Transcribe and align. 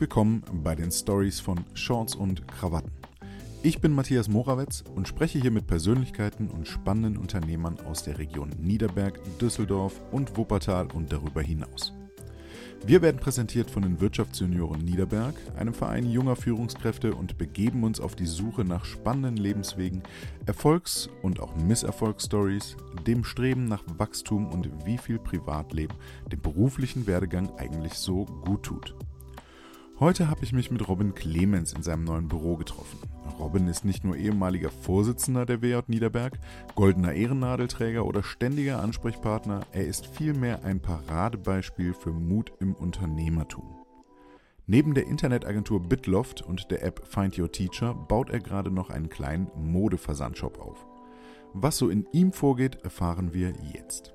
Willkommen 0.00 0.42
bei 0.64 0.74
den 0.74 0.90
Stories 0.90 1.40
von 1.40 1.62
Shorts 1.74 2.14
und 2.14 2.48
Krawatten. 2.48 2.90
Ich 3.62 3.82
bin 3.82 3.92
Matthias 3.92 4.28
Morawetz 4.28 4.82
und 4.96 5.06
spreche 5.06 5.38
hier 5.38 5.50
mit 5.50 5.66
Persönlichkeiten 5.66 6.48
und 6.48 6.66
spannenden 6.66 7.18
Unternehmern 7.18 7.78
aus 7.80 8.02
der 8.02 8.16
Region 8.18 8.48
Niederberg, 8.58 9.20
Düsseldorf 9.40 10.00
und 10.10 10.38
Wuppertal 10.38 10.86
und 10.94 11.12
darüber 11.12 11.42
hinaus. 11.42 11.92
Wir 12.86 13.02
werden 13.02 13.20
präsentiert 13.20 13.70
von 13.70 13.82
den 13.82 14.00
Wirtschaftsjunioren 14.00 14.82
Niederberg, 14.82 15.34
einem 15.58 15.74
Verein 15.74 16.10
junger 16.10 16.34
Führungskräfte 16.34 17.14
und 17.14 17.36
begeben 17.36 17.84
uns 17.84 18.00
auf 18.00 18.16
die 18.16 18.24
Suche 18.24 18.64
nach 18.64 18.86
spannenden 18.86 19.36
Lebenswegen, 19.36 20.02
Erfolgs- 20.46 21.10
und 21.20 21.40
auch 21.40 21.54
Misserfolgsstories, 21.56 22.74
dem 23.06 23.22
Streben 23.22 23.66
nach 23.66 23.82
Wachstum 23.98 24.46
und 24.46 24.70
wie 24.86 24.96
viel 24.96 25.18
Privatleben 25.18 25.94
dem 26.32 26.40
beruflichen 26.40 27.06
Werdegang 27.06 27.54
eigentlich 27.58 27.92
so 27.92 28.24
gut 28.24 28.62
tut. 28.62 28.94
Heute 30.00 30.30
habe 30.30 30.44
ich 30.44 30.54
mich 30.54 30.70
mit 30.70 30.88
Robin 30.88 31.14
Clemens 31.14 31.74
in 31.74 31.82
seinem 31.82 32.04
neuen 32.04 32.26
Büro 32.26 32.56
getroffen. 32.56 33.00
Robin 33.38 33.68
ist 33.68 33.84
nicht 33.84 34.02
nur 34.02 34.16
ehemaliger 34.16 34.70
Vorsitzender 34.70 35.44
der 35.44 35.60
WJ 35.60 35.80
Niederberg, 35.88 36.38
goldener 36.74 37.12
Ehrennadelträger 37.12 38.06
oder 38.06 38.22
ständiger 38.22 38.82
Ansprechpartner, 38.82 39.60
er 39.72 39.86
ist 39.86 40.06
vielmehr 40.06 40.64
ein 40.64 40.80
Paradebeispiel 40.80 41.92
für 41.92 42.12
Mut 42.12 42.50
im 42.60 42.72
Unternehmertum. 42.72 43.76
Neben 44.66 44.94
der 44.94 45.06
Internetagentur 45.06 45.82
Bitloft 45.82 46.40
und 46.40 46.70
der 46.70 46.82
App 46.82 47.06
Find 47.06 47.38
Your 47.38 47.52
Teacher 47.52 47.92
baut 47.92 48.30
er 48.30 48.40
gerade 48.40 48.70
noch 48.70 48.88
einen 48.88 49.10
kleinen 49.10 49.48
Modeversandshop 49.54 50.58
auf. 50.60 50.86
Was 51.52 51.76
so 51.76 51.90
in 51.90 52.06
ihm 52.12 52.32
vorgeht, 52.32 52.78
erfahren 52.84 53.34
wir 53.34 53.52
jetzt. 53.74 54.14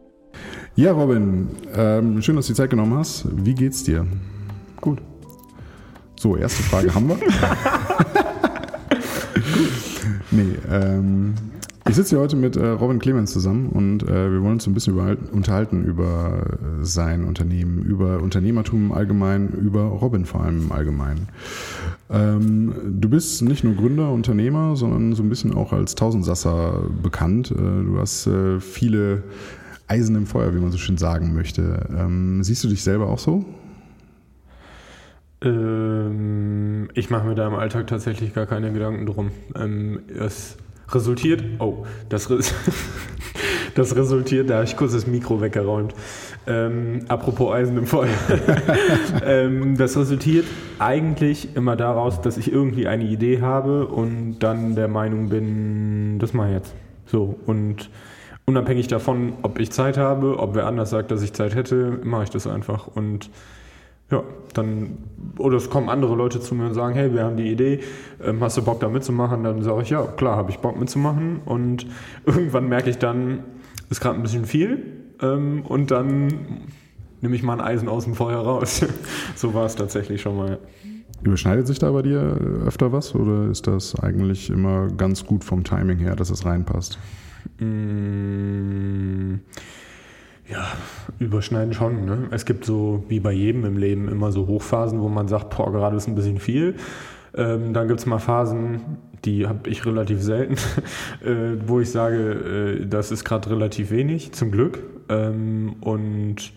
Ja, 0.76 0.94
Robin, 0.94 1.50
ähm, 1.76 2.24
schön, 2.24 2.38
dass 2.38 2.48
du 2.48 2.54
die 2.54 2.58
Zeit 2.58 2.72
genommen 2.72 2.96
hast. 2.96 3.28
Wie 3.46 3.54
geht's 3.54 3.84
dir? 3.84 4.08
Gut. 4.82 5.00
So, 6.18 6.38
erste 6.38 6.64
Frage 6.64 6.94
haben 6.94 7.10
wir. 7.10 7.18
nee, 10.32 10.56
ähm, 10.72 11.34
ich 11.88 11.96
sitze 11.96 12.12
hier 12.12 12.20
heute 12.20 12.36
mit 12.36 12.56
äh, 12.56 12.66
Robin 12.66 12.98
Clemens 13.00 13.32
zusammen 13.32 13.70
und 13.70 14.02
äh, 14.04 14.32
wir 14.32 14.42
wollen 14.42 14.54
uns 14.54 14.66
ein 14.66 14.74
bisschen 14.74 14.98
unterhalten 15.32 15.84
über 15.84 16.44
äh, 16.82 16.84
sein 16.84 17.26
Unternehmen, 17.26 17.84
über 17.84 18.22
Unternehmertum 18.24 18.88
im 18.88 18.92
Allgemeinen, 18.92 19.50
über 19.50 19.84
Robin 19.84 20.26
vor 20.26 20.42
allem 20.42 20.64
im 20.64 20.72
Allgemeinen. 20.72 21.28
Ähm, 22.10 22.74
du 23.00 23.10
bist 23.10 23.44
nicht 23.44 23.64
nur 23.64 23.76
Gründer, 23.76 24.12
Unternehmer, 24.12 24.76
sondern 24.76 25.14
so 25.14 25.22
ein 25.22 25.30
bisschen 25.30 25.54
auch 25.54 25.74
als 25.74 25.94
Tausendsasser 25.94 26.90
bekannt. 27.04 27.52
Äh, 27.52 27.56
du 27.56 27.98
hast 28.00 28.26
äh, 28.26 28.60
viele 28.60 29.24
Eisen 29.88 30.16
im 30.16 30.26
Feuer, 30.26 30.56
wie 30.56 30.60
man 30.60 30.72
so 30.72 30.80
schön 30.80 30.98
sagen 30.98 31.36
möchte. 31.36 31.88
Ähm, 31.96 32.44
siehst 32.44 32.64
du 32.64 32.68
dich 32.68 32.82
selber 32.82 33.10
auch 33.10 33.20
so? 33.20 33.46
Ähm, 35.46 36.90
ich 36.94 37.10
mache 37.10 37.28
mir 37.28 37.36
da 37.36 37.48
im 37.48 37.54
Alltag 37.56 37.88
tatsächlich 37.88 38.34
gar 38.34 38.48
keine 38.48 38.74
Gedanken 38.74 39.06
drum. 39.06 39.32
Ähm, 39.56 40.00
es 40.18 40.58
resultiert, 40.90 41.44
oh, 41.60 41.86
das, 42.10 42.30
Re 42.30 42.40
das 43.76 43.96
resultiert, 43.96 44.50
da 44.50 44.56
habe 44.56 44.66
ich 44.66 44.76
kurz 44.76 44.94
das 44.94 45.08
Mikro 45.08 45.42
weggeräumt. 45.42 45.94
Ähm, 46.48 47.06
apropos 47.08 47.54
Eisen 47.54 47.78
im 47.78 47.86
Feuer. 47.86 48.10
ähm, 49.26 49.78
das 49.78 49.98
resultiert 49.98 50.46
eigentlich 50.80 51.56
immer 51.56 51.76
daraus, 51.76 52.22
dass 52.22 52.38
ich 52.38 52.52
irgendwie 52.52 52.88
eine 52.88 53.06
Idee 53.06 53.42
habe 53.42 53.88
und 53.88 54.40
dann 54.40 54.76
der 54.76 54.88
Meinung 54.88 55.30
bin, 55.30 56.20
das 56.20 56.34
mache 56.34 56.50
ich 56.50 56.54
jetzt. 56.56 56.76
So, 57.08 57.40
und 57.46 57.90
unabhängig 58.46 58.88
davon, 58.88 59.34
ob 59.42 59.60
ich 59.60 59.72
Zeit 59.72 59.98
habe, 59.98 60.40
ob 60.40 60.56
wer 60.56 60.68
anders 60.68 60.90
sagt, 60.90 61.12
dass 61.12 61.22
ich 61.22 61.34
Zeit 61.34 61.56
hätte, 61.56 62.00
mache 62.04 62.24
ich 62.24 62.30
das 62.30 62.48
einfach. 62.48 62.88
Und 62.88 63.30
ja, 64.12 64.24
dann, 64.54 64.98
oder 65.38 65.58
es 65.58 65.70
kommen 65.70 65.90
andere 65.90 66.16
Leute 66.16 66.40
zu 66.40 66.56
mir 66.56 66.68
und 66.68 66.74
sagen, 66.74 66.94
hey, 66.96 67.14
wir 67.14 67.24
haben 67.24 67.38
die 67.38 67.52
Idee, 67.52 67.80
ähm, 68.24 68.42
hast 68.42 68.58
du 68.58 68.64
Bock 68.64 68.80
da 68.80 68.90
mitzumachen? 68.90 69.44
Dann 69.44 69.62
sage 69.64 69.82
ich, 69.82 69.90
ja, 69.90 70.04
klar, 70.04 70.38
habe 70.38 70.52
ich 70.52 70.60
Bock 70.60 70.80
mitzumachen. 70.80 71.42
Und 71.46 71.88
irgendwann 72.26 72.68
merke 72.68 72.90
ich 72.90 72.98
dann, 72.98 73.44
ist 73.90 74.02
gerade 74.02 74.18
ein 74.18 74.22
bisschen 74.22 74.46
viel. 74.46 74.84
Ähm, 75.22 75.64
und 75.64 75.92
dann 75.92 76.28
nehme 77.22 77.36
ich 77.36 77.44
mal 77.44 77.54
ein 77.54 77.62
Eisen 77.62 77.90
aus 77.90 78.06
dem 78.06 78.14
Feuer 78.14 78.40
raus. 78.40 78.86
so 79.36 79.54
war 79.54 79.66
es 79.66 79.76
tatsächlich 79.76 80.22
schon 80.22 80.38
mal. 80.38 80.60
Überschneidet 81.24 81.66
sich 81.66 81.80
da 81.80 81.92
bei 81.92 82.04
dir 82.04 82.38
öfter 82.66 82.92
was 82.92 83.16
oder 83.16 83.50
ist 83.50 83.66
das 83.66 83.96
eigentlich 84.00 84.52
immer 84.52 84.90
ganz 84.90 85.26
gut 85.26 85.44
vom 85.44 85.64
Timing 85.64 85.98
her, 85.98 86.16
dass 86.16 86.30
es 86.30 86.46
reinpasst? 86.46 87.00
Mmh. 87.58 89.05
Überschneiden 91.20 91.74
schon. 91.74 92.06
Ne? 92.06 92.28
Es 92.32 92.46
gibt 92.46 92.66
so, 92.66 93.04
wie 93.08 93.20
bei 93.20 93.32
jedem 93.32 93.66
im 93.66 93.78
Leben, 93.78 94.10
immer 94.10 94.32
so 94.32 94.48
Hochphasen, 94.48 95.02
wo 95.02 95.10
man 95.10 95.28
sagt, 95.28 95.56
boah, 95.56 95.72
gerade 95.72 95.96
ist 95.96 96.08
ein 96.08 96.16
bisschen 96.16 96.40
viel. 96.40 96.76
Ähm, 97.36 97.74
dann 97.74 97.88
gibt 97.88 98.00
es 98.00 98.06
mal 98.06 98.20
Phasen, 98.20 98.82
die 99.26 99.48
habe 99.48 99.70
ich 99.70 99.86
relativ 99.86 100.22
selten, 100.22 100.56
äh, 101.26 101.58
wo 101.66 101.80
ich 101.80 101.90
sage, 101.90 102.80
äh, 102.82 102.86
das 102.86 103.12
ist 103.12 103.24
gerade 103.26 103.50
relativ 103.50 103.92
wenig, 103.92 104.32
zum 104.34 104.52
Glück. 104.52 104.84
Ähm, 105.10 105.76
und 105.82 106.54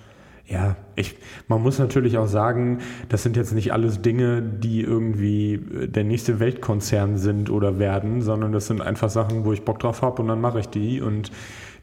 ja, 0.46 0.76
ich, 0.96 1.16
man 1.46 1.62
muss 1.62 1.78
natürlich 1.78 2.16
auch 2.16 2.26
sagen, 2.26 2.78
das 3.10 3.22
sind 3.22 3.36
jetzt 3.36 3.52
nicht 3.52 3.72
alles 3.72 4.00
Dinge, 4.00 4.40
die 4.40 4.80
irgendwie 4.80 5.54
äh, 5.54 5.88
der 5.88 6.04
nächste 6.04 6.40
Weltkonzern 6.40 7.18
sind 7.18 7.50
oder 7.50 7.78
werden, 7.78 8.22
sondern 8.22 8.52
das 8.52 8.66
sind 8.66 8.80
einfach 8.80 9.10
Sachen, 9.10 9.44
wo 9.44 9.52
ich 9.52 9.62
Bock 9.62 9.78
drauf 9.78 10.00
habe 10.02 10.22
und 10.22 10.28
dann 10.28 10.40
mache 10.40 10.60
ich 10.60 10.68
die. 10.68 11.02
Und 11.02 11.30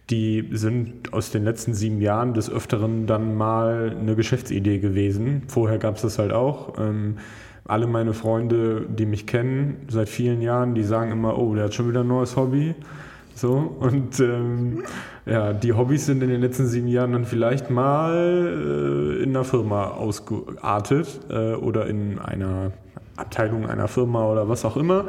die 0.10 0.50
sind 0.52 1.14
aus 1.14 1.32
den 1.32 1.44
letzten 1.44 1.74
sieben 1.74 2.00
Jahren 2.02 2.34
des 2.34 2.50
Öfteren 2.50 3.08
dann 3.08 3.36
mal 3.36 3.96
eine 4.00 4.16
Geschäftsidee 4.16 4.80
gewesen. 4.80 5.44
Vorher 5.48 5.80
gab 5.80 5.96
es 5.96 6.04
das 6.04 6.20
halt 6.20 6.32
auch. 6.32 6.78
Ähm, 6.78 7.18
alle 7.68 7.88
meine 7.88 8.14
Freunde, 8.14 8.86
die 8.88 9.08
mich 9.08 9.26
kennen 9.26 9.88
seit 9.88 10.08
vielen 10.08 10.42
Jahren, 10.42 10.76
die 10.76 10.84
sagen 10.84 11.12
immer, 11.12 11.38
oh, 11.40 11.56
der 11.56 11.66
hat 11.66 11.74
schon 11.74 11.90
wieder 11.90 12.02
ein 12.02 12.08
neues 12.08 12.36
Hobby. 12.36 12.76
So, 13.34 13.76
und 13.80 14.20
ähm, 14.20 14.84
ja, 15.26 15.52
die 15.52 15.74
Hobbys 15.74 16.06
sind 16.06 16.22
in 16.22 16.30
den 16.30 16.42
letzten 16.42 16.68
sieben 16.68 16.88
Jahren 16.88 17.12
dann 17.12 17.26
vielleicht 17.26 17.70
mal 17.70 18.14
äh, 18.14 19.24
in 19.24 19.32
einer 19.32 19.44
Firma 19.44 19.88
ausgeartet 19.88 21.20
äh, 21.30 21.54
oder 21.56 21.88
in 21.88 22.20
einer 22.20 22.72
Abteilung 23.18 23.68
einer 23.68 23.88
Firma 23.88 24.26
oder 24.26 24.48
was 24.48 24.64
auch 24.64 24.78
immer. 24.78 25.06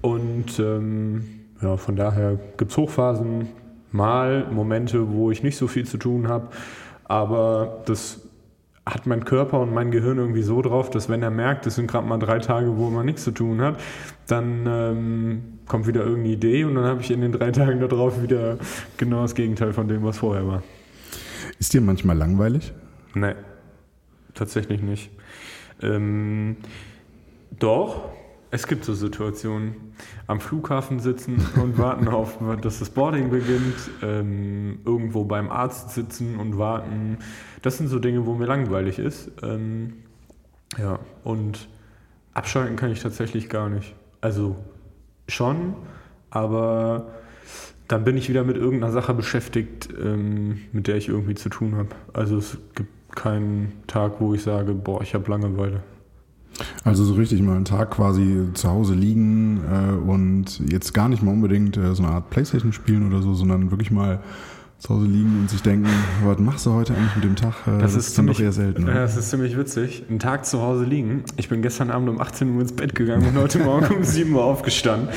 Und 0.00 0.58
ähm, 0.58 1.24
ja, 1.60 1.76
von 1.76 1.94
daher 1.94 2.38
gibt 2.56 2.70
es 2.70 2.76
Hochphasen, 2.76 3.48
mal 3.92 4.46
Momente, 4.50 5.12
wo 5.12 5.30
ich 5.30 5.42
nicht 5.42 5.56
so 5.56 5.66
viel 5.66 5.86
zu 5.86 5.98
tun 5.98 6.28
habe, 6.28 6.48
aber 7.04 7.82
das 7.86 8.20
hat 8.86 9.06
mein 9.06 9.24
Körper 9.24 9.60
und 9.60 9.72
mein 9.72 9.90
Gehirn 9.90 10.18
irgendwie 10.18 10.42
so 10.42 10.62
drauf, 10.62 10.90
dass 10.90 11.08
wenn 11.08 11.22
er 11.22 11.30
merkt, 11.30 11.66
es 11.66 11.76
sind 11.76 11.86
gerade 11.86 12.06
mal 12.06 12.18
drei 12.18 12.38
Tage, 12.38 12.76
wo 12.76 12.90
man 12.90 13.06
nichts 13.06 13.24
zu 13.24 13.30
tun 13.30 13.60
hat, 13.60 13.80
dann 14.26 14.66
ähm, 14.66 15.42
kommt 15.66 15.86
wieder 15.86 16.00
irgendeine 16.00 16.34
Idee 16.34 16.64
und 16.64 16.74
dann 16.74 16.84
habe 16.84 17.00
ich 17.00 17.10
in 17.10 17.20
den 17.20 17.32
drei 17.32 17.50
Tagen 17.50 17.80
darauf 17.80 18.22
wieder 18.22 18.58
genau 18.96 19.22
das 19.22 19.34
Gegenteil 19.34 19.72
von 19.72 19.86
dem, 19.86 20.02
was 20.02 20.18
vorher 20.18 20.46
war. 20.46 20.62
Ist 21.58 21.72
dir 21.72 21.80
manchmal 21.80 22.16
langweilig? 22.16 22.72
Nein, 23.14 23.36
tatsächlich 24.34 24.82
nicht. 24.82 25.10
Ähm, 25.82 26.56
doch, 27.58 28.10
es 28.50 28.66
gibt 28.66 28.84
so 28.84 28.94
Situationen. 28.94 29.94
Am 30.26 30.40
Flughafen 30.40 31.00
sitzen 31.00 31.40
und 31.62 31.78
warten 31.78 32.08
auf, 32.08 32.38
dass 32.60 32.80
das 32.80 32.90
Boarding 32.90 33.30
beginnt. 33.30 33.76
Ähm, 34.02 34.80
irgendwo 34.84 35.24
beim 35.24 35.50
Arzt 35.50 35.90
sitzen 35.90 36.36
und 36.36 36.58
warten. 36.58 37.18
Das 37.62 37.78
sind 37.78 37.88
so 37.88 37.98
Dinge, 37.98 38.26
wo 38.26 38.34
mir 38.34 38.46
langweilig 38.46 38.98
ist. 38.98 39.30
Ähm, 39.42 39.94
ja, 40.78 40.98
und 41.24 41.68
abschalten 42.34 42.76
kann 42.76 42.90
ich 42.90 43.00
tatsächlich 43.00 43.48
gar 43.48 43.68
nicht. 43.68 43.94
Also 44.20 44.56
schon, 45.28 45.74
aber 46.30 47.12
dann 47.88 48.04
bin 48.04 48.16
ich 48.16 48.28
wieder 48.28 48.44
mit 48.44 48.56
irgendeiner 48.56 48.92
Sache 48.92 49.14
beschäftigt, 49.14 49.88
ähm, 50.00 50.60
mit 50.72 50.86
der 50.86 50.96
ich 50.96 51.08
irgendwie 51.08 51.34
zu 51.34 51.48
tun 51.48 51.76
habe. 51.76 51.88
Also 52.12 52.36
es 52.36 52.58
gibt 52.74 53.16
keinen 53.16 53.82
Tag, 53.86 54.20
wo 54.20 54.34
ich 54.34 54.42
sage, 54.42 54.74
boah, 54.74 55.02
ich 55.02 55.14
habe 55.14 55.28
Langeweile. 55.30 55.82
Also 56.84 57.04
so 57.04 57.14
richtig 57.14 57.42
mal 57.42 57.56
einen 57.56 57.64
Tag 57.64 57.90
quasi 57.90 58.48
zu 58.54 58.68
Hause 58.68 58.94
liegen 58.94 59.60
äh, 59.64 60.10
und 60.10 60.60
jetzt 60.70 60.94
gar 60.94 61.08
nicht 61.08 61.22
mal 61.22 61.32
unbedingt 61.32 61.76
äh, 61.76 61.94
so 61.94 62.02
eine 62.02 62.12
Art 62.12 62.30
Playstation 62.30 62.72
spielen 62.72 63.06
oder 63.06 63.22
so, 63.22 63.34
sondern 63.34 63.70
wirklich 63.70 63.90
mal 63.90 64.20
zu 64.80 64.94
Hause 64.94 65.06
liegen 65.06 65.40
und 65.40 65.50
sich 65.50 65.60
denken, 65.60 65.86
was 66.24 66.38
machst 66.38 66.64
du 66.64 66.72
heute 66.72 66.94
eigentlich 66.94 67.14
mit 67.16 67.24
dem 67.24 67.36
Tag? 67.36 67.52
Äh, 67.66 67.72
das, 67.80 67.94
das, 67.94 68.06
ist 68.06 68.14
ziemlich, 68.14 68.38
doch 68.38 68.44
eher 68.44 68.52
selten. 68.52 68.86
Ja, 68.86 68.94
das 68.94 69.16
ist 69.16 69.28
ziemlich 69.28 69.56
witzig. 69.56 70.04
Einen 70.08 70.18
Tag 70.18 70.46
zu 70.46 70.62
Hause 70.62 70.84
liegen. 70.84 71.22
Ich 71.36 71.50
bin 71.50 71.60
gestern 71.60 71.90
Abend 71.90 72.08
um 72.08 72.18
18 72.18 72.54
Uhr 72.54 72.62
ins 72.62 72.72
Bett 72.72 72.94
gegangen 72.94 73.28
und 73.28 73.36
heute 73.38 73.58
Morgen 73.58 73.94
um 73.94 74.02
7 74.04 74.34
Uhr 74.34 74.42
aufgestanden. 74.42 75.10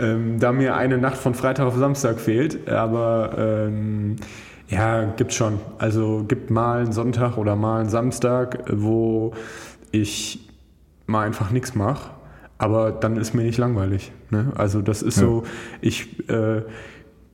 Ähm, 0.00 0.40
da 0.40 0.52
mir 0.52 0.76
eine 0.76 0.96
Nacht 0.96 1.18
von 1.18 1.34
Freitag 1.34 1.66
auf 1.66 1.76
Samstag 1.76 2.20
fehlt. 2.20 2.68
Aber 2.68 3.34
ähm, 3.36 4.16
ja, 4.68 5.04
gibt 5.04 5.34
schon. 5.34 5.60
Also 5.76 6.24
gibt 6.26 6.50
mal 6.50 6.80
einen 6.80 6.92
Sonntag 6.92 7.36
oder 7.36 7.54
mal 7.54 7.80
einen 7.80 7.90
Samstag, 7.90 8.64
wo 8.72 9.34
ich 9.90 10.48
mal 11.06 11.26
einfach 11.26 11.50
nichts 11.50 11.74
mache, 11.74 12.10
aber 12.58 12.92
dann 12.92 13.16
ist 13.16 13.34
mir 13.34 13.42
nicht 13.42 13.58
langweilig. 13.58 14.12
Ne? 14.30 14.52
Also 14.54 14.82
das 14.82 15.02
ist 15.02 15.16
ja. 15.20 15.26
so, 15.26 15.42
ich 15.80 16.28
äh, 16.28 16.62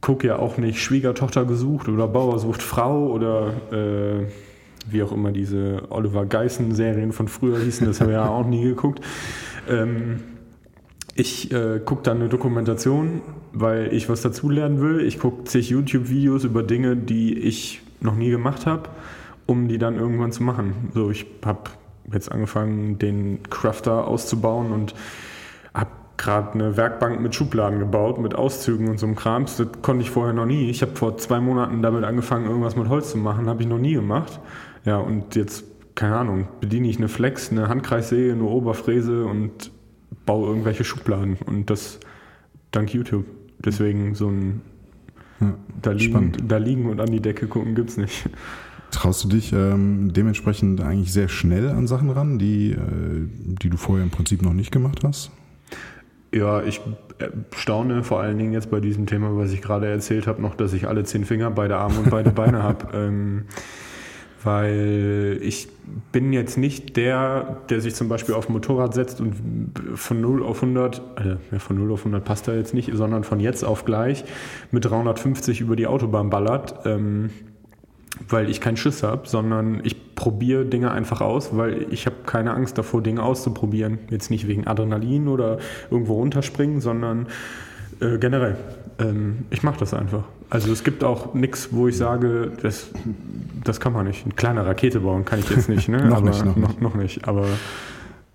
gucke 0.00 0.26
ja 0.26 0.38
auch 0.38 0.58
nicht 0.58 0.80
Schwiegertochter 0.80 1.44
gesucht 1.44 1.88
oder 1.88 2.08
Bauer 2.08 2.38
sucht 2.38 2.62
Frau 2.62 3.08
oder 3.08 3.52
äh, 3.72 4.26
wie 4.90 5.02
auch 5.02 5.12
immer 5.12 5.32
diese 5.32 5.82
Oliver 5.90 6.24
Geissen-Serien 6.24 7.12
von 7.12 7.28
früher 7.28 7.58
hießen, 7.58 7.86
das 7.86 8.00
habe 8.00 8.12
ich 8.12 8.16
ja 8.16 8.28
auch 8.28 8.46
nie 8.46 8.62
geguckt. 8.62 9.04
Ähm, 9.68 10.20
ich 11.14 11.52
äh, 11.52 11.80
gucke 11.84 12.02
dann 12.04 12.18
eine 12.18 12.28
Dokumentation, 12.28 13.22
weil 13.52 13.92
ich 13.92 14.08
was 14.08 14.22
dazulernen 14.22 14.80
will. 14.80 15.00
Ich 15.00 15.18
gucke 15.18 15.44
zig 15.44 15.68
YouTube-Videos 15.68 16.44
über 16.44 16.62
Dinge, 16.62 16.96
die 16.96 17.36
ich 17.36 17.82
noch 18.00 18.14
nie 18.14 18.30
gemacht 18.30 18.66
habe, 18.66 18.88
um 19.46 19.66
die 19.66 19.78
dann 19.78 19.96
irgendwann 19.96 20.30
zu 20.30 20.44
machen. 20.44 20.90
So, 20.94 21.10
ich 21.10 21.26
habe 21.44 21.70
jetzt 22.12 22.31
angefangen, 22.31 22.99
den 22.99 23.43
Crafter 23.50 24.06
auszubauen 24.06 24.72
und 24.72 24.94
habe 25.75 25.90
gerade 26.16 26.52
eine 26.55 26.76
Werkbank 26.76 27.20
mit 27.20 27.34
Schubladen 27.34 27.78
gebaut, 27.78 28.19
mit 28.19 28.34
Auszügen 28.34 28.88
und 28.88 28.99
so 28.99 29.06
einem 29.06 29.16
Krams. 29.16 29.56
Das 29.56 29.69
konnte 29.82 30.02
ich 30.02 30.10
vorher 30.10 30.34
noch 30.34 30.46
nie. 30.46 30.69
Ich 30.69 30.82
habe 30.82 30.94
vor 30.96 31.16
zwei 31.19 31.40
Monaten 31.40 31.82
damit 31.82 32.05
angefangen, 32.05 32.46
irgendwas 32.46 32.76
mit 32.76 32.88
Holz 32.88 33.12
zu 33.12 33.19
machen. 33.19 33.49
Habe 33.49 33.62
ich 33.62 33.69
noch 33.69 33.78
nie 33.78 33.94
gemacht. 33.94 34.40
Ja, 34.84 34.99
und 34.99 35.37
jetzt, 35.37 35.64
keine 35.94 36.16
Ahnung, 36.16 36.49
bediene 36.60 36.88
ich 36.88 36.99
eine 36.99 37.08
Flex, 37.08 37.50
eine 37.50 37.69
Handkreissäge, 37.69 38.32
eine 38.32 38.44
Oberfräse 38.44 39.25
und 39.25 39.70
baue 40.26 40.49
irgendwelche 40.49 40.84
Schubladen 40.84 41.38
und 41.46 41.70
das 41.70 42.00
dank 42.70 42.93
YouTube. 42.93 43.25
Deswegen 43.58 44.14
so 44.14 44.28
ein 44.28 44.61
ja, 45.40 45.54
da, 45.82 45.93
liegen, 45.93 46.32
da 46.46 46.56
liegen 46.56 46.87
und 46.90 47.00
an 47.00 47.11
die 47.11 47.20
Decke 47.20 47.46
gucken 47.46 47.75
gibt 47.75 47.90
es 47.90 47.96
nicht. 47.96 48.28
Traust 48.90 49.25
du 49.25 49.29
dich 49.29 49.52
ähm, 49.52 50.12
dementsprechend 50.12 50.81
eigentlich 50.81 51.12
sehr 51.12 51.29
schnell 51.29 51.69
an 51.69 51.87
Sachen 51.87 52.11
ran, 52.11 52.38
die, 52.38 52.73
äh, 52.73 52.76
die 53.62 53.69
du 53.69 53.76
vorher 53.76 54.05
im 54.05 54.11
Prinzip 54.11 54.43
noch 54.43 54.55
nicht 54.55 54.73
gemacht 54.73 55.00
hast? 55.05 55.31
Ja, 56.32 56.62
ich 56.62 56.81
äh, 57.19 57.29
staune 57.55 58.02
vor 58.02 58.20
allen 58.20 58.38
Dingen 58.38 58.52
jetzt 58.52 58.70
bei 58.70 58.81
diesem 58.81 59.06
Thema, 59.06 59.37
was 59.37 59.52
ich 59.52 59.62
gerade 59.62 59.87
erzählt 59.87 60.26
habe, 60.26 60.43
noch, 60.43 60.55
dass 60.55 60.73
ich 60.73 60.88
alle 60.88 61.05
zehn 61.05 61.25
Finger, 61.25 61.50
beide 61.50 61.76
Arme 61.76 61.99
und 62.00 62.11
beide 62.11 62.31
Beine 62.31 62.62
habe. 62.62 62.88
Ähm, 62.94 63.44
weil 64.44 65.38
ich 65.43 65.69
bin 66.12 66.32
jetzt 66.32 66.56
nicht 66.58 66.96
der, 66.96 67.58
der 67.70 67.81
sich 67.81 67.94
zum 67.94 68.08
Beispiel 68.08 68.35
auf 68.35 68.49
ein 68.49 68.52
Motorrad 68.52 68.94
setzt 68.94 69.20
und 69.20 69.35
von 69.94 70.20
0 70.20 70.44
auf 70.44 70.62
100, 70.62 71.02
also 71.17 71.37
ja, 71.50 71.58
von 71.58 71.76
0 71.76 71.93
auf 71.93 72.00
100 72.00 72.25
passt 72.25 72.46
da 72.46 72.55
jetzt 72.55 72.73
nicht, 72.73 72.90
sondern 72.94 73.25
von 73.25 73.40
jetzt 73.40 73.64
auf 73.64 73.85
gleich 73.85 74.25
mit 74.70 74.85
350 74.85 75.61
über 75.61 75.75
die 75.75 75.87
Autobahn 75.87 76.31
ballert, 76.31 76.87
ähm, 76.87 77.31
weil 78.28 78.50
ich 78.50 78.60
keinen 78.60 78.76
Schiss 78.76 79.02
habe, 79.02 79.28
sondern 79.28 79.80
ich 79.84 80.14
probiere 80.14 80.64
Dinge 80.64 80.90
einfach 80.90 81.20
aus, 81.20 81.56
weil 81.56 81.86
ich 81.90 82.06
habe 82.06 82.16
keine 82.26 82.52
Angst 82.52 82.78
davor, 82.78 83.02
Dinge 83.02 83.22
auszuprobieren. 83.22 83.98
Jetzt 84.10 84.30
nicht 84.30 84.48
wegen 84.48 84.66
Adrenalin 84.66 85.28
oder 85.28 85.58
irgendwo 85.90 86.14
runterspringen, 86.14 86.80
sondern 86.80 87.26
äh, 88.00 88.18
generell. 88.18 88.56
Ähm, 88.98 89.44
ich 89.50 89.62
mache 89.62 89.78
das 89.78 89.94
einfach. 89.94 90.24
Also 90.50 90.72
es 90.72 90.82
gibt 90.82 91.04
auch 91.04 91.34
nichts, 91.34 91.68
wo 91.72 91.88
ich 91.88 91.96
sage, 91.96 92.52
das, 92.62 92.90
das 93.64 93.80
kann 93.80 93.92
man 93.92 94.06
nicht. 94.06 94.24
Eine 94.24 94.34
kleine 94.34 94.66
Rakete 94.66 95.00
bauen 95.00 95.24
kann 95.24 95.38
ich 95.38 95.50
jetzt 95.50 95.68
nicht. 95.68 95.88
Ne? 95.88 96.04
noch, 96.06 96.18
aber, 96.18 96.28
nicht 96.28 96.44
noch, 96.44 96.56
noch, 96.56 96.80
noch, 96.80 96.94
nicht. 96.94 97.28
Aber 97.28 97.46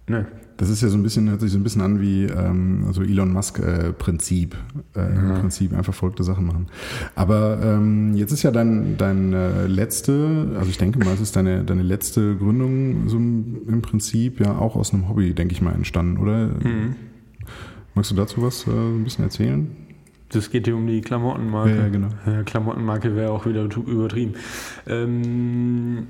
ne. 0.08 0.26
Das 0.58 0.70
ist 0.70 0.82
ja 0.82 0.90
so 0.90 0.98
ein 0.98 1.04
bisschen, 1.04 1.30
hört 1.30 1.42
sich 1.42 1.52
so 1.52 1.58
ein 1.58 1.64
bisschen 1.64 1.82
an 1.82 2.00
wie 2.00 2.26
ähm, 2.26 2.92
so 2.92 3.02
Elon 3.02 3.32
Musk-Prinzip. 3.32 4.56
Äh, 4.96 5.00
äh, 5.00 5.16
ja. 5.16 5.40
Prinzip 5.40 5.74
einfach 5.74 5.94
verrückte 5.94 6.24
Sachen 6.24 6.46
machen. 6.46 6.68
Aber 7.16 7.60
ähm, 7.64 8.14
jetzt 8.16 8.32
ist 8.32 8.44
ja 8.44 8.52
dein, 8.52 8.98
dein 8.98 9.34
äh, 9.34 9.68
letzte, 9.68 10.52
also 10.58 10.70
ich 10.70 10.78
denke 10.78 11.00
mal, 11.00 11.14
es 11.14 11.22
ist 11.22 11.36
deine, 11.36 11.64
deine 11.64 11.84
letzte 11.84 12.36
Gründung 12.36 13.10
so 13.10 13.18
im 13.18 13.82
Prinzip 13.82 14.40
ja 14.40 14.58
auch 14.58 14.76
aus 14.76 14.94
einem 14.94 15.10
Hobby, 15.10 15.34
denke 15.34 15.54
ich 15.54 15.62
mal, 15.62 15.74
entstanden, 15.74 16.18
oder? 16.18 16.48
Mhm. 16.48 16.96
Magst 17.96 18.12
du 18.12 18.16
dazu 18.16 18.42
was 18.42 18.68
äh, 18.68 18.72
ein 18.72 19.04
bisschen 19.04 19.24
erzählen? 19.24 19.68
Das 20.30 20.50
geht 20.50 20.66
hier 20.66 20.76
um 20.76 20.88
die 20.88 21.02
Klamottenmarke. 21.02 21.76
Ja, 21.76 21.90
genau. 21.90 22.08
Klamottenmarke 22.46 23.16
wäre 23.16 23.32
auch 23.32 23.46
wieder 23.46 23.64
übertrieben. 23.64 24.34
Ähm, 24.88 26.08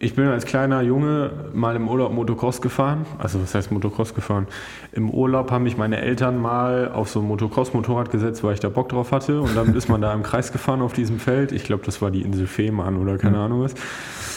ich 0.00 0.14
bin 0.14 0.26
als 0.28 0.44
kleiner 0.46 0.80
Junge 0.82 1.30
mal 1.52 1.74
im 1.74 1.88
Urlaub 1.88 2.12
Motocross 2.12 2.60
gefahren. 2.60 3.04
Also 3.18 3.42
was 3.42 3.54
heißt 3.54 3.72
Motocross 3.72 4.14
gefahren? 4.14 4.46
Im 4.92 5.10
Urlaub 5.10 5.50
haben 5.50 5.64
mich 5.64 5.76
meine 5.76 6.00
Eltern 6.00 6.40
mal 6.40 6.92
auf 6.92 7.08
so 7.08 7.20
ein 7.20 7.26
Motocross-Motorrad 7.26 8.10
gesetzt, 8.10 8.44
weil 8.44 8.54
ich 8.54 8.60
da 8.60 8.68
Bock 8.68 8.90
drauf 8.90 9.10
hatte. 9.10 9.40
Und 9.40 9.56
dann 9.56 9.74
ist 9.76 9.88
man 9.88 10.00
da 10.00 10.12
im 10.14 10.22
Kreis 10.22 10.52
gefahren 10.52 10.82
auf 10.82 10.92
diesem 10.92 11.18
Feld. 11.18 11.50
Ich 11.50 11.64
glaube, 11.64 11.84
das 11.84 12.00
war 12.00 12.12
die 12.12 12.22
Insel 12.22 12.46
Fehmarn 12.46 12.96
oder 12.96 13.18
keine 13.18 13.38
ja. 13.38 13.44
Ahnung 13.46 13.62
was. 13.62 13.74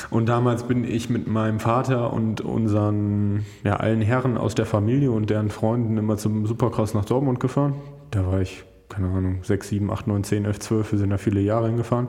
Und 0.09 0.27
damals 0.27 0.63
bin 0.63 0.83
ich 0.83 1.11
mit 1.11 1.27
meinem 1.27 1.59
Vater 1.59 2.11
und 2.11 2.41
unseren, 2.41 3.45
ja, 3.63 3.75
allen 3.75 4.01
Herren 4.01 4.37
aus 4.37 4.55
der 4.55 4.65
Familie 4.65 5.11
und 5.11 5.29
deren 5.29 5.51
Freunden 5.51 5.95
immer 5.97 6.17
zum 6.17 6.47
Supercross 6.47 6.95
nach 6.95 7.05
Dortmund 7.05 7.39
gefahren. 7.39 7.75
Da 8.09 8.25
war 8.25 8.41
ich, 8.41 8.63
keine 8.89 9.09
Ahnung, 9.09 9.43
6, 9.43 9.69
7, 9.69 9.91
8, 9.91 10.07
9, 10.07 10.23
10, 10.23 10.45
11, 10.45 10.59
12. 10.59 10.91
Wir 10.93 10.99
sind 10.99 11.11
da 11.11 11.17
viele 11.19 11.39
Jahre 11.39 11.67
hingefahren. 11.67 12.07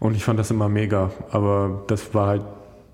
Und 0.00 0.14
ich 0.14 0.24
fand 0.24 0.38
das 0.38 0.50
immer 0.50 0.68
mega. 0.68 1.10
Aber 1.30 1.82
das 1.88 2.14
war 2.14 2.28
halt 2.28 2.42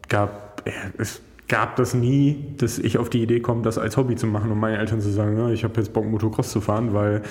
gab, 0.08 0.62
es 0.98 1.20
gab 1.48 1.76
das 1.76 1.94
nie, 1.94 2.54
dass 2.56 2.78
ich 2.78 2.98
auf 2.98 3.10
die 3.10 3.22
Idee 3.22 3.40
komme, 3.40 3.62
das 3.62 3.78
als 3.78 3.96
Hobby 3.96 4.16
zu 4.16 4.26
machen 4.26 4.50
und 4.50 4.58
meine 4.58 4.78
Eltern 4.78 5.00
zu 5.00 5.10
sagen, 5.10 5.36
ja, 5.36 5.50
ich 5.50 5.64
habe 5.64 5.74
jetzt 5.76 5.92
Bock, 5.92 6.06
Motocross 6.06 6.50
zu 6.50 6.60
fahren, 6.60 6.94
weil 6.94 7.22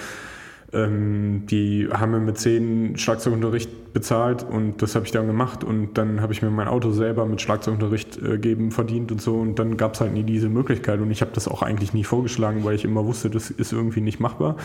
ähm, 0.71 1.43
die 1.49 1.87
haben 1.91 2.11
mir 2.11 2.19
mit 2.19 2.37
zehn 2.37 2.97
Schlagzeugunterricht 2.97 3.93
bezahlt 3.93 4.43
und 4.43 4.81
das 4.81 4.95
habe 4.95 5.05
ich 5.05 5.11
dann 5.11 5.27
gemacht 5.27 5.63
und 5.63 5.97
dann 5.97 6.21
habe 6.21 6.33
ich 6.33 6.41
mir 6.41 6.49
mein 6.49 6.67
Auto 6.67 6.91
selber 6.91 7.25
mit 7.25 7.41
Schlagzeugunterricht 7.41 8.21
äh, 8.21 8.37
geben 8.37 8.71
verdient 8.71 9.11
und 9.11 9.21
so 9.21 9.35
und 9.35 9.59
dann 9.59 9.77
gab 9.77 9.93
es 9.93 10.01
halt 10.01 10.13
nie 10.13 10.23
diese 10.23 10.49
Möglichkeit 10.49 10.99
und 10.99 11.11
ich 11.11 11.21
habe 11.21 11.31
das 11.33 11.47
auch 11.47 11.61
eigentlich 11.61 11.93
nie 11.93 12.03
vorgeschlagen, 12.03 12.63
weil 12.63 12.75
ich 12.75 12.85
immer 12.85 13.05
wusste, 13.05 13.29
das 13.29 13.49
ist 13.49 13.71
irgendwie 13.71 14.01
nicht 14.01 14.19
machbar. 14.19 14.57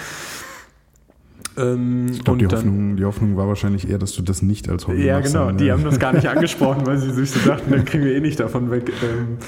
Ähm, 1.58 2.06
ich 2.12 2.24
glaube, 2.24 2.38
die, 2.38 2.46
Hoffnung, 2.46 2.96
die 2.96 3.04
Hoffnung 3.04 3.36
war 3.36 3.48
wahrscheinlich 3.48 3.88
eher, 3.88 3.98
dass 3.98 4.12
du 4.12 4.22
das 4.22 4.42
nicht 4.42 4.68
als 4.68 4.86
Hobby 4.86 5.04
ja. 5.04 5.18
Ja, 5.18 5.20
genau. 5.20 5.50
Die 5.50 5.72
haben 5.72 5.84
das 5.84 5.98
gar 5.98 6.12
nicht 6.12 6.28
angesprochen, 6.28 6.86
weil 6.86 6.98
sie 6.98 7.10
sich 7.10 7.30
so 7.30 7.48
dachten, 7.48 7.70
dann 7.70 7.84
kriegen 7.84 8.04
wir 8.04 8.14
eh 8.14 8.20
nicht 8.20 8.38
davon 8.40 8.70
weg. 8.70 8.92
Ähm, 9.02 9.38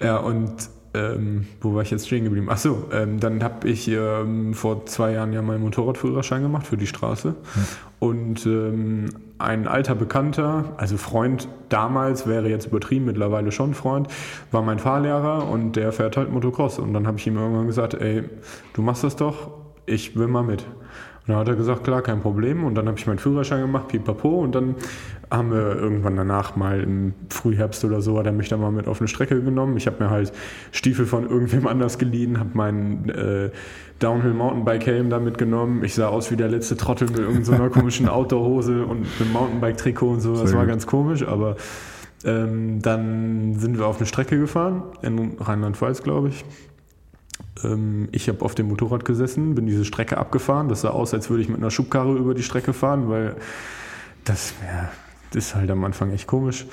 ja. 0.00 0.06
ja. 0.06 0.16
und 0.18 0.52
ähm, 0.96 1.46
wo 1.60 1.74
war 1.74 1.82
ich 1.82 1.90
jetzt 1.90 2.06
stehen 2.06 2.24
geblieben? 2.24 2.48
Achso, 2.48 2.84
ähm, 2.92 3.20
dann 3.20 3.42
habe 3.42 3.68
ich 3.68 3.88
ähm, 3.88 4.54
vor 4.54 4.86
zwei 4.86 5.12
Jahren 5.12 5.32
ja 5.32 5.42
meinen 5.42 5.60
Motorradführerschein 5.60 6.42
gemacht 6.42 6.66
für 6.66 6.76
die 6.76 6.86
Straße. 6.86 7.28
Ja. 7.28 7.62
Und 7.98 8.46
ähm, 8.46 9.06
ein 9.38 9.68
alter 9.68 9.94
Bekannter, 9.94 10.72
also 10.78 10.96
Freund 10.96 11.48
damals, 11.68 12.26
wäre 12.26 12.48
jetzt 12.48 12.66
übertrieben, 12.66 13.04
mittlerweile 13.04 13.52
schon 13.52 13.74
Freund, 13.74 14.08
war 14.50 14.62
mein 14.62 14.78
Fahrlehrer 14.78 15.48
und 15.48 15.76
der 15.76 15.92
fährt 15.92 16.16
halt 16.16 16.32
Motocross. 16.32 16.78
Und 16.78 16.94
dann 16.94 17.06
habe 17.06 17.18
ich 17.18 17.26
ihm 17.26 17.36
irgendwann 17.36 17.66
gesagt, 17.66 17.94
ey, 17.94 18.24
du 18.72 18.82
machst 18.82 19.04
das 19.04 19.16
doch, 19.16 19.50
ich 19.84 20.16
will 20.16 20.28
mal 20.28 20.42
mit. 20.42 20.64
Und 21.26 21.32
dann 21.32 21.40
hat 21.40 21.48
er 21.48 21.56
gesagt, 21.56 21.82
klar, 21.82 22.02
kein 22.02 22.20
Problem. 22.20 22.62
Und 22.62 22.76
dann 22.76 22.86
habe 22.86 22.98
ich 22.98 23.06
meinen 23.06 23.18
Führerschein 23.18 23.60
gemacht, 23.60 23.88
pipapo. 23.88 24.28
Und 24.28 24.54
dann 24.54 24.76
haben 25.28 25.50
wir 25.50 25.74
irgendwann 25.74 26.14
danach 26.14 26.54
mal 26.54 26.80
im 26.80 27.14
Frühherbst 27.30 27.84
oder 27.84 28.00
so, 28.00 28.16
hat 28.18 28.26
er 28.26 28.32
mich 28.32 28.48
dann 28.48 28.60
mal 28.60 28.70
mit 28.70 28.86
auf 28.86 29.00
eine 29.00 29.08
Strecke 29.08 29.42
genommen. 29.42 29.76
Ich 29.76 29.88
habe 29.88 30.02
mir 30.02 30.10
halt 30.10 30.32
Stiefel 30.70 31.04
von 31.04 31.28
irgendwem 31.28 31.66
anders 31.66 31.98
geliehen, 31.98 32.38
habe 32.38 32.50
meinen 32.54 33.08
äh, 33.08 33.50
Downhill 33.98 34.34
Mountainbike 34.34 34.86
Helm 34.86 35.10
da 35.10 35.18
mitgenommen. 35.18 35.82
Ich 35.82 35.94
sah 35.94 36.08
aus 36.08 36.30
wie 36.30 36.36
der 36.36 36.48
letzte 36.48 36.76
Trottel 36.76 37.08
mit 37.08 37.18
irgendeiner 37.18 37.70
komischen 37.70 38.08
Outdoor-Hose 38.08 38.84
und 38.84 39.06
einem 39.20 39.32
Mountainbike-Trikot 39.32 40.08
und 40.08 40.20
so. 40.20 40.36
Das 40.36 40.54
war 40.54 40.66
ganz 40.66 40.86
komisch, 40.86 41.26
aber 41.26 41.56
ähm, 42.24 42.80
dann 42.82 43.54
sind 43.54 43.78
wir 43.78 43.86
auf 43.86 43.96
eine 43.96 44.06
Strecke 44.06 44.38
gefahren, 44.38 44.84
in 45.02 45.38
Rheinland-Pfalz, 45.40 46.02
glaube 46.02 46.28
ich. 46.28 46.44
Ähm, 47.64 48.08
ich 48.12 48.28
habe 48.28 48.44
auf 48.44 48.54
dem 48.54 48.68
Motorrad 48.68 49.04
gesessen, 49.04 49.54
bin 49.54 49.66
diese 49.66 49.84
Strecke 49.84 50.18
abgefahren. 50.18 50.68
Das 50.68 50.82
sah 50.82 50.90
aus, 50.90 51.14
als 51.14 51.30
würde 51.30 51.42
ich 51.42 51.48
mit 51.48 51.58
einer 51.58 51.70
Schubkarre 51.70 52.14
über 52.16 52.34
die 52.34 52.42
Strecke 52.42 52.72
fahren, 52.72 53.08
weil 53.08 53.36
das, 54.24 54.54
ja, 54.62 54.90
das 55.30 55.48
ist 55.48 55.54
halt 55.54 55.70
am 55.70 55.84
Anfang 55.84 56.12
echt 56.12 56.26
komisch. 56.26 56.66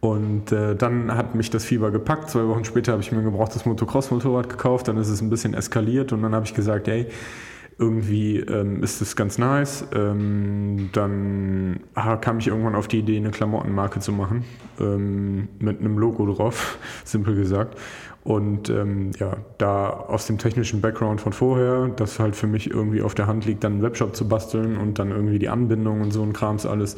Und 0.00 0.50
äh, 0.50 0.74
dann 0.74 1.14
hat 1.14 1.36
mich 1.36 1.50
das 1.50 1.64
Fieber 1.64 1.92
gepackt. 1.92 2.28
Zwei 2.28 2.48
Wochen 2.48 2.64
später 2.64 2.92
habe 2.92 3.02
ich 3.02 3.12
mir 3.12 3.18
ein 3.18 3.24
gebrauchtes 3.24 3.64
Motocross-Motorrad 3.66 4.48
gekauft. 4.48 4.88
Dann 4.88 4.96
ist 4.96 5.08
es 5.08 5.20
ein 5.20 5.30
bisschen 5.30 5.54
eskaliert 5.54 6.12
und 6.12 6.22
dann 6.22 6.34
habe 6.34 6.44
ich 6.44 6.54
gesagt, 6.54 6.88
ey, 6.88 7.06
irgendwie 7.78 8.38
ähm, 8.38 8.82
ist 8.82 9.00
das 9.00 9.16
ganz 9.16 9.38
nice. 9.38 9.84
Ähm, 9.94 10.90
dann 10.92 11.80
ah, 11.94 12.16
kam 12.16 12.38
ich 12.38 12.48
irgendwann 12.48 12.74
auf 12.74 12.88
die 12.88 12.98
Idee, 12.98 13.16
eine 13.16 13.30
Klamottenmarke 13.30 14.00
zu 14.00 14.12
machen, 14.12 14.44
ähm, 14.80 15.48
mit 15.58 15.80
einem 15.80 15.98
Logo 15.98 16.26
drauf, 16.32 16.78
simpel 17.04 17.34
gesagt. 17.34 17.78
Und 18.24 18.70
ähm, 18.70 19.10
ja, 19.18 19.36
da 19.58 19.90
aus 19.90 20.26
dem 20.26 20.38
technischen 20.38 20.80
Background 20.80 21.20
von 21.20 21.32
vorher, 21.32 21.88
das 21.88 22.20
halt 22.20 22.36
für 22.36 22.46
mich 22.46 22.70
irgendwie 22.70 23.02
auf 23.02 23.14
der 23.14 23.26
Hand 23.26 23.46
liegt, 23.46 23.64
dann 23.64 23.72
einen 23.72 23.82
Webshop 23.82 24.14
zu 24.14 24.28
basteln 24.28 24.76
und 24.76 25.00
dann 25.00 25.10
irgendwie 25.10 25.40
die 25.40 25.48
Anbindung 25.48 26.00
und 26.02 26.12
so 26.12 26.22
ein 26.22 26.32
Krams 26.32 26.64
alles, 26.64 26.96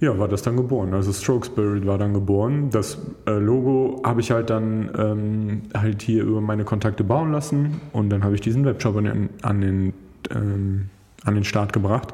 ja, 0.00 0.18
war 0.18 0.28
das 0.28 0.42
dann 0.42 0.56
geboren. 0.56 0.92
Also 0.94 1.12
Stroke 1.12 1.46
Spirit 1.46 1.86
war 1.86 1.98
dann 1.98 2.12
geboren. 2.12 2.70
Das 2.70 2.98
äh, 3.26 3.32
Logo 3.32 4.02
habe 4.04 4.20
ich 4.20 4.30
halt 4.30 4.50
dann 4.50 4.90
ähm, 4.98 5.62
halt 5.74 6.02
hier 6.02 6.24
über 6.24 6.40
meine 6.40 6.64
Kontakte 6.64 7.04
bauen 7.04 7.32
lassen 7.32 7.80
und 7.92 8.10
dann 8.10 8.22
habe 8.24 8.34
ich 8.34 8.40
diesen 8.40 8.64
Webshop 8.64 8.96
an 8.96 9.04
den, 9.04 9.28
an 9.42 9.60
den, 9.60 9.94
ähm, 10.30 10.90
an 11.24 11.34
den 11.34 11.44
Start 11.44 11.72
gebracht. 11.72 12.12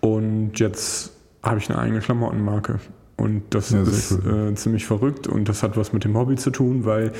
Und 0.00 0.58
jetzt 0.58 1.12
habe 1.42 1.58
ich 1.58 1.68
eine 1.70 1.78
eigene 1.78 2.00
Klamottenmarke. 2.00 2.80
Und 3.16 3.42
das 3.50 3.70
ja, 3.70 3.82
ist 3.82 4.18
cool. 4.24 4.50
äh, 4.52 4.54
ziemlich 4.54 4.86
verrückt 4.86 5.26
und 5.26 5.48
das 5.48 5.62
hat 5.62 5.76
was 5.76 5.92
mit 5.92 6.04
dem 6.04 6.16
Hobby 6.16 6.36
zu 6.36 6.50
tun, 6.50 6.84
weil 6.86 7.12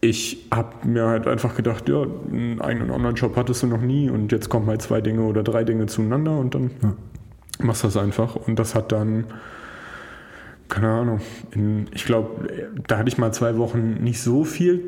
ich 0.00 0.46
habe 0.52 0.88
mir 0.88 1.06
halt 1.06 1.26
einfach 1.26 1.54
gedacht, 1.54 1.88
ja, 1.88 2.02
einen 2.02 2.60
eigenen 2.60 2.90
Online-Shop 2.90 3.36
hattest 3.36 3.62
du 3.62 3.66
noch 3.66 3.80
nie 3.80 4.08
und 4.08 4.32
jetzt 4.32 4.48
kommen 4.48 4.66
halt 4.68 4.80
zwei 4.80 5.00
Dinge 5.00 5.22
oder 5.22 5.42
drei 5.42 5.64
Dinge 5.64 5.86
zueinander 5.86 6.36
und 6.38 6.54
dann 6.54 6.70
ja. 6.82 6.94
Machst 7.58 7.84
das 7.84 7.96
einfach. 7.96 8.36
Und 8.36 8.58
das 8.58 8.74
hat 8.74 8.92
dann 8.92 9.26
keine 10.68 10.88
Ahnung. 10.88 11.20
In, 11.52 11.88
ich 11.94 12.04
glaube, 12.04 12.48
da 12.86 12.98
hatte 12.98 13.08
ich 13.08 13.18
mal 13.18 13.32
zwei 13.32 13.56
Wochen 13.56 13.94
nicht 13.94 14.20
so 14.20 14.44
viel 14.44 14.84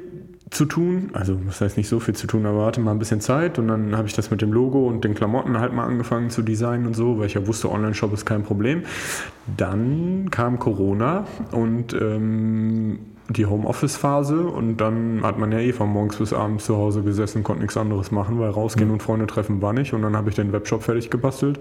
zu 0.51 0.65
tun. 0.65 1.11
Also, 1.13 1.39
was 1.47 1.61
heißt 1.61 1.77
nicht 1.77 1.89
so 1.89 2.01
viel 2.01 2.15
zu 2.15 2.27
tun, 2.27 2.45
aber 2.45 2.67
hatte 2.67 2.81
mal 2.81 2.91
ein 2.91 2.99
bisschen 2.99 3.21
Zeit 3.21 3.59
und 3.59 3.69
dann 3.69 3.97
habe 3.97 4.09
ich 4.09 4.15
das 4.15 4.31
mit 4.31 4.43
dem 4.43 4.53
Logo 4.53 4.87
und 4.87 5.05
den 5.05 5.15
Klamotten 5.15 5.59
halt 5.59 5.73
mal 5.73 5.85
angefangen 5.85 6.31
zu 6.31 6.43
designen 6.43 6.87
und 6.87 6.95
so, 6.95 7.19
weil 7.19 7.27
ich 7.27 7.35
ja 7.35 7.47
wusste, 7.47 7.71
Online-Shop 7.71 8.13
ist 8.13 8.27
kein 8.27 8.43
Problem. 8.43 8.83
Dann 9.57 10.29
kam 10.31 10.59
Corona 10.59 11.27
und 11.53 11.93
ähm, 11.95 12.99
die 13.29 13.47
Homeoffice-Phase 13.47 14.41
und 14.41 14.79
dann 14.79 15.21
hat 15.23 15.39
man 15.39 15.53
ja 15.53 15.61
eh 15.61 15.73
von 15.73 15.89
morgens 15.89 16.17
bis 16.17 16.33
abends 16.33 16.65
zu 16.65 16.77
Hause 16.77 17.03
gesessen, 17.03 17.45
konnte 17.45 17.63
nichts 17.63 17.77
anderes 17.77 18.11
machen, 18.11 18.41
weil 18.41 18.51
rausgehen 18.51 18.89
mhm. 18.89 18.95
und 18.95 19.03
Freunde 19.05 19.29
treffen 19.29 19.63
war 19.63 19.73
nicht 19.73 19.93
und 19.93 20.03
dann 20.03 20.17
habe 20.17 20.31
ich 20.31 20.35
den 20.35 20.53
Webshop 20.53 20.83
fertig 20.83 21.11
gebastelt 21.11 21.61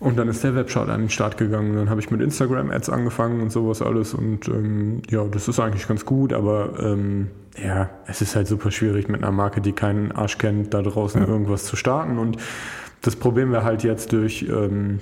und 0.00 0.18
dann 0.18 0.28
ist 0.28 0.42
der 0.44 0.54
Webshop 0.54 0.88
an 0.88 1.02
den 1.02 1.10
Start 1.10 1.36
gegangen. 1.36 1.74
Dann 1.76 1.90
habe 1.90 2.00
ich 2.00 2.10
mit 2.10 2.20
Instagram-Ads 2.20 2.90
angefangen 2.90 3.40
und 3.40 3.50
sowas 3.50 3.80
alles. 3.80 4.14
Und 4.14 4.48
ähm, 4.48 5.02
ja, 5.08 5.24
das 5.24 5.48
ist 5.48 5.60
eigentlich 5.60 5.86
ganz 5.86 6.04
gut, 6.04 6.32
aber 6.32 6.78
ähm, 6.80 7.28
ja, 7.62 7.90
es 8.06 8.20
ist 8.20 8.34
halt 8.36 8.48
super 8.48 8.70
schwierig 8.70 9.08
mit 9.08 9.22
einer 9.22 9.32
Marke, 9.32 9.60
die 9.60 9.72
keinen 9.72 10.12
Arsch 10.12 10.38
kennt, 10.38 10.74
da 10.74 10.82
draußen 10.82 11.22
ja. 11.22 11.28
irgendwas 11.28 11.64
zu 11.64 11.76
starten. 11.76 12.18
Und 12.18 12.38
das 13.02 13.16
Problem 13.16 13.52
wäre 13.52 13.64
halt 13.64 13.84
jetzt 13.84 14.12
durch 14.12 14.46
ähm, 14.48 14.98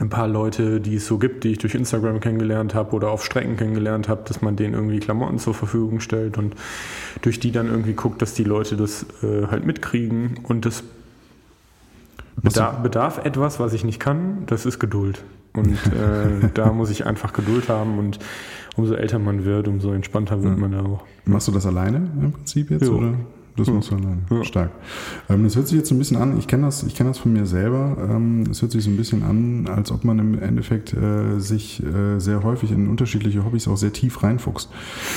ein 0.00 0.08
paar 0.08 0.28
Leute, 0.28 0.80
die 0.80 0.96
es 0.96 1.06
so 1.06 1.18
gibt, 1.18 1.44
die 1.44 1.52
ich 1.52 1.58
durch 1.58 1.74
Instagram 1.74 2.20
kennengelernt 2.20 2.74
habe 2.74 2.94
oder 2.94 3.10
auf 3.10 3.24
Strecken 3.24 3.56
kennengelernt 3.56 4.08
habe, 4.08 4.22
dass 4.26 4.42
man 4.42 4.56
denen 4.56 4.74
irgendwie 4.74 5.00
Klamotten 5.00 5.38
zur 5.38 5.54
Verfügung 5.54 6.00
stellt 6.00 6.38
und 6.38 6.54
durch 7.22 7.40
die 7.40 7.52
dann 7.52 7.68
irgendwie 7.68 7.94
guckt, 7.94 8.20
dass 8.22 8.34
die 8.34 8.44
Leute 8.44 8.76
das 8.76 9.06
äh, 9.22 9.46
halt 9.50 9.64
mitkriegen. 9.64 10.38
Und 10.42 10.66
das 10.66 10.84
bedarf, 12.42 12.82
bedarf 12.82 13.24
etwas, 13.24 13.60
was 13.60 13.72
ich 13.72 13.84
nicht 13.84 14.00
kann, 14.00 14.44
das 14.46 14.66
ist 14.66 14.78
Geduld. 14.78 15.24
Und 15.54 15.72
äh, 15.86 16.48
da 16.54 16.72
muss 16.72 16.90
ich 16.90 17.06
einfach 17.06 17.32
Geduld 17.32 17.68
haben 17.68 17.98
und 17.98 18.18
umso 18.76 18.94
älter 18.94 19.18
man 19.18 19.44
wird, 19.44 19.68
umso 19.68 19.92
entspannter 19.92 20.42
wird 20.42 20.58
man 20.58 20.72
da 20.72 20.82
auch. 20.82 21.04
Machst 21.24 21.48
du 21.48 21.52
das 21.52 21.66
alleine 21.66 22.08
im 22.20 22.32
Prinzip 22.32 22.70
jetzt? 22.70 22.86
Jo. 22.86 22.98
Oder? 22.98 23.14
Das 23.56 23.68
muss 23.68 23.90
man. 23.90 24.24
Ja. 24.30 24.44
Stark. 24.44 24.70
Ähm, 25.28 25.44
das 25.44 25.56
hört 25.56 25.68
sich 25.68 25.78
jetzt 25.78 25.88
so 25.88 25.94
ein 25.94 25.98
bisschen 25.98 26.18
an, 26.18 26.38
ich 26.38 26.46
kenne 26.46 26.64
das, 26.64 26.82
ich 26.82 26.94
das 26.94 27.18
von 27.18 27.32
mir 27.32 27.46
selber. 27.46 27.96
Ähm, 28.10 28.44
es 28.50 28.60
hört 28.60 28.72
sich 28.72 28.84
so 28.84 28.90
ein 28.90 28.96
bisschen 28.96 29.22
an, 29.22 29.66
als 29.68 29.90
ob 29.90 30.04
man 30.04 30.18
im 30.18 30.38
Endeffekt 30.38 30.92
äh, 30.92 31.38
sich 31.38 31.82
äh, 31.82 32.18
sehr 32.18 32.42
häufig 32.42 32.70
in 32.70 32.88
unterschiedliche 32.88 33.44
Hobbys 33.44 33.66
auch 33.68 33.76
sehr 33.76 33.92
tief 33.92 34.22
reinfuchst. 34.22 34.70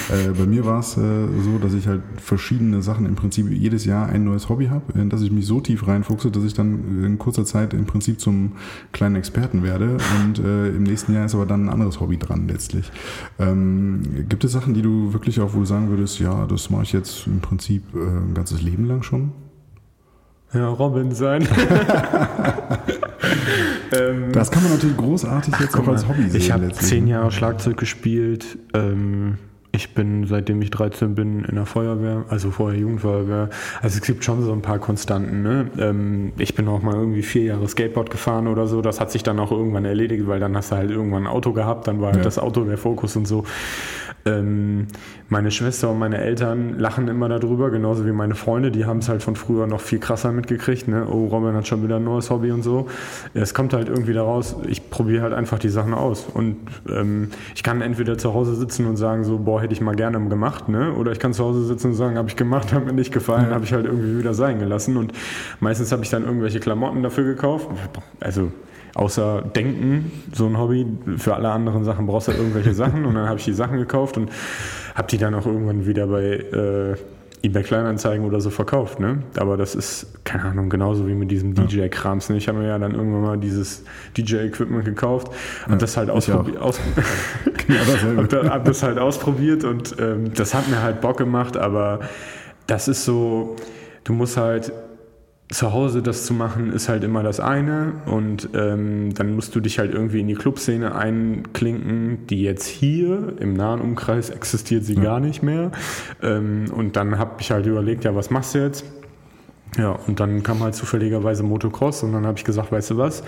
Äh, 0.10 0.32
bei 0.32 0.46
mir 0.46 0.66
war 0.66 0.80
es 0.80 0.98
äh, 0.98 1.02
so, 1.44 1.58
dass 1.62 1.74
ich 1.74 1.88
halt 1.88 2.02
verschiedene 2.18 2.82
Sachen 2.82 3.06
im 3.06 3.16
Prinzip 3.16 3.50
jedes 3.50 3.86
Jahr 3.86 4.08
ein 4.08 4.24
neues 4.24 4.50
Hobby 4.50 4.68
habe, 4.68 5.00
in 5.00 5.10
das 5.10 5.22
ich 5.22 5.32
mich 5.32 5.46
so 5.46 5.60
tief 5.60 5.88
reinfuchse, 5.88 6.32
dass 6.32 6.44
ich 6.44 6.54
dann 6.54 7.04
in 7.04 7.18
kurzer 7.18 7.46
Zeit 7.46 7.74
im 7.74 7.86
Prinzip 7.86 8.22
zum 8.22 8.54
kleinen 8.94 9.16
Experten 9.16 9.64
werde. 9.64 9.98
Und 10.22 10.40
äh, 10.40 10.70
im 10.70 10.84
nächsten 10.84 11.14
Jahr 11.14 11.26
ist 11.26 11.36
aber 11.36 11.46
dann 11.46 11.66
ein 11.66 11.70
anderes 11.70 12.00
Hobby 12.00 12.18
dran 12.18 12.48
letztlich. 12.48 12.92
Ähm, 13.38 14.02
gibt 14.30 14.44
es 14.44 14.52
Sachen, 14.52 14.74
die 14.74 14.82
du 14.82 15.14
wirklich 15.14 15.40
auch 15.42 15.54
wohl 15.54 15.66
sagen 15.66 15.90
würdest, 15.90 16.20
ja, 16.20 16.46
das 16.46 16.70
mache 16.70 16.84
ich 16.84 16.94
jetzt 16.94 17.28
im 17.28 17.40
Prinzip 17.40 17.84
äh, 17.94 18.29
ein 18.30 18.34
ganzes 18.34 18.62
Leben 18.62 18.86
lang 18.86 19.04
schon? 19.04 19.32
Ja, 20.54 20.68
Robin 20.68 21.12
sein. 21.12 21.44
ähm, 23.92 24.32
das 24.32 24.50
kann 24.50 24.64
man 24.64 24.74
natürlich 24.74 24.98
großartig 24.98 25.54
jetzt 25.60 25.78
auch 25.78 25.88
als 25.88 26.08
Hobby 26.08 26.30
sehen. 26.30 26.40
Ich 26.40 26.52
habe 26.52 26.72
zehn 26.72 27.08
Jahre 27.08 27.32
Schlagzeug 27.32 27.78
gespielt. 27.78 28.58
Ähm, 28.74 29.38
ich 29.72 29.94
bin, 29.94 30.26
seitdem 30.26 30.62
ich 30.64 30.72
13 30.72 31.14
bin, 31.14 31.46
in 31.46 31.56
der 31.56 31.68
Feuerwehr, 31.68 32.26
also 32.30 32.50
vorher 32.50 32.80
Jugendfeuerwehr. 32.80 33.50
Also 33.82 34.00
es 34.00 34.02
gibt 34.02 34.24
schon 34.24 34.44
so 34.44 34.52
ein 34.52 34.64
paar 34.64 34.80
Konstanten. 34.80 35.44
Ne? 35.44 35.70
Ähm, 35.78 36.34
ich 36.38 36.56
bin 36.56 36.68
auch 36.68 36.82
mal 36.82 36.96
irgendwie 36.96 37.22
vier 37.22 37.44
Jahre 37.44 37.68
Skateboard 37.68 38.10
gefahren 38.10 38.48
oder 38.48 38.66
so. 38.66 38.82
Das 38.82 39.00
hat 39.00 39.12
sich 39.12 39.22
dann 39.22 39.40
auch 39.40 39.52
irgendwann 39.52 39.86
erledigt, 39.86 40.28
weil 40.28 40.40
dann 40.40 40.58
hast 40.58 40.72
du 40.72 40.76
halt 40.78 40.90
irgendwann 40.90 41.24
ein 41.24 41.28
Auto 41.28 41.54
gehabt, 41.54 41.88
dann 41.88 42.02
war 42.02 42.08
halt 42.08 42.18
ja. 42.18 42.24
das 42.24 42.40
Auto 42.40 42.64
der 42.64 42.80
Fokus 42.80 43.16
und 43.16 43.28
so. 43.28 43.44
Ähm, 44.26 44.88
meine 45.30 45.52
Schwester 45.52 45.90
und 45.92 46.00
meine 46.00 46.18
Eltern 46.18 46.78
lachen 46.78 47.08
immer 47.08 47.30
darüber, 47.30 47.70
genauso 47.70 48.06
wie 48.06 48.12
meine 48.12 48.36
Freunde, 48.36 48.72
die 48.72 48.86
haben 48.86 49.00
es 49.00 49.10
halt 49.10 49.24
von 49.24 49.36
früher 49.36 49.68
noch 49.68 49.82
viel 49.82 50.00
krasser 50.00 50.32
mitgekriegt. 50.32 50.88
Ne? 50.88 51.06
Oh, 51.10 51.28
Robin 51.28 51.54
hat 51.54 51.68
schon 51.68 51.84
wieder 51.84 51.98
ein 51.98 52.04
neues 52.04 52.30
Hobby 52.30 52.52
und 52.52 52.64
so. 52.64 52.88
Es 53.34 53.54
kommt 53.54 53.74
halt 53.74 53.90
irgendwie 53.90 54.14
daraus, 54.14 54.56
ich 54.68 54.90
probiere 54.90 55.24
halt 55.24 55.34
einfach 55.34 55.60
die 55.60 55.70
Sachen 55.70 55.94
aus. 55.94 56.26
Und 56.34 56.58
ähm, 56.90 57.30
ich 57.56 57.64
kann 57.64 57.82
entweder 57.82 58.18
zu 58.18 58.34
Hause 58.34 58.56
sitzen 58.56 58.88
und 58.88 58.98
sagen 58.98 59.24
so, 59.24 59.38
boah, 59.38 59.62
hätte 59.62 59.74
ich 59.74 59.82
mal 59.82 59.96
gerne 59.96 60.20
gemacht, 60.28 60.68
ne? 60.68 60.94
Oder 60.94 61.12
ich 61.12 61.20
kann 61.20 61.34
zu 61.34 61.44
Hause 61.46 61.66
sitzen 61.66 61.88
und 61.88 61.94
sagen, 61.94 62.18
habe 62.18 62.28
ich 62.28 62.36
gemacht, 62.36 62.74
hat 62.74 62.86
mir 62.86 62.94
nicht 62.94 63.14
gefallen, 63.14 63.48
ja. 63.50 63.56
habe 63.56 63.66
ich 63.66 63.74
halt 63.74 63.86
irgendwie 63.86 64.18
wieder 64.18 64.34
sein 64.34 64.60
gelassen. 64.60 64.98
Und 64.98 65.14
meistens 65.60 65.92
habe 65.92 66.04
ich 66.04 66.10
dann 66.10 66.26
irgendwelche 66.26 66.60
Klamotten 66.60 67.04
dafür 67.04 67.24
gekauft. 67.24 67.70
Also 68.20 68.52
außer 68.96 69.42
Denken, 69.42 70.12
so 70.34 70.48
ein 70.48 70.58
Hobby. 70.58 70.86
Für 71.18 71.36
alle 71.36 71.50
anderen 71.50 71.84
Sachen 71.84 72.06
brauchst 72.06 72.28
du 72.28 72.32
halt 72.32 72.42
irgendwelche 72.42 72.74
Sachen 72.74 73.06
und 73.06 73.16
dann 73.16 73.28
habe 73.28 73.40
ich 73.40 73.46
die 73.46 73.54
Sachen 73.54 73.78
gekauft 73.78 74.18
und 74.18 74.30
habe 74.96 75.08
die 75.08 75.18
dann 75.18 75.34
auch 75.36 75.46
irgendwann 75.46 75.86
wieder 75.86 76.08
bei 76.08 76.24
äh, 76.24 76.96
eBay 77.42 77.64
Kleinanzeigen 77.64 78.26
oder 78.26 78.42
so 78.42 78.50
verkauft. 78.50 79.00
Ne? 79.00 79.24
Aber 79.38 79.56
das 79.56 79.76
ist, 79.76 80.26
keine 80.26 80.44
Ahnung, 80.44 80.70
genauso 80.70 81.08
wie 81.08 81.14
mit 81.14 81.32
diesem 81.32 81.54
DJ-Krams. 81.54 82.30
Ne? 82.30 82.38
Ich 82.38 82.48
habe 82.48 82.60
mir 82.60 82.68
ja 82.68 82.80
dann 82.80 82.94
irgendwann 82.94 83.22
mal 83.22 83.38
dieses 83.38 83.84
DJ-Equipment 84.18 84.84
gekauft 84.84 85.30
und 85.66 85.74
ja, 85.74 85.78
das 85.78 85.96
halt 85.96 86.10
ausprobiert. 86.10 86.58
Aus 86.58 86.80
genau 87.68 88.58
das 88.60 88.84
halt 88.84 88.98
ausprobiert 88.98 89.64
und 89.64 89.96
ähm, 90.00 90.34
das 90.34 90.54
hat 90.54 90.68
mir 90.68 90.82
halt 90.82 91.02
Bock 91.02 91.18
gemacht, 91.18 91.56
aber 91.56 92.02
das 92.68 92.88
ist 92.88 93.06
so, 93.06 93.56
du 94.04 94.14
musst 94.14 94.38
halt 94.38 94.74
zu 95.52 95.74
Hause 95.74 96.04
das 96.04 96.26
zu 96.26 96.34
machen, 96.34 96.72
ist 96.72 96.90
halt 96.90 97.04
immer 97.04 97.24
das 97.24 97.40
eine. 97.40 97.94
Und 98.06 98.50
ähm, 98.54 99.14
dann 99.16 99.36
musst 99.36 99.56
du 99.56 99.60
dich 99.60 99.80
halt 99.80 99.94
irgendwie 99.94 100.20
in 100.22 100.28
die 100.28 100.36
Clubszene 100.36 100.94
einklinken, 100.94 102.28
die 102.28 102.44
jetzt 102.44 102.68
hier 102.68 103.34
im 103.40 103.56
nahen 103.56 103.82
Umkreis 103.82 104.30
existiert 104.30 104.84
sie 104.84 104.96
ja. 104.96 105.04
gar 105.04 105.20
nicht 105.20 105.42
mehr. 105.42 105.72
Ähm, 106.22 106.66
und 106.72 106.96
dann 106.96 107.18
habe 107.18 107.32
ich 107.40 107.50
halt 107.50 107.66
überlegt, 107.66 108.04
ja, 108.04 108.14
was 108.14 108.30
machst 108.30 108.54
du 108.54 108.60
jetzt? 108.60 108.86
Ja, 109.78 109.92
und 109.92 110.20
dann 110.20 110.44
kam 110.44 110.62
halt 110.62 110.76
zufälligerweise 110.76 111.44
Motocross 111.44 112.04
und 112.04 112.14
dann 112.14 112.26
habe 112.26 112.38
ich 112.38 112.44
gesagt, 112.44 112.72
weißt 112.72 112.92
du 112.92 112.98
was? 112.98 113.24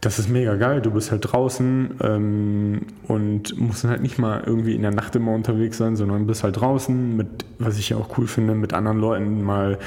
Das 0.00 0.18
ist 0.18 0.28
mega 0.28 0.56
geil, 0.56 0.80
du 0.80 0.90
bist 0.90 1.12
halt 1.12 1.32
draußen 1.32 1.94
ähm, 2.02 2.80
und 3.06 3.56
musst 3.60 3.84
halt 3.84 4.02
nicht 4.02 4.18
mal 4.18 4.42
irgendwie 4.44 4.74
in 4.74 4.82
der 4.82 4.90
Nacht 4.90 5.14
immer 5.14 5.32
unterwegs 5.32 5.78
sein, 5.78 5.94
sondern 5.94 6.26
bist 6.26 6.42
halt 6.42 6.60
draußen 6.60 7.16
mit, 7.16 7.44
was 7.60 7.78
ich 7.78 7.90
ja 7.90 7.96
auch 7.96 8.18
cool 8.18 8.26
finde, 8.26 8.56
mit 8.56 8.74
anderen 8.74 8.98
Leuten 8.98 9.42
mal 9.44 9.78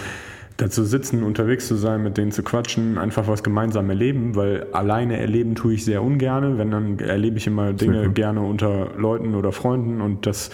dazu 0.57 0.83
sitzen, 0.83 1.24
unterwegs 1.24 1.67
zu 1.67 1.75
sein, 1.75 2.01
mit 2.03 2.17
denen 2.17 2.31
zu 2.31 2.43
quatschen, 2.43 2.97
einfach 2.97 3.27
was 3.27 3.43
gemeinsam 3.43 3.89
erleben, 3.89 4.35
weil 4.35 4.67
alleine 4.71 5.19
erleben 5.19 5.55
tue 5.55 5.74
ich 5.74 5.83
sehr 5.83 6.01
ungerne. 6.01 6.57
Wenn, 6.57 6.71
dann 6.71 7.00
erlebe 7.00 7.38
ich 7.38 7.47
immer 7.47 7.74
Dinge 7.74 8.09
gerne 8.12 8.41
unter 8.41 8.91
Leuten 8.97 9.35
oder 9.35 9.51
Freunden 9.51 10.01
und 10.01 10.25
das 10.25 10.51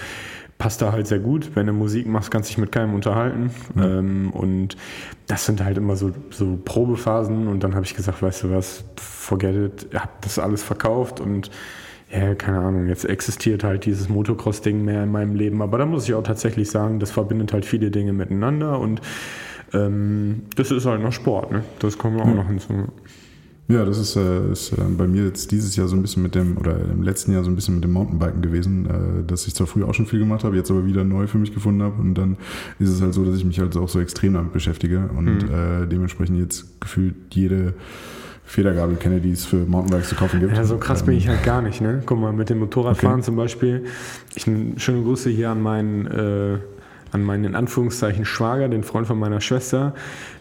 passt 0.58 0.82
da 0.82 0.92
halt 0.92 1.08
sehr 1.08 1.20
gut. 1.20 1.52
Wenn 1.56 1.68
du 1.68 1.74
Musik 1.74 2.08
machst, 2.08 2.32
kannst 2.32 2.50
du 2.50 2.52
dich 2.52 2.58
mit 2.60 2.72
keinem 2.72 2.94
unterhalten. 2.94 3.52
Ja. 3.76 4.00
Ähm, 4.00 4.32
und 4.32 4.76
das 5.28 5.46
sind 5.46 5.64
halt 5.64 5.78
immer 5.78 5.96
so, 5.96 6.12
so 6.30 6.60
Probephasen 6.64 7.48
und 7.48 7.64
dann 7.64 7.74
habe 7.76 7.86
ich 7.86 7.96
gesagt, 7.96 8.22
weißt 8.22 8.44
du 8.44 8.52
was, 8.52 8.84
forget 8.98 9.56
it, 9.56 9.88
habe 9.94 10.12
das 10.22 10.40
alles 10.40 10.64
verkauft 10.64 11.20
und 11.20 11.52
ja, 12.12 12.36
keine 12.36 12.60
Ahnung, 12.60 12.88
jetzt 12.88 13.06
existiert 13.06 13.64
halt 13.64 13.86
dieses 13.86 14.10
Motocross-Ding 14.10 14.84
mehr 14.84 15.04
in 15.04 15.12
meinem 15.12 15.34
Leben. 15.34 15.62
Aber 15.62 15.78
da 15.78 15.86
muss 15.86 16.08
ich 16.08 16.14
auch 16.14 16.24
tatsächlich 16.24 16.70
sagen, 16.70 17.00
das 17.00 17.10
verbindet 17.10 17.54
halt 17.54 17.66
viele 17.66 17.90
Dinge 17.90 18.12
miteinander 18.12 18.80
und 18.80 19.02
ähm, 19.74 20.44
das 20.56 20.72
ist 20.72 20.86
halt 20.86 21.02
noch 21.02 21.14
Sport, 21.14 21.52
ne? 21.52 21.64
Das 21.80 21.98
kommen 21.98 22.18
wir 22.18 22.24
auch 22.24 22.28
ja. 22.28 22.36
noch 22.36 22.48
hinzu. 22.48 22.88
Ja, 23.72 23.86
das 23.86 23.98
ist, 23.98 24.16
äh, 24.18 24.52
ist 24.52 24.74
äh, 24.74 24.82
bei 24.98 25.08
mir 25.08 25.26
jetzt 25.26 25.52
dieses 25.52 25.76
Jahr 25.76 25.88
so 25.88 25.96
ein 25.96 26.02
bisschen 26.02 26.24
mit 26.24 26.36
dem, 26.36 26.58
oder 26.58 26.78
im 26.78 27.04
letzten 27.04 27.32
Jahr 27.32 27.44
so 27.44 27.50
ein 27.50 27.56
bisschen 27.56 27.76
mit 27.76 27.84
dem 27.84 27.94
Mountainbiken 27.94 28.42
gewesen, 28.42 28.86
äh, 28.86 29.24
dass 29.26 29.48
ich 29.48 29.56
zwar 29.56 29.68
früher 29.68 29.88
auch 29.88 29.94
schon 29.94 30.08
viel 30.08 30.20
gemacht 30.20 30.44
habe, 30.44 30.58
jetzt 30.58 30.70
aber 30.72 30.86
wieder 30.86 31.04
neu 31.04 31.28
für 31.28 31.38
mich 31.38 31.54
gefunden 31.54 31.82
habe. 31.82 32.02
Und 32.02 32.16
dann 32.16 32.38
ist 32.80 32.90
es 32.90 33.02
halt 33.02 33.14
so, 33.14 33.24
dass 33.24 33.36
ich 33.36 33.46
mich 33.46 33.60
halt 33.60 33.78
auch 33.78 33.88
so 33.88 34.02
extrem 34.02 34.34
damit 34.34 34.52
beschäftige 34.52 35.10
und 35.16 35.26
mhm. 35.26 35.84
äh, 35.84 35.88
dementsprechend 35.88 36.40
jetzt 36.40 36.82
gefühlt 36.82 37.16
jede 37.32 37.74
Federgabel 38.44 38.98
kenne, 38.98 39.22
die 39.22 39.32
es 39.32 39.46
für 39.46 39.66
Mountainbikes 39.66 40.10
zu 40.10 40.16
kaufen 40.16 40.42
gibt. 40.42 40.58
Ja, 40.58 40.66
so 40.66 40.78
krass 40.78 41.02
ähm, 41.02 41.06
bin 41.06 41.18
ich 41.18 41.30
halt 41.30 41.44
gar 41.44 41.62
nicht, 41.62 41.80
ne? 41.80 42.04
Guck 42.06 42.20
mal, 42.20 42.34
mit 42.34 42.50
dem 42.50 42.60
Motorradfahren 42.60 43.20
okay. 43.20 43.26
zum 43.26 43.38
Beispiel. 43.38 43.86
Ich 44.36 44.44
schöne 44.44 45.04
Grüße 45.04 45.30
hier 45.30 45.50
an 45.50 45.62
meinen 45.62 46.08
äh, 46.08 46.58
an 47.12 47.24
meinen 47.24 47.44
in 47.44 47.56
Anführungszeichen 47.56 48.26
Schwager, 48.26 48.70
den 48.70 48.84
Freund 48.84 49.08
von 49.08 49.20
meiner 49.20 49.42
Schwester, 49.42 49.94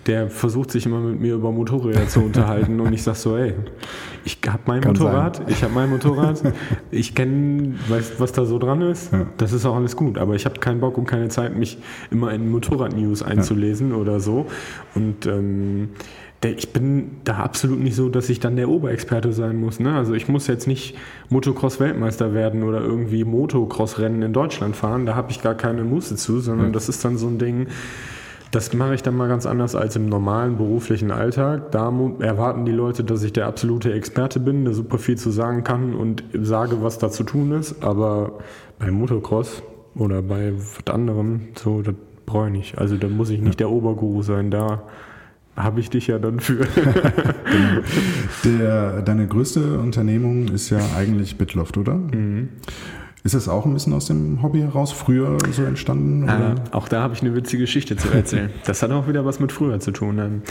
der 0.07 0.31
versucht 0.31 0.71
sich 0.71 0.87
immer 0.87 1.01
mit 1.01 1.21
mir 1.21 1.35
über 1.35 1.53
Motorräder 1.53 2.07
zu 2.09 2.21
unterhalten 2.21 2.81
und 2.81 2.93
ich 2.93 3.03
sag 3.03 3.17
so, 3.17 3.37
ey, 3.37 3.55
ich 4.25 4.39
habe 4.47 4.63
mein 4.67 4.81
Kann 4.81 4.93
Motorrad, 4.93 5.37
sein. 5.37 5.47
ich 5.49 5.63
habe 5.63 5.75
mein 5.75 5.91
Motorrad, 5.91 6.43
ich 6.91 7.15
kenne, 7.15 7.75
weiß, 7.89 8.15
was 8.19 8.33
da 8.33 8.45
so 8.45 8.59
dran 8.59 8.83
ist, 8.83 9.13
ja. 9.13 9.27
das 9.37 9.53
ist 9.53 9.67
auch 9.67 9.77
alles 9.77 9.97
gut, 9.97 10.19
aber 10.19 10.35
ich 10.35 10.45
habe 10.45 10.61
keinen 10.61 10.81
Bock 10.81 10.97
und 10.97 11.07
keine 11.07 11.29
Zeit, 11.29 11.57
mich 11.57 11.79
immer 12.11 12.33
in 12.33 12.51
Motorrad-News 12.51 13.23
einzulesen 13.23 13.91
ja. 13.91 13.97
oder 13.97 14.21
so 14.21 14.47
und 14.95 15.27
ähm, 15.27 15.91
ich 16.49 16.73
bin 16.73 17.19
da 17.25 17.37
absolut 17.37 17.81
nicht 17.81 17.95
so, 17.95 18.09
dass 18.09 18.31
ich 18.31 18.41
dann 18.41 18.57
der 18.57 18.71
Oberexperte 18.71 19.33
sein 19.33 19.57
muss. 19.57 19.79
Ne? 19.79 19.95
Also 19.95 20.15
ich 20.15 20.27
muss 20.29 20.47
jetzt 20.47 20.67
nicht 20.67 20.97
Motocross-Weltmeister 21.29 22.33
werden 22.33 22.63
oder 22.63 22.81
irgendwie 22.81 23.25
Motocross-Rennen 23.25 24.23
in 24.23 24.33
Deutschland 24.33 24.75
fahren. 24.75 25.05
Da 25.05 25.15
habe 25.15 25.31
ich 25.31 25.43
gar 25.43 25.55
keine 25.55 25.85
Muße 25.85 26.17
zu, 26.17 26.41
sondern 26.41 26.69
ja. 26.69 26.73
das 26.73 26.89
ist 26.89 27.05
dann 27.05 27.19
so 27.19 27.27
ein 27.27 27.39
Ding, 27.39 27.67
Das 28.53 28.73
mache 28.73 28.95
ich 28.95 29.03
dann 29.03 29.17
mal 29.17 29.29
ganz 29.29 29.47
anders 29.47 29.77
als 29.77 29.95
im 29.95 30.09
normalen 30.09 30.57
beruflichen 30.57 31.13
Alltag. 31.13 31.71
Da 31.71 31.93
erwarten 32.19 32.65
die 32.65 32.73
Leute, 32.73 33.05
dass 33.05 33.23
ich 33.23 33.33
der 33.33 33.47
absolute 33.47 33.93
Experte 33.93 34.41
bin, 34.41 34.65
der 34.65 34.75
super 34.75 34.99
viel 34.99 35.17
zu 35.17 35.31
sagen 35.31 35.63
kann 35.63 35.95
und 35.95 36.25
sage, 36.33 36.83
was 36.83 36.99
da 36.99 37.11
zu 37.11 37.23
tun 37.23 37.53
ist. 37.53 37.85
Aber 37.85 38.39
bei 38.79 38.91
Motocross 38.91 39.63
oder 39.95 40.23
bei 40.23 40.53
was 40.55 40.93
anderem, 40.93 41.49
so, 41.55 41.83
das 41.83 41.95
brauche 42.27 42.47
ich 42.47 42.53
nicht. 42.53 42.79
Also 42.79 42.97
da 42.97 43.09
muss 43.09 43.31
ich 43.31 43.41
nicht 43.41 43.61
der 43.61 43.71
Oberguru 43.71 44.23
sein. 44.23 44.51
Da 44.51 44.83
habe 45.57 45.81
ich 45.81 45.91
dich 45.91 46.07
ja 46.07 46.19
dann 46.19 46.41
für. 46.41 46.67
Der, 48.45 49.03
deine 49.03 49.27
größte 49.27 49.79
Unternehmung 49.79 50.49
ist 50.49 50.71
ja 50.71 50.81
eigentlich 50.97 51.37
Bitloft, 51.37 51.77
oder? 51.77 51.95
Mhm. 51.95 52.49
Ist 53.23 53.35
das 53.35 53.49
auch 53.49 53.67
ein 53.67 53.75
bisschen 53.75 53.93
aus 53.93 54.07
dem 54.07 54.43
Hobby 54.43 54.61
heraus 54.61 54.93
früher 54.93 55.37
so 55.53 55.63
entstanden? 55.65 56.27
Äh, 56.27 56.55
auch 56.75 56.89
da 56.89 57.03
habe 57.03 57.13
ich 57.13 57.21
eine 57.21 57.35
witzige 57.35 57.65
Geschichte 57.65 57.95
zu 57.97 58.09
erzählen. 58.09 58.51
das 58.65 58.83
hat 58.83 58.91
auch 58.93 59.09
wieder 59.09 59.27
was 59.27 59.41
mit 59.41 59.53
früher 59.53 59.79
zu 59.79 59.91
tun. 59.91 60.19
Ähm, 60.19 60.43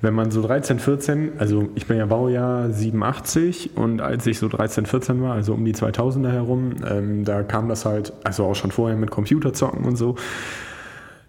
wenn 0.00 0.14
man 0.14 0.30
so 0.30 0.40
13, 0.40 0.78
14, 0.78 1.32
also 1.36 1.68
ich 1.74 1.86
bin 1.86 1.98
ja 1.98 2.06
Baujahr 2.06 2.70
87 2.70 3.76
und 3.76 4.00
als 4.00 4.26
ich 4.26 4.38
so 4.38 4.48
13, 4.48 4.86
14 4.86 5.20
war, 5.20 5.34
also 5.34 5.52
um 5.52 5.66
die 5.66 5.74
2000er 5.74 6.30
herum, 6.30 6.76
ähm, 6.88 7.24
da 7.24 7.42
kam 7.42 7.68
das 7.68 7.84
halt, 7.84 8.14
also 8.24 8.44
auch 8.46 8.54
schon 8.54 8.70
vorher 8.70 8.96
mit 8.96 9.10
Computerzocken 9.10 9.84
und 9.84 9.96
so. 9.96 10.16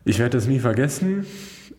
Ich 0.06 0.20
werde 0.20 0.38
das 0.38 0.48
nie 0.48 0.60
vergessen. 0.60 1.26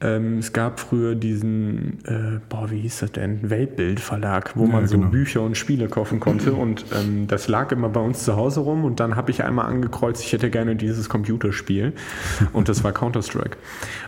Ähm, 0.01 0.39
es 0.39 0.53
gab 0.53 0.79
früher 0.79 1.15
diesen, 1.15 2.05
äh, 2.05 2.41
boah, 2.51 2.71
wie 2.71 2.81
hieß 2.81 2.99
das 2.99 3.13
denn? 3.13 3.49
Weltbild-Verlag, 3.49 4.55
wo 4.55 4.67
ja, 4.67 4.73
man 4.73 4.87
so 4.87 4.99
genau. 4.99 5.11
Bücher 5.11 5.41
und 5.41 5.57
Spiele 5.57 5.89
kaufen 5.89 6.21
konnte. 6.21 6.53
Und 6.53 6.85
ähm, 6.95 7.27
das 7.29 7.49
lag 7.49 7.73
immer 7.73 7.89
bei 7.89 8.01
uns 8.01 8.23
zu 8.23 8.37
Hause 8.37 8.61
rum. 8.61 8.85
Und 8.85 9.01
dann 9.01 9.17
habe 9.17 9.31
ich 9.31 9.43
einmal 9.43 9.67
angekreuzt, 9.67 10.23
ich 10.23 10.33
hätte 10.35 10.51
gerne 10.51 10.77
dieses 10.77 11.09
Computerspiel. 11.09 11.95
Und 12.53 12.69
das 12.69 12.85
war 12.85 12.93
Counter-Strike. 12.93 13.57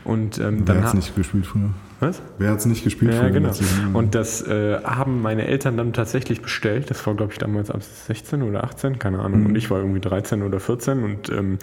Und 0.05 0.39
ähm, 0.39 0.63
Wer 0.67 0.77
hat 0.77 0.89
es 0.89 0.95
nicht 0.95 1.17
gespielt 1.17 1.47
früher? 1.47 1.71
Was? 2.01 2.21
Wer 2.37 2.51
hat 2.51 2.59
es 2.59 2.67
nicht 2.67 2.85
gespielt 2.85 3.15
ja, 3.15 3.21
früher? 3.21 3.31
Genau. 3.31 3.53
Und 3.95 4.15
das 4.15 4.47
äh, 4.47 4.83
haben 4.85 5.23
meine 5.23 5.47
Eltern 5.47 5.79
dann 5.79 5.95
tatsächlich 5.95 6.43
bestellt. 6.43 6.91
Das 6.91 7.07
war, 7.07 7.15
glaube 7.15 7.33
ich, 7.33 7.39
damals 7.39 7.71
ab 7.71 7.83
16 7.83 8.43
oder 8.43 8.65
18, 8.65 8.99
keine 8.99 9.21
Ahnung. 9.21 9.41
Mhm. 9.41 9.47
Und 9.47 9.57
ich 9.57 9.71
war 9.71 9.79
irgendwie 9.79 10.01
13 10.01 10.43
oder 10.43 10.61
14 10.61 11.03
und 11.03 11.31
ähm, 11.31 11.59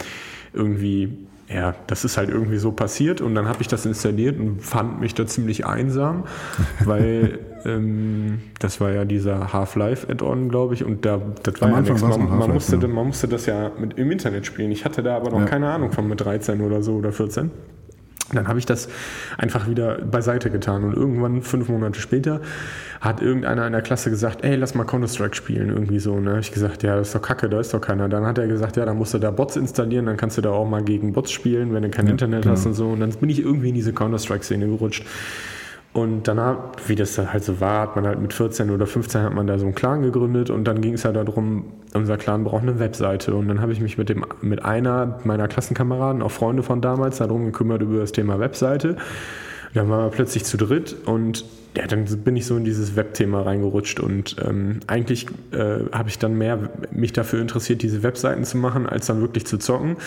irgendwie 0.52 1.28
ja, 1.48 1.76
das 1.88 2.06
ist 2.06 2.18
halt 2.18 2.30
irgendwie 2.30 2.58
so 2.58 2.72
passiert 2.72 3.22
und 3.22 3.36
dann 3.36 3.48
habe 3.48 3.62
ich 3.62 3.68
das 3.68 3.86
installiert 3.86 4.40
und 4.40 4.62
fand 4.62 5.00
mich 5.00 5.14
da 5.14 5.28
ziemlich 5.28 5.66
einsam, 5.66 6.24
weil 6.86 7.40
ähm, 7.66 8.42
das 8.60 8.82
war 8.82 8.92
ja 8.92 9.06
dieser 9.06 9.54
Half-Life-Add-on, 9.54 10.50
glaube 10.50 10.74
ich, 10.74 10.84
und 10.84 11.06
da, 11.06 11.22
das 11.44 11.62
war 11.62 11.70
Am 11.70 11.76
ja 11.76 11.82
nichts. 11.82 12.02
Man, 12.02 12.40
man, 12.40 12.54
musste, 12.54 12.78
ja. 12.78 12.88
man 12.88 13.08
musste 13.08 13.28
das 13.28 13.46
ja 13.46 13.72
mit, 13.78 13.98
im 13.98 14.12
Internet 14.12 14.46
spielen. 14.46 14.72
Ich 14.72 14.86
hatte 14.86 15.04
da 15.04 15.16
aber 15.16 15.30
noch 15.30 15.42
ja. 15.42 15.46
keine 15.46 15.70
Ahnung 15.70 15.92
von 15.92 16.08
mit 16.08 16.22
13 16.22 16.62
oder 16.62 16.82
so 16.82 16.96
oder 16.96 17.12
14. 17.12 17.52
Dann 18.34 18.48
habe 18.48 18.58
ich 18.58 18.66
das 18.66 18.90
einfach 19.38 19.70
wieder 19.70 20.00
beiseite 20.00 20.50
getan 20.50 20.84
und 20.84 20.96
irgendwann, 20.96 21.44
fünf 21.44 21.70
Monate 21.70 22.00
später, 22.00 22.42
hat 23.00 23.22
irgendeiner 23.22 23.68
in 23.68 23.74
der 23.74 23.84
Klasse 23.84 24.10
gesagt, 24.10 24.44
ey, 24.44 24.56
lass 24.56 24.74
mal 24.74 24.84
Counter-Strike 24.84 25.36
spielen, 25.36 25.70
irgendwie 25.70 26.00
so. 26.00 26.20
Ne? 26.20 26.40
Ich 26.40 26.52
gesagt, 26.52 26.82
ja, 26.82 26.96
das 26.96 27.10
ist 27.10 27.16
doch 27.16 27.22
kacke, 27.22 27.50
da 27.50 27.60
ist 27.60 27.74
doch 27.74 27.82
keiner. 27.82 28.10
Dann 28.10 28.26
hat 28.26 28.40
er 28.40 28.48
gesagt, 28.48 28.78
ja, 28.78 28.86
dann 28.86 28.98
musst 28.98 29.14
du 29.14 29.20
da 29.20 29.30
Bots 29.30 29.56
installieren, 29.56 30.08
dann 30.08 30.18
kannst 30.18 30.38
du 30.38 30.42
da 30.42 30.50
auch 30.50 30.68
mal 30.68 30.84
gegen 30.84 31.14
Bots 31.14 31.32
spielen, 31.32 31.74
wenn 31.74 31.84
du 31.84 31.90
kein 31.90 32.08
ja, 32.08 32.12
Internet 32.12 32.44
genau. 32.44 32.56
hast 32.56 32.66
und 32.66 32.74
so. 32.74 32.90
Und 32.90 33.00
dann 33.00 33.12
bin 33.12 33.30
ich 33.30 33.40
irgendwie 33.40 33.70
in 33.70 33.76
diese 33.76 33.94
Counter-Strike-Szene 33.94 34.66
gerutscht. 34.66 35.06
Und 35.96 36.28
danach, 36.28 36.58
wie 36.88 36.96
das 36.96 37.18
halt 37.18 37.46
so 37.46 37.62
war, 37.62 37.84
hat 37.84 37.96
man 37.96 38.06
halt 38.06 38.20
mit 38.20 38.34
14 38.34 38.70
oder 38.70 38.86
15 38.86 39.22
hat 39.22 39.34
man 39.34 39.48
da 39.48 39.58
so 39.58 39.64
einen 39.64 39.76
Clan 39.76 40.02
gegründet 40.02 40.50
und 40.50 40.66
dann 40.66 40.82
ging 40.82 40.96
es 40.96 41.06
halt 41.06 41.16
darum, 41.16 41.72
unser 41.94 42.18
Clan 42.18 42.44
braucht 42.44 42.64
eine 42.64 42.80
Webseite. 42.80 43.34
Und 43.34 43.48
dann 43.48 43.62
habe 43.62 43.72
ich 43.72 43.80
mich 43.80 43.98
mit 43.98 44.10
dem, 44.10 44.26
mit 44.42 44.66
einer 44.66 45.20
meiner 45.24 45.48
Klassenkameraden, 45.48 46.22
auch 46.22 46.32
Freunde 46.32 46.64
von 46.64 46.82
damals, 46.82 47.20
darum 47.20 47.46
gekümmert 47.46 47.82
über 47.82 48.00
das 48.00 48.12
Thema 48.12 48.40
Webseite. 48.40 48.98
Dann 49.76 49.90
waren 49.90 50.06
wir 50.06 50.10
plötzlich 50.10 50.46
zu 50.46 50.56
dritt 50.56 50.96
und 51.06 51.44
ja, 51.76 51.86
dann 51.86 52.06
bin 52.06 52.38
ich 52.38 52.46
so 52.46 52.56
in 52.56 52.64
dieses 52.64 52.96
Webthema 52.96 53.42
reingerutscht 53.42 54.00
und 54.00 54.38
ähm, 54.42 54.80
eigentlich 54.88 55.28
äh, 55.52 55.80
habe 55.92 56.08
ich 56.08 56.18
dann 56.18 56.38
mehr 56.38 56.70
mich 56.92 57.12
dafür 57.12 57.42
interessiert, 57.42 57.82
diese 57.82 58.02
Webseiten 58.02 58.46
zu 58.46 58.58
machen, 58.58 58.88
als 58.88 59.08
dann 59.08 59.20
wirklich 59.20 59.46
zu 59.46 59.58
zocken. 59.58 59.98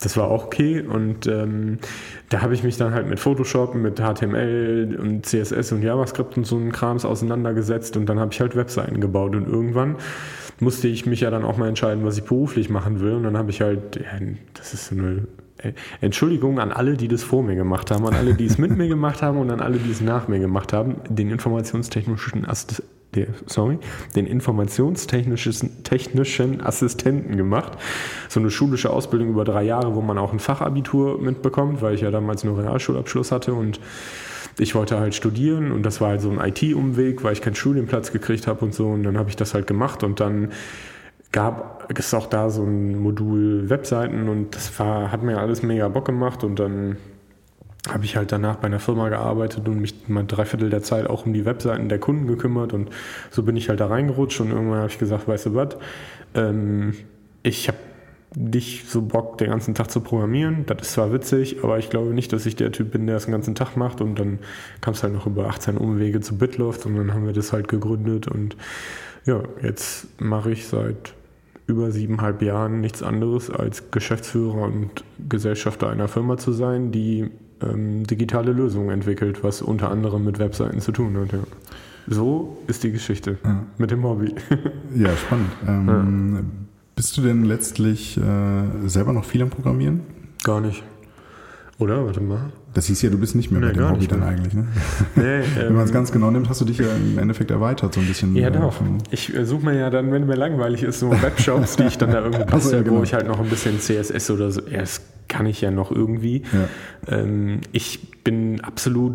Das 0.00 0.16
war 0.16 0.28
auch 0.28 0.44
okay 0.44 0.80
und 0.80 1.26
ähm, 1.26 1.78
da 2.28 2.42
habe 2.42 2.54
ich 2.54 2.62
mich 2.62 2.76
dann 2.76 2.94
halt 2.94 3.08
mit 3.08 3.18
Photoshop, 3.18 3.74
mit 3.74 3.98
HTML 3.98 4.96
und 5.00 5.26
CSS 5.26 5.72
und 5.72 5.82
JavaScript 5.82 6.36
und 6.36 6.46
so 6.46 6.56
einen 6.56 6.70
Krams 6.70 7.04
auseinandergesetzt 7.04 7.96
und 7.96 8.06
dann 8.06 8.20
habe 8.20 8.32
ich 8.32 8.40
halt 8.40 8.54
Webseiten 8.54 9.00
gebaut 9.00 9.34
und 9.34 9.48
irgendwann 9.48 9.96
musste 10.60 10.86
ich 10.86 11.04
mich 11.04 11.22
ja 11.22 11.30
dann 11.30 11.44
auch 11.44 11.56
mal 11.56 11.68
entscheiden, 11.68 12.04
was 12.04 12.16
ich 12.16 12.24
beruflich 12.24 12.70
machen 12.70 13.00
will 13.00 13.14
und 13.14 13.24
dann 13.24 13.36
habe 13.36 13.50
ich 13.50 13.60
halt, 13.60 13.96
ja, 13.96 14.24
das 14.54 14.72
ist 14.72 14.86
so 14.86 14.94
eine 14.94 15.26
Entschuldigung 16.00 16.58
an 16.58 16.72
alle, 16.72 16.96
die 16.96 17.08
das 17.08 17.22
vor 17.22 17.42
mir 17.42 17.56
gemacht 17.56 17.90
haben, 17.90 18.06
an 18.06 18.14
alle, 18.14 18.34
die 18.34 18.46
es 18.46 18.58
mit 18.58 18.76
mir 18.76 18.88
gemacht 18.88 19.22
haben 19.22 19.38
und 19.38 19.50
an 19.50 19.60
alle, 19.60 19.78
die 19.78 19.90
es 19.90 20.00
nach 20.00 20.28
mir 20.28 20.38
gemacht 20.38 20.72
haben, 20.72 20.96
den 21.08 21.30
informationstechnischen 21.30 22.44
Assist 22.46 22.82
sorry, 23.46 23.78
den 24.14 24.26
informationstechnischen 24.26 25.84
technischen 25.84 26.60
Assistenten 26.60 27.36
gemacht. 27.36 27.78
So 28.28 28.40
eine 28.40 28.50
schulische 28.50 28.90
Ausbildung 28.90 29.30
über 29.30 29.44
drei 29.44 29.62
Jahre, 29.62 29.94
wo 29.94 30.02
man 30.02 30.18
auch 30.18 30.32
ein 30.32 30.38
Fachabitur 30.38 31.18
mitbekommt, 31.20 31.82
weil 31.82 31.94
ich 31.94 32.02
ja 32.02 32.10
damals 32.10 32.44
nur 32.44 32.58
Realschulabschluss 32.58 33.32
hatte 33.32 33.54
und 33.54 33.80
ich 34.58 34.74
wollte 34.74 34.98
halt 34.98 35.14
studieren 35.14 35.70
und 35.70 35.82
das 35.82 36.00
war 36.00 36.10
halt 36.10 36.20
so 36.22 36.30
ein 36.30 36.40
IT-Umweg, 36.40 37.22
weil 37.24 37.32
ich 37.34 37.42
keinen 37.42 37.56
Studienplatz 37.56 38.12
gekriegt 38.12 38.46
habe 38.46 38.64
und 38.64 38.74
so 38.74 38.88
und 38.88 39.02
dann 39.02 39.18
habe 39.18 39.28
ich 39.28 39.36
das 39.36 39.54
halt 39.54 39.66
gemacht 39.66 40.02
und 40.02 40.20
dann 40.20 40.52
gab 41.32 41.90
es 41.96 42.14
auch 42.14 42.26
da 42.26 42.50
so 42.50 42.62
ein 42.62 42.98
Modul 42.98 43.68
Webseiten 43.68 44.28
und 44.28 44.54
das 44.54 44.78
war, 44.78 45.12
hat 45.12 45.22
mir 45.22 45.38
alles 45.38 45.62
mega 45.62 45.88
Bock 45.88 46.06
gemacht 46.06 46.44
und 46.44 46.58
dann 46.58 46.96
habe 47.88 48.04
ich 48.04 48.16
halt 48.16 48.32
danach 48.32 48.56
bei 48.56 48.66
einer 48.66 48.80
Firma 48.80 49.08
gearbeitet 49.08 49.68
und 49.68 49.80
mich 49.80 50.08
mal 50.08 50.24
drei 50.24 50.44
Viertel 50.44 50.70
der 50.70 50.82
Zeit 50.82 51.08
auch 51.08 51.26
um 51.26 51.32
die 51.32 51.44
Webseiten 51.44 51.88
der 51.88 51.98
Kunden 51.98 52.26
gekümmert 52.26 52.72
und 52.72 52.90
so 53.30 53.42
bin 53.42 53.56
ich 53.56 53.68
halt 53.68 53.80
da 53.80 53.86
reingerutscht 53.86 54.40
und 54.40 54.50
irgendwann 54.50 54.78
habe 54.78 54.88
ich 54.88 54.98
gesagt, 54.98 55.28
weißt 55.28 55.46
du 55.46 55.54
was, 55.54 55.76
ähm, 56.34 56.94
ich 57.42 57.68
habe 57.68 57.78
nicht 58.34 58.90
so 58.90 59.00
Bock, 59.02 59.38
den 59.38 59.48
ganzen 59.48 59.74
Tag 59.74 59.90
zu 59.90 60.00
programmieren. 60.00 60.66
Das 60.66 60.82
ist 60.82 60.92
zwar 60.92 61.12
witzig, 61.12 61.58
aber 61.62 61.78
ich 61.78 61.88
glaube 61.88 62.12
nicht, 62.12 62.32
dass 62.32 62.44
ich 62.44 62.54
der 62.54 62.70
Typ 62.70 62.90
bin, 62.90 63.06
der 63.06 63.16
das 63.16 63.24
den 63.24 63.32
ganzen 63.32 63.54
Tag 63.54 63.76
macht. 63.76 64.02
Und 64.02 64.18
dann 64.18 64.40
kam 64.82 64.92
es 64.92 65.02
halt 65.02 65.14
noch 65.14 65.26
über 65.26 65.46
18 65.46 65.78
Umwege 65.78 66.20
zu 66.20 66.36
Bitloft 66.36 66.84
und 66.84 66.96
dann 66.96 67.14
haben 67.14 67.24
wir 67.24 67.32
das 67.32 67.54
halt 67.54 67.68
gegründet. 67.68 68.28
Und 68.28 68.56
ja, 69.26 69.42
jetzt 69.62 70.20
mache 70.20 70.52
ich 70.52 70.66
seit 70.66 71.14
über 71.66 71.90
siebeneinhalb 71.90 72.42
Jahren 72.42 72.80
nichts 72.80 73.02
anderes 73.02 73.50
als 73.50 73.90
Geschäftsführer 73.90 74.62
und 74.62 75.04
Gesellschafter 75.28 75.90
einer 75.90 76.08
Firma 76.08 76.36
zu 76.38 76.52
sein, 76.52 76.92
die 76.92 77.30
ähm, 77.60 78.04
digitale 78.04 78.52
Lösungen 78.52 78.90
entwickelt, 78.90 79.42
was 79.42 79.62
unter 79.62 79.90
anderem 79.90 80.24
mit 80.24 80.38
Webseiten 80.38 80.80
zu 80.80 80.92
tun 80.92 81.16
hat. 81.18 81.32
Ja. 81.32 81.40
So 82.08 82.58
ist 82.68 82.84
die 82.84 82.92
Geschichte 82.92 83.38
ja. 83.44 83.64
mit 83.78 83.90
dem 83.90 84.04
Hobby. 84.04 84.32
ja, 84.96 85.16
spannend. 85.16 85.50
Ähm, 85.66 86.34
ja. 86.36 86.42
Bist 86.94 87.16
du 87.16 87.22
denn 87.22 87.44
letztlich 87.44 88.16
äh, 88.16 88.88
selber 88.88 89.12
noch 89.12 89.24
viel 89.24 89.42
am 89.42 89.50
Programmieren? 89.50 90.02
Gar 90.44 90.60
nicht. 90.60 90.84
Oder? 91.78 92.06
Warte 92.06 92.20
mal. 92.20 92.52
Das 92.76 92.84
hieß 92.84 93.00
ja, 93.00 93.08
du 93.08 93.16
bist 93.16 93.34
nicht 93.34 93.50
mehr 93.50 93.62
nee, 93.62 93.68
bei 93.68 93.72
dem 93.72 93.90
Hobby 93.90 94.06
dann 94.06 94.22
eigentlich. 94.22 94.52
Ne? 94.52 94.66
Nee, 95.14 95.40
wenn 95.56 95.72
man 95.72 95.84
es 95.84 95.88
ähm, 95.88 95.94
ganz 95.94 96.12
genau 96.12 96.30
nimmt, 96.30 96.50
hast 96.50 96.60
du 96.60 96.66
dich 96.66 96.76
ja 96.76 96.84
im 96.94 97.16
Endeffekt 97.16 97.50
erweitert 97.50 97.94
so 97.94 98.00
ein 98.00 98.06
bisschen. 98.06 98.36
Ja, 98.36 98.50
doch. 98.50 98.82
Äh, 98.82 98.98
ich 99.12 99.34
äh, 99.34 99.46
suche 99.46 99.64
mir 99.64 99.78
ja 99.78 99.88
dann, 99.88 100.12
wenn 100.12 100.26
mir 100.26 100.34
langweilig 100.34 100.82
ist, 100.82 101.00
so 101.00 101.10
Webshops, 101.10 101.76
die 101.76 101.84
ich 101.84 101.96
dann 101.96 102.10
da 102.10 102.20
irgendwie 102.22 102.44
bastel, 102.50 102.74
ja, 102.74 102.82
genau. 102.82 102.98
wo 102.98 103.02
ich 103.02 103.14
halt 103.14 103.28
noch 103.28 103.40
ein 103.40 103.48
bisschen 103.48 103.80
CSS 103.80 104.30
oder 104.30 104.50
so. 104.50 104.60
Ja, 104.70 104.80
das 104.80 105.00
kann 105.26 105.46
ich 105.46 105.62
ja 105.62 105.70
noch 105.70 105.90
irgendwie. 105.90 106.42
Ja. 106.52 107.16
Ähm, 107.16 107.62
ich 107.72 108.22
bin 108.24 108.60
absolut 108.60 109.14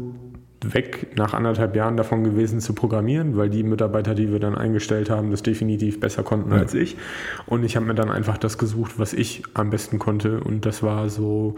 weg 0.63 1.15
nach 1.15 1.35
anderthalb 1.35 1.75
Jahren 1.75 1.97
davon 1.97 2.23
gewesen 2.23 2.61
zu 2.61 2.73
programmieren, 2.73 3.37
weil 3.37 3.51
die 3.51 3.61
Mitarbeiter, 3.61 4.15
die 4.15 4.31
wir 4.31 4.39
dann 4.39 4.55
eingestellt 4.55 5.11
haben, 5.11 5.29
das 5.29 5.43
definitiv 5.43 5.99
besser 5.99 6.23
konnten 6.23 6.51
ja. 6.51 6.57
als 6.57 6.73
ich. 6.73 6.97
Und 7.45 7.63
ich 7.63 7.75
habe 7.75 7.85
mir 7.85 7.95
dann 7.95 8.09
einfach 8.09 8.39
das 8.39 8.57
gesucht, 8.57 8.93
was 8.97 9.13
ich 9.13 9.43
am 9.53 9.69
besten 9.69 9.99
konnte. 9.99 10.39
Und 10.39 10.65
das 10.65 10.81
war 10.81 11.09
so 11.09 11.57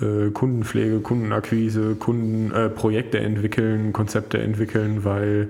äh, 0.00 0.30
Kundenpflege, 0.30 1.00
Kundenakquise, 1.00 1.96
Kundenprojekte 1.96 3.18
äh, 3.18 3.24
entwickeln, 3.24 3.92
Konzepte 3.92 4.38
entwickeln, 4.38 5.04
weil 5.04 5.48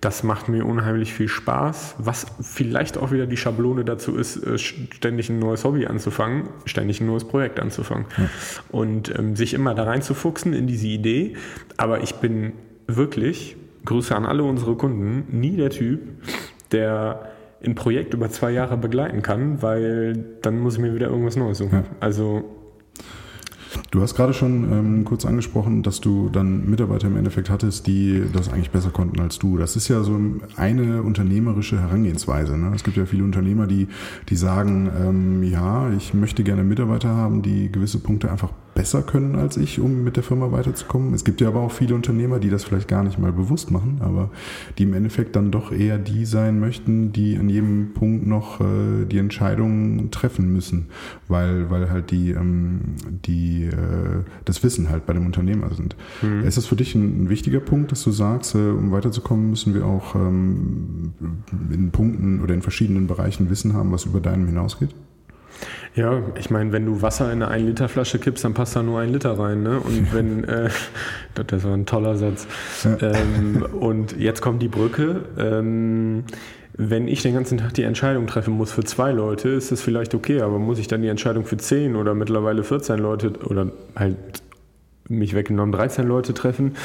das 0.00 0.22
macht 0.22 0.48
mir 0.48 0.64
unheimlich 0.64 1.12
viel 1.12 1.28
Spaß. 1.28 1.96
Was 1.98 2.26
vielleicht 2.40 2.96
auch 2.96 3.12
wieder 3.12 3.26
die 3.26 3.36
Schablone 3.36 3.84
dazu 3.84 4.16
ist, 4.16 4.36
äh, 4.36 4.58
ständig 4.58 5.28
ein 5.28 5.38
neues 5.38 5.64
Hobby 5.64 5.86
anzufangen, 5.86 6.44
ständig 6.64 7.00
ein 7.00 7.06
neues 7.06 7.24
Projekt 7.24 7.60
anzufangen. 7.60 8.06
Ja. 8.16 8.30
Und 8.70 9.14
ähm, 9.18 9.36
sich 9.36 9.52
immer 9.52 9.74
da 9.74 9.84
reinzufuchsen 9.84 10.54
in 10.54 10.66
diese 10.66 10.86
Idee. 10.86 11.36
Aber 11.76 12.02
ich 12.02 12.14
bin 12.16 12.52
wirklich, 12.86 13.56
Grüße 13.84 14.14
an 14.14 14.26
alle 14.26 14.42
unsere 14.42 14.74
Kunden, 14.74 15.38
nie 15.38 15.56
der 15.56 15.70
Typ, 15.70 16.00
der 16.72 17.30
ein 17.62 17.74
Projekt 17.74 18.14
über 18.14 18.30
zwei 18.30 18.50
Jahre 18.52 18.78
begleiten 18.78 19.22
kann, 19.22 19.60
weil 19.62 20.24
dann 20.40 20.60
muss 20.60 20.74
ich 20.74 20.80
mir 20.80 20.94
wieder 20.94 21.08
irgendwas 21.08 21.36
Neues 21.36 21.58
suchen. 21.58 21.84
Ja. 21.84 21.96
Also 22.00 22.44
Du 23.90 24.00
hast 24.02 24.14
gerade 24.14 24.34
schon 24.34 24.64
ähm, 24.72 25.04
kurz 25.04 25.24
angesprochen, 25.24 25.82
dass 25.82 26.00
du 26.00 26.28
dann 26.28 26.68
Mitarbeiter 26.68 27.06
im 27.06 27.16
Endeffekt 27.16 27.50
hattest, 27.50 27.86
die 27.86 28.22
das 28.32 28.52
eigentlich 28.52 28.70
besser 28.70 28.90
konnten 28.90 29.20
als 29.20 29.38
du. 29.38 29.56
Das 29.56 29.76
ist 29.76 29.88
ja 29.88 30.02
so 30.02 30.18
eine 30.56 31.02
unternehmerische 31.02 31.80
Herangehensweise. 31.80 32.56
Ne? 32.56 32.72
Es 32.74 32.84
gibt 32.84 32.96
ja 32.96 33.06
viele 33.06 33.24
Unternehmer, 33.24 33.66
die, 33.66 33.88
die 34.28 34.36
sagen, 34.36 34.90
ähm, 34.98 35.42
ja, 35.42 35.90
ich 35.92 36.14
möchte 36.14 36.42
gerne 36.44 36.64
Mitarbeiter 36.64 37.08
haben, 37.08 37.42
die 37.42 37.70
gewisse 37.70 37.98
Punkte 37.98 38.30
einfach 38.30 38.50
besser 38.74 39.02
können 39.02 39.34
als 39.36 39.56
ich, 39.56 39.80
um 39.80 40.04
mit 40.04 40.16
der 40.16 40.22
Firma 40.22 40.52
weiterzukommen. 40.52 41.12
Es 41.14 41.24
gibt 41.24 41.40
ja 41.40 41.48
aber 41.48 41.60
auch 41.60 41.72
viele 41.72 41.94
Unternehmer, 41.94 42.38
die 42.38 42.50
das 42.50 42.64
vielleicht 42.64 42.88
gar 42.88 43.02
nicht 43.02 43.18
mal 43.18 43.32
bewusst 43.32 43.70
machen, 43.70 43.98
aber 44.00 44.30
die 44.78 44.84
im 44.84 44.94
Endeffekt 44.94 45.36
dann 45.36 45.50
doch 45.50 45.72
eher 45.72 45.98
die 45.98 46.24
sein 46.24 46.60
möchten, 46.60 47.12
die 47.12 47.36
an 47.36 47.48
jedem 47.48 47.92
Punkt 47.94 48.26
noch 48.26 48.60
äh, 48.60 49.04
die 49.10 49.18
Entscheidungen 49.18 50.10
treffen 50.10 50.52
müssen, 50.52 50.86
weil, 51.28 51.70
weil 51.70 51.90
halt 51.90 52.10
die, 52.10 52.30
ähm, 52.30 52.80
die 53.26 53.64
äh, 53.64 54.24
das 54.44 54.62
Wissen 54.62 54.88
halt 54.88 55.06
bei 55.06 55.12
dem 55.12 55.26
Unternehmer 55.26 55.74
sind. 55.74 55.96
Mhm. 56.22 56.44
Ist 56.44 56.56
das 56.56 56.66
für 56.66 56.76
dich 56.76 56.94
ein, 56.94 57.24
ein, 57.24 57.28
wichtiger 57.28 57.60
Punkt, 57.60 57.92
dass 57.92 58.02
du 58.02 58.10
sagst, 58.10 58.54
äh, 58.54 58.58
um 58.58 58.92
weiterzukommen, 58.92 59.50
müssen 59.50 59.74
wir 59.74 59.84
auch 59.84 60.14
ähm, 60.14 61.12
in 61.70 61.90
Punkten 61.90 62.40
oder 62.40 62.54
in 62.54 62.62
verschiedenen 62.62 63.06
Bereichen 63.06 63.50
Wissen 63.50 63.74
haben, 63.74 63.92
was 63.92 64.04
über 64.04 64.20
deinem 64.20 64.46
hinausgeht? 64.46 64.94
Ja, 65.94 66.22
ich 66.38 66.50
meine, 66.50 66.72
wenn 66.72 66.86
du 66.86 67.02
Wasser 67.02 67.32
in 67.32 67.42
eine 67.42 67.48
1 67.48 67.66
Liter 67.66 67.88
Flasche 67.88 68.18
kippst, 68.18 68.44
dann 68.44 68.54
passt 68.54 68.76
da 68.76 68.82
nur 68.82 69.00
ein 69.00 69.12
Liter 69.12 69.38
rein. 69.38 69.62
Ne? 69.62 69.80
Und 69.80 70.14
wenn, 70.14 70.44
äh, 70.48 70.70
das 71.34 71.64
war 71.64 71.74
ein 71.74 71.86
toller 71.86 72.16
Satz. 72.16 72.46
Ähm, 73.00 73.66
und 73.78 74.16
jetzt 74.16 74.40
kommt 74.40 74.62
die 74.62 74.68
Brücke. 74.68 75.24
Ähm, 75.38 76.24
wenn 76.74 77.08
ich 77.08 77.22
den 77.22 77.34
ganzen 77.34 77.58
Tag 77.58 77.74
die 77.74 77.82
Entscheidung 77.82 78.26
treffen 78.26 78.54
muss 78.54 78.72
für 78.72 78.84
zwei 78.84 79.12
Leute, 79.12 79.50
ist 79.50 79.70
das 79.70 79.82
vielleicht 79.82 80.14
okay, 80.14 80.40
aber 80.40 80.58
muss 80.58 80.78
ich 80.78 80.88
dann 80.88 81.02
die 81.02 81.08
Entscheidung 81.08 81.44
für 81.44 81.56
10 81.56 81.96
oder 81.96 82.14
mittlerweile 82.14 82.64
14 82.64 82.98
Leute 82.98 83.32
oder 83.44 83.70
halt 83.94 84.16
mich 85.08 85.34
weggenommen 85.34 85.72
13 85.72 86.06
Leute 86.06 86.32
treffen? 86.32 86.76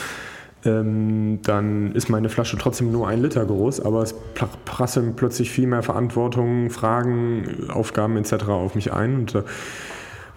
Ähm, 0.65 1.39
dann 1.43 1.93
ist 1.93 2.10
meine 2.10 2.30
Flasche 2.30 2.58
trotzdem 2.58 2.91
nur 2.91 3.08
ein 3.08 3.21
Liter 3.21 3.45
groß, 3.45 3.82
aber 3.82 4.01
es 4.01 4.15
prasseln 4.65 5.15
plötzlich 5.15 5.51
viel 5.51 5.67
mehr 5.67 5.84
Verantwortung, 5.84 6.69
Fragen, 6.69 7.69
Aufgaben 7.69 8.17
etc. 8.17 8.47
auf 8.49 8.75
mich 8.75 8.91
ein. 8.91 9.15
Und 9.15 9.36
äh, 9.36 9.43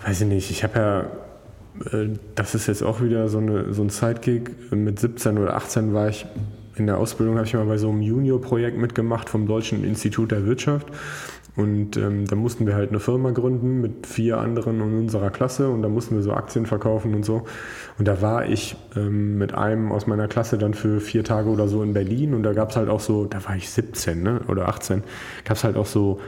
weiß 0.06 0.20
ich 0.20 0.26
nicht, 0.26 0.50
ich 0.50 0.64
habe 0.64 0.78
ja, 0.78 1.98
äh, 1.98 2.10
das 2.34 2.54
ist 2.54 2.66
jetzt 2.66 2.82
auch 2.82 3.00
wieder 3.00 3.28
so, 3.28 3.38
eine, 3.38 3.72
so 3.72 3.82
ein 3.82 3.90
Sidekick. 3.90 4.70
Mit 4.70 4.98
17 5.00 5.38
oder 5.38 5.56
18 5.56 5.94
war 5.94 6.08
ich 6.08 6.26
in 6.76 6.86
der 6.86 6.98
Ausbildung, 6.98 7.36
habe 7.36 7.46
ich 7.46 7.54
mal 7.54 7.64
bei 7.64 7.78
so 7.78 7.88
einem 7.88 8.02
Junior-Projekt 8.02 8.78
mitgemacht 8.78 9.28
vom 9.28 9.46
Deutschen 9.46 9.82
Institut 9.82 10.30
der 10.30 10.44
Wirtschaft. 10.46 10.86
Und 11.58 11.96
ähm, 11.96 12.24
da 12.24 12.36
mussten 12.36 12.68
wir 12.68 12.76
halt 12.76 12.90
eine 12.90 13.00
Firma 13.00 13.32
gründen 13.32 13.80
mit 13.80 14.06
vier 14.06 14.38
anderen 14.38 14.80
in 14.80 14.96
unserer 14.96 15.30
Klasse 15.30 15.68
und 15.68 15.82
da 15.82 15.88
mussten 15.88 16.14
wir 16.14 16.22
so 16.22 16.32
Aktien 16.32 16.66
verkaufen 16.66 17.16
und 17.16 17.24
so. 17.24 17.46
Und 17.98 18.06
da 18.06 18.22
war 18.22 18.46
ich 18.46 18.76
ähm, 18.94 19.38
mit 19.38 19.54
einem 19.54 19.90
aus 19.90 20.06
meiner 20.06 20.28
Klasse 20.28 20.56
dann 20.56 20.72
für 20.72 21.00
vier 21.00 21.24
Tage 21.24 21.48
oder 21.48 21.66
so 21.66 21.82
in 21.82 21.94
Berlin 21.94 22.34
und 22.34 22.44
da 22.44 22.52
gab 22.52 22.70
es 22.70 22.76
halt 22.76 22.88
auch 22.88 23.00
so, 23.00 23.24
da 23.24 23.44
war 23.44 23.56
ich 23.56 23.70
17 23.70 24.22
ne, 24.22 24.40
oder 24.46 24.68
18, 24.68 25.02
gab 25.44 25.56
es 25.56 25.64
halt 25.64 25.76
auch 25.76 25.86
so, 25.86 26.20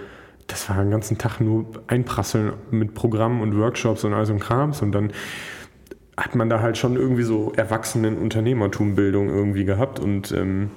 das 0.48 0.68
war 0.68 0.78
den 0.78 0.90
ganzen 0.90 1.16
Tag 1.16 1.40
nur 1.40 1.64
einprasseln 1.86 2.54
mit 2.72 2.94
Programmen 2.94 3.40
und 3.40 3.56
Workshops 3.56 4.02
und 4.02 4.14
all 4.14 4.26
so 4.26 4.34
Krams 4.34 4.82
und 4.82 4.90
dann 4.90 5.12
hat 6.16 6.34
man 6.34 6.50
da 6.50 6.58
halt 6.60 6.76
schon 6.76 6.96
irgendwie 6.96 7.22
so 7.22 7.52
erwachsenen 7.54 8.18
Unternehmertumbildung 8.18 9.28
irgendwie 9.28 9.64
gehabt 9.64 10.00
und 10.00 10.32
ähm, 10.32 10.70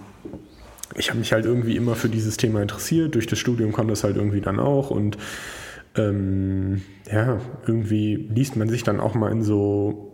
ich 0.96 1.10
habe 1.10 1.20
mich 1.20 1.34
halt 1.34 1.46
irgendwie 1.46 1.76
immer 1.76 1.96
für 1.96 2.10
dieses 2.10 2.38
Thema 2.38 2.62
interessiert. 2.62 3.16
Durch 3.16 3.28
das 3.28 3.40
Studium 3.40 3.74
kam 3.74 3.88
das 3.88 4.04
halt 4.04 4.18
irgendwie 4.18 4.42
dann 4.42 4.60
auch 4.60 4.92
und 4.92 5.18
ähm, 5.96 6.82
ja, 7.12 7.40
irgendwie 7.68 8.16
liest 8.16 8.56
man 8.56 8.70
sich 8.70 8.84
dann 8.84 9.00
auch 9.00 9.14
mal 9.14 9.32
in 9.32 9.44
so 9.44 10.10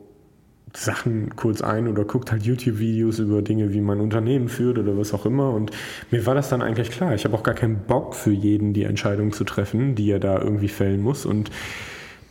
Sachen 0.76 1.36
kurz 1.36 1.62
ein 1.62 1.88
oder 1.88 2.06
guckt 2.06 2.32
halt 2.32 2.44
YouTube-Videos 2.44 3.20
über 3.20 3.42
Dinge, 3.42 3.74
wie 3.74 3.82
man 3.82 4.00
Unternehmen 4.00 4.50
führt 4.50 4.78
oder 4.78 4.98
was 4.98 5.14
auch 5.14 5.26
immer. 5.26 5.52
Und 5.52 5.72
mir 6.12 6.26
war 6.26 6.36
das 6.36 6.50
dann 6.50 6.62
eigentlich 6.62 6.92
klar. 6.92 7.16
Ich 7.16 7.26
habe 7.26 7.36
auch 7.36 7.44
gar 7.44 7.56
keinen 7.56 7.80
Bock 7.88 8.14
für 8.14 8.32
jeden 8.32 8.74
die 8.74 8.84
Entscheidung 8.84 9.32
zu 9.32 9.44
treffen, 9.44 9.96
die 9.96 10.12
er 10.12 10.20
da 10.20 10.40
irgendwie 10.40 10.68
fällen 10.68 11.02
muss. 11.02 11.26
Und 11.26 11.50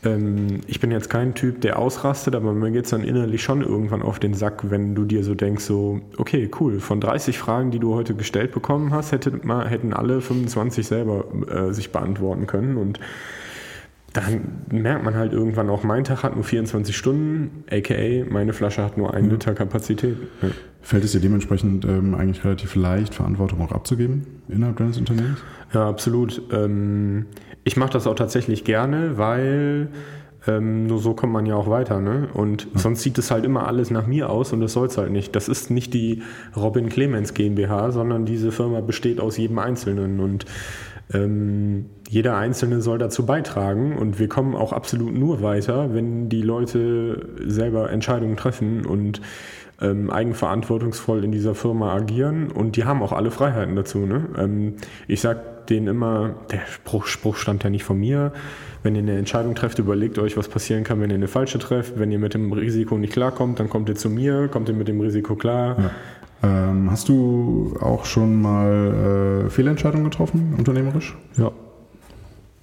ähm, 0.05 0.61
ich 0.67 0.81
bin 0.81 0.91
jetzt 0.91 1.11
kein 1.11 1.35
Typ, 1.35 1.61
der 1.61 1.79
ausrastet, 1.79 2.35
aber 2.35 2.53
mir 2.53 2.71
geht 2.71 2.85
es 2.85 2.91
dann 2.91 3.03
innerlich 3.03 3.43
schon 3.43 3.63
irgendwann 3.63 4.03
auf 4.03 4.19
den 4.19 4.35
Sack, 4.35 4.71
wenn 4.71 4.95
du 4.95 5.05
dir 5.05 5.25
so 5.25 5.35
denkst, 5.35 5.65
so, 5.65 6.01
okay, 6.17 6.51
cool, 6.61 6.81
von 6.81 7.01
30 7.01 7.39
Fragen, 7.39 7.71
die 7.71 7.79
du 7.79 7.95
heute 7.95 8.15
gestellt 8.15 8.53
bekommen 8.53 8.93
hast, 8.93 9.13
hätte, 9.13 9.33
hätten 9.69 9.93
alle 9.93 10.21
25 10.21 10.87
selber 10.87 11.25
äh, 11.49 11.73
sich 11.73 11.91
beantworten 11.91 12.47
können 12.47 12.77
und 12.77 13.01
dann 14.13 14.65
merkt 14.71 15.05
man 15.05 15.15
halt 15.15 15.33
irgendwann 15.33 15.69
auch, 15.69 15.83
mein 15.83 16.03
Tag 16.05 16.23
hat 16.23 16.35
nur 16.35 16.45
24 16.45 16.97
Stunden, 16.97 17.65
aka 17.71 18.25
meine 18.31 18.53
Flasche 18.53 18.83
hat 18.83 18.97
nur 18.97 19.13
einen 19.15 19.31
Liter 19.31 19.55
Kapazität. 19.55 20.17
Ja. 20.41 20.49
Fällt 20.81 21.05
es 21.05 21.13
dir 21.13 21.21
dementsprechend 21.21 21.85
ähm, 21.85 22.15
eigentlich 22.15 22.45
relativ 22.45 22.75
leicht, 22.75 23.15
Verantwortung 23.15 23.61
auch 23.61 23.73
abzugeben 23.73 24.27
innerhalb 24.49 24.79
deines 24.79 24.97
Unternehmens? 24.97 25.41
Ja, 25.75 25.89
absolut. 25.89 26.41
Ähm, 26.51 27.27
ich 27.69 27.77
mache 27.77 27.93
das 27.93 28.07
auch 28.07 28.15
tatsächlich 28.15 28.65
gerne, 28.65 29.19
weil 29.19 29.89
ähm, 30.47 30.87
nur 30.87 30.99
so 30.99 31.13
kommt 31.13 31.35
man 31.35 31.45
ja 31.45 31.55
auch 31.55 31.69
weiter. 31.69 32.01
Ne? 32.01 32.29
Und 32.33 32.65
ja. 32.65 32.79
sonst 32.81 33.03
sieht 33.03 33.19
es 33.19 33.31
halt 33.31 33.45
immer 33.45 33.67
alles 33.67 33.91
nach 33.91 34.07
mir 34.07 34.31
aus 34.31 34.55
und 34.55 34.61
das 34.61 34.73
soll 34.73 34.87
es 34.87 34.97
halt 34.97 35.13
nicht. 35.13 35.37
Das 35.37 35.49
ist 35.49 35.71
nicht 35.71 35.93
die 35.93 36.23
Robin 36.57 36.89
Clemens 36.89 37.35
GmbH, 37.35 37.93
sondern 37.93 38.25
diese 38.25 38.53
Firma 38.53 38.81
besteht 38.81 39.21
aus 39.21 39.37
jedem 39.37 39.59
Einzelnen 39.59 40.19
und 40.19 40.47
ähm, 41.13 41.91
jeder 42.09 42.37
Einzelne 42.37 42.81
soll 42.81 42.97
dazu 42.97 43.27
beitragen 43.27 43.97
und 43.97 44.19
wir 44.19 44.29
kommen 44.29 44.55
auch 44.55 44.73
absolut 44.73 45.15
nur 45.15 45.43
weiter, 45.43 45.93
wenn 45.95 46.31
die 46.31 46.43
Leute 46.43 47.29
selber 47.47 47.91
Entscheidungen 47.91 48.37
treffen 48.37 48.87
und 48.87 49.21
ähm, 49.81 50.11
eigenverantwortungsvoll 50.11 51.25
in 51.25 51.33
dieser 51.33 51.55
Firma 51.55 51.95
agieren 51.95 52.51
und 52.51 52.77
die 52.77 52.85
haben 52.85 53.03
auch 53.03 53.13
alle 53.13 53.31
Freiheiten 53.31 53.77
dazu. 53.77 53.99
Ne? 53.99 54.25
Ähm, 54.37 54.75
ich 55.07 55.21
sag 55.21 55.67
denen 55.69 55.87
immer, 55.87 56.35
der 56.51 56.61
Spruch, 56.67 57.07
Spruch 57.07 57.37
stammt 57.37 57.65
ja 57.65 57.71
nicht 57.71 57.85
von 57.85 57.99
mir, 57.99 58.33
wenn 58.83 58.95
ihr 58.95 59.03
eine 59.03 59.19
Entscheidung 59.19 59.55
trefft, 59.55 59.79
überlegt 59.79 60.19
euch, 60.19 60.37
was 60.37 60.49
passieren 60.49 60.85
kann, 60.85 61.01
wenn 61.01 61.11
ihr 61.11 61.17
eine 61.17 61.29
falsche 61.29 61.59
trefft. 61.59 61.99
Wenn 61.99 62.13
ihr 62.13 62.19
mit 62.19 62.35
dem 62.35 62.53
Risiko 62.53 62.97
nicht 62.97 63.13
klarkommt, 63.13 63.59
dann 63.61 63.69
kommt 63.69 63.89
ihr 63.89 63.97
zu 63.97 64.09
mir, 64.09 64.49
kommt 64.49 64.69
ihr 64.69 64.75
mit 64.75 64.89
dem 64.89 65.01
Risiko 65.01 65.35
klar. 65.35 65.77
Ja. 65.79 65.91
Ähm, 66.71 66.91
hast 66.91 67.09
du 67.09 67.77
auch 67.81 68.05
schon 68.05 68.41
mal 68.41 69.45
äh, 69.47 69.51
Fehlentscheidungen 69.51 70.05
getroffen, 70.05 70.55
unternehmerisch? 70.57 71.17
Ja. 71.37 71.51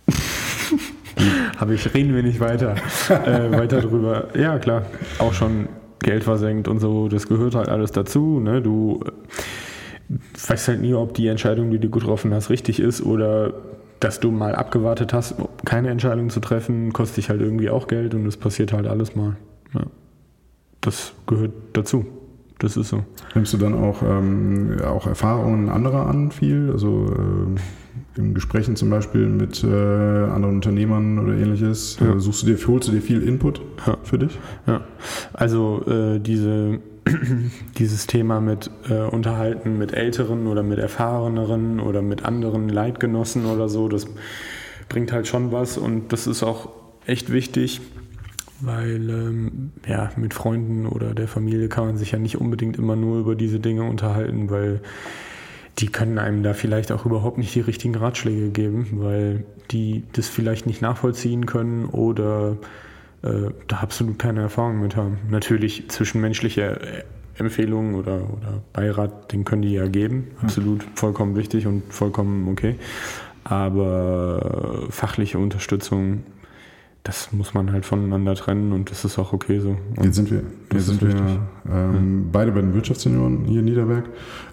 Habe 1.58 1.74
ich, 1.74 1.94
reden 1.94 2.16
wir 2.16 2.24
nicht 2.24 2.40
weiter, 2.40 2.76
äh, 3.10 3.52
weiter 3.52 3.82
drüber. 3.82 4.30
Ja, 4.34 4.58
klar, 4.60 4.86
auch 5.20 5.34
schon 5.34 5.68
Geld 6.06 6.24
versenkt 6.24 6.68
und 6.68 6.80
so, 6.80 7.10
das 7.10 7.28
gehört 7.28 7.56
halt 7.56 7.68
alles 7.68 7.92
dazu. 7.92 8.40
Ne? 8.40 8.62
Du 8.62 9.02
äh, 9.04 10.14
weißt 10.48 10.68
halt 10.68 10.82
nie, 10.82 10.94
ob 10.94 11.16
die 11.16 11.28
Entscheidung, 11.28 11.72
die 11.72 11.80
du 11.80 11.90
getroffen 11.90 12.34
hast, 12.34 12.50
richtig 12.50 12.80
ist 12.80 13.02
oder 13.02 13.54
dass 14.00 14.20
du 14.20 14.30
mal 14.30 14.54
abgewartet 14.54 15.14
hast, 15.14 15.36
keine 15.66 15.90
Entscheidung 15.90 16.30
zu 16.30 16.40
treffen, 16.40 16.94
kostet 16.94 17.18
dich 17.18 17.30
halt 17.30 17.42
irgendwie 17.42 17.72
auch 17.72 17.88
Geld 17.88 18.14
und 18.14 18.26
es 18.28 18.38
passiert 18.38 18.72
halt 18.72 18.86
alles 18.86 19.16
mal. 19.16 19.36
Ja. 19.74 19.82
Das 20.82 21.14
gehört 21.26 21.54
dazu. 21.74 22.06
Das 22.60 22.78
ist 22.78 22.90
so. 22.90 23.04
Nimmst 23.34 23.54
du 23.54 23.58
dann 23.58 23.74
auch, 23.74 24.02
ähm, 24.02 24.78
auch 24.86 25.08
Erfahrungen 25.08 25.70
anderer 25.70 26.08
an 26.08 26.32
viel? 26.32 26.72
Also 26.72 27.08
äh, 27.08 28.20
in 28.20 28.34
Gesprächen 28.34 28.76
zum 28.76 28.90
Beispiel 28.90 29.28
mit 29.28 29.64
äh, 29.64 29.68
anderen 29.68 30.56
Unternehmern 30.56 31.20
oder 31.20 31.34
ähnliches? 31.34 31.98
Ja. 32.00 32.18
Suchst 32.18 32.44
du 32.44 32.48
dir, 32.48 32.58
holst 32.68 32.88
du 32.88 32.94
dir 32.94 33.02
viel 33.02 33.22
Input 33.22 33.62
ja. 33.86 33.98
für 34.04 34.18
dich? 34.18 34.38
Ja. 34.68 34.82
Also 35.34 35.84
äh, 35.88 36.20
diese 36.20 36.80
dieses 37.78 38.08
Thema 38.08 38.42
mit 38.42 38.72
äh, 38.90 39.02
Unterhalten 39.04 39.78
mit 39.78 39.94
Älteren 39.94 40.48
oder 40.48 40.64
mit 40.64 40.80
Erfahreneren 40.80 41.80
oder 41.80 42.02
mit 42.02 42.26
anderen 42.26 42.70
Leitgenossen 42.70 43.46
oder 43.46 43.70
so, 43.70 43.88
das 43.90 44.08
bringt 44.90 45.12
halt 45.12 45.28
schon 45.28 45.52
was 45.52 45.78
und 45.78 46.12
das 46.12 46.26
ist 46.26 46.42
auch 46.42 46.70
echt 47.06 47.32
wichtig, 47.32 47.82
weil 48.62 49.10
ähm, 49.10 49.72
ja, 49.88 50.12
mit 50.16 50.34
Freunden 50.34 50.86
oder 50.86 51.14
der 51.14 51.28
Familie 51.28 51.68
kann 51.68 51.86
man 51.86 51.98
sich 51.98 52.12
ja 52.12 52.20
nicht 52.20 52.40
unbedingt 52.40 52.78
immer 52.78 52.96
nur 52.96 53.20
über 53.20 53.36
diese 53.36 53.60
Dinge 53.60 53.84
unterhalten, 53.84 54.50
weil 54.50 54.82
die 55.80 55.88
können 55.88 56.20
einem 56.20 56.44
da 56.44 56.54
vielleicht 56.54 56.92
auch 56.92 57.06
überhaupt 57.06 57.38
nicht 57.38 57.54
die 57.54 57.62
richtigen 57.62 57.96
Ratschläge 57.96 58.50
geben, 58.50 58.88
weil 58.94 59.44
die 59.72 60.04
das 60.14 60.30
vielleicht 60.30 60.68
nicht 60.68 60.82
nachvollziehen 60.82 61.46
können 61.46 61.86
oder 61.86 62.58
äh, 63.24 63.52
da 63.68 63.78
absolut 63.78 64.20
keine 64.20 64.42
Erfahrung 64.42 64.82
mit 64.82 64.96
haben. 64.96 65.18
Natürlich 65.30 65.90
zwischenmenschliche 65.90 66.80
äh, 66.80 67.04
Empfehlungen 67.38 67.96
oder, 67.96 68.18
oder 68.18 68.64
Beirat, 68.72 69.34
den 69.34 69.44
können 69.44 69.64
die 69.64 69.74
ja 69.74 69.88
geben. 69.88 70.28
Absolut 70.42 70.86
vollkommen 70.96 71.36
wichtig 71.36 71.68
und 71.68 71.84
vollkommen 71.92 72.48
okay. 72.48 72.76
Aber 73.44 74.88
fachliche 74.90 75.38
Unterstützung, 75.38 76.24
das 77.06 77.32
muss 77.32 77.54
man 77.54 77.72
halt 77.72 77.86
voneinander 77.86 78.36
trennen 78.36 78.74
und 78.74 78.92
das 78.92 79.06
ist 79.06 79.18
auch 79.18 79.32
okay 79.32 79.60
so. 79.62 79.78
Und 79.96 80.04
jetzt 80.04 80.16
sind 80.16 80.30
wir, 80.30 80.44
jetzt 80.74 80.88
sind 80.88 81.02
wir 81.02 81.16
ähm, 81.72 82.24
ja. 82.24 82.30
beide 82.34 82.52
bei 82.52 82.60
den 82.60 82.74
Wirtschaftssenioren 82.74 83.46
hier 83.46 83.60
in 83.60 83.66
Niederberg. 83.66 84.10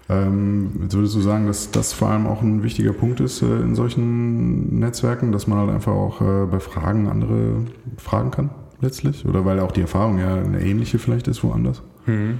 Ähm, 0.07 0.71
jetzt 0.83 0.93
würdest 0.93 1.15
du 1.15 1.19
sagen, 1.19 1.47
dass 1.47 1.71
das 1.71 1.91
vor 1.91 2.09
allem 2.09 2.25
auch 2.25 2.41
ein 2.41 2.63
wichtiger 2.63 2.93
Punkt 2.93 3.19
ist 3.19 3.41
äh, 3.41 3.45
in 3.45 3.75
solchen 3.75 4.79
Netzwerken, 4.79 5.31
dass 5.33 5.47
man 5.47 5.59
halt 5.59 5.71
einfach 5.71 5.91
auch 5.91 6.21
äh, 6.21 6.45
bei 6.45 6.61
Fragen 6.61 7.09
andere 7.09 7.57
fragen 7.97 8.31
kann? 8.31 8.49
letztlich? 8.83 9.25
Oder 9.25 9.45
weil 9.45 9.59
auch 9.59 9.71
die 9.71 9.81
Erfahrung 9.81 10.19
ja 10.19 10.35
eine 10.35 10.61
ähnliche 10.61 10.99
vielleicht 10.99 11.27
ist 11.27 11.43
woanders? 11.43 11.81
Mhm. 12.05 12.39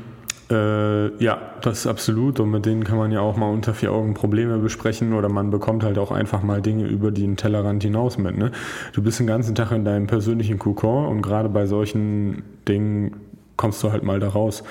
Äh, 0.49 1.23
ja, 1.23 1.39
das 1.62 1.79
ist 1.79 1.88
absolut. 1.88 2.39
Und 2.39 2.51
mit 2.51 2.65
denen 2.65 2.84
kann 2.84 2.97
man 2.97 3.12
ja 3.12 3.21
auch 3.21 3.38
mal 3.38 3.49
unter 3.49 3.73
vier 3.73 3.91
Augen 3.91 4.13
Probleme 4.13 4.58
besprechen 4.58 5.13
oder 5.13 5.29
man 5.29 5.49
bekommt 5.49 5.84
halt 5.84 5.97
auch 5.97 6.12
einfach 6.12 6.43
mal 6.43 6.62
Dinge 6.62 6.86
über 6.88 7.12
den 7.12 7.38
Tellerrand 7.38 7.84
hinaus 7.84 8.17
mit. 8.17 8.38
Ne? 8.38 8.51
Du 8.93 9.01
bist 9.01 9.19
den 9.19 9.27
ganzen 9.27 9.56
Tag 9.56 9.71
in 9.71 9.86
deinem 9.86 10.08
persönlichen 10.08 10.60
Kokon 10.60 11.08
und 11.08 11.21
gerade 11.21 11.49
bei 11.49 11.65
solchen 11.65 12.43
Dingen 12.67 13.15
kommst 13.56 13.84
du 13.84 13.91
halt 13.91 14.03
mal 14.03 14.19
da 14.19 14.29
raus. 14.29 14.63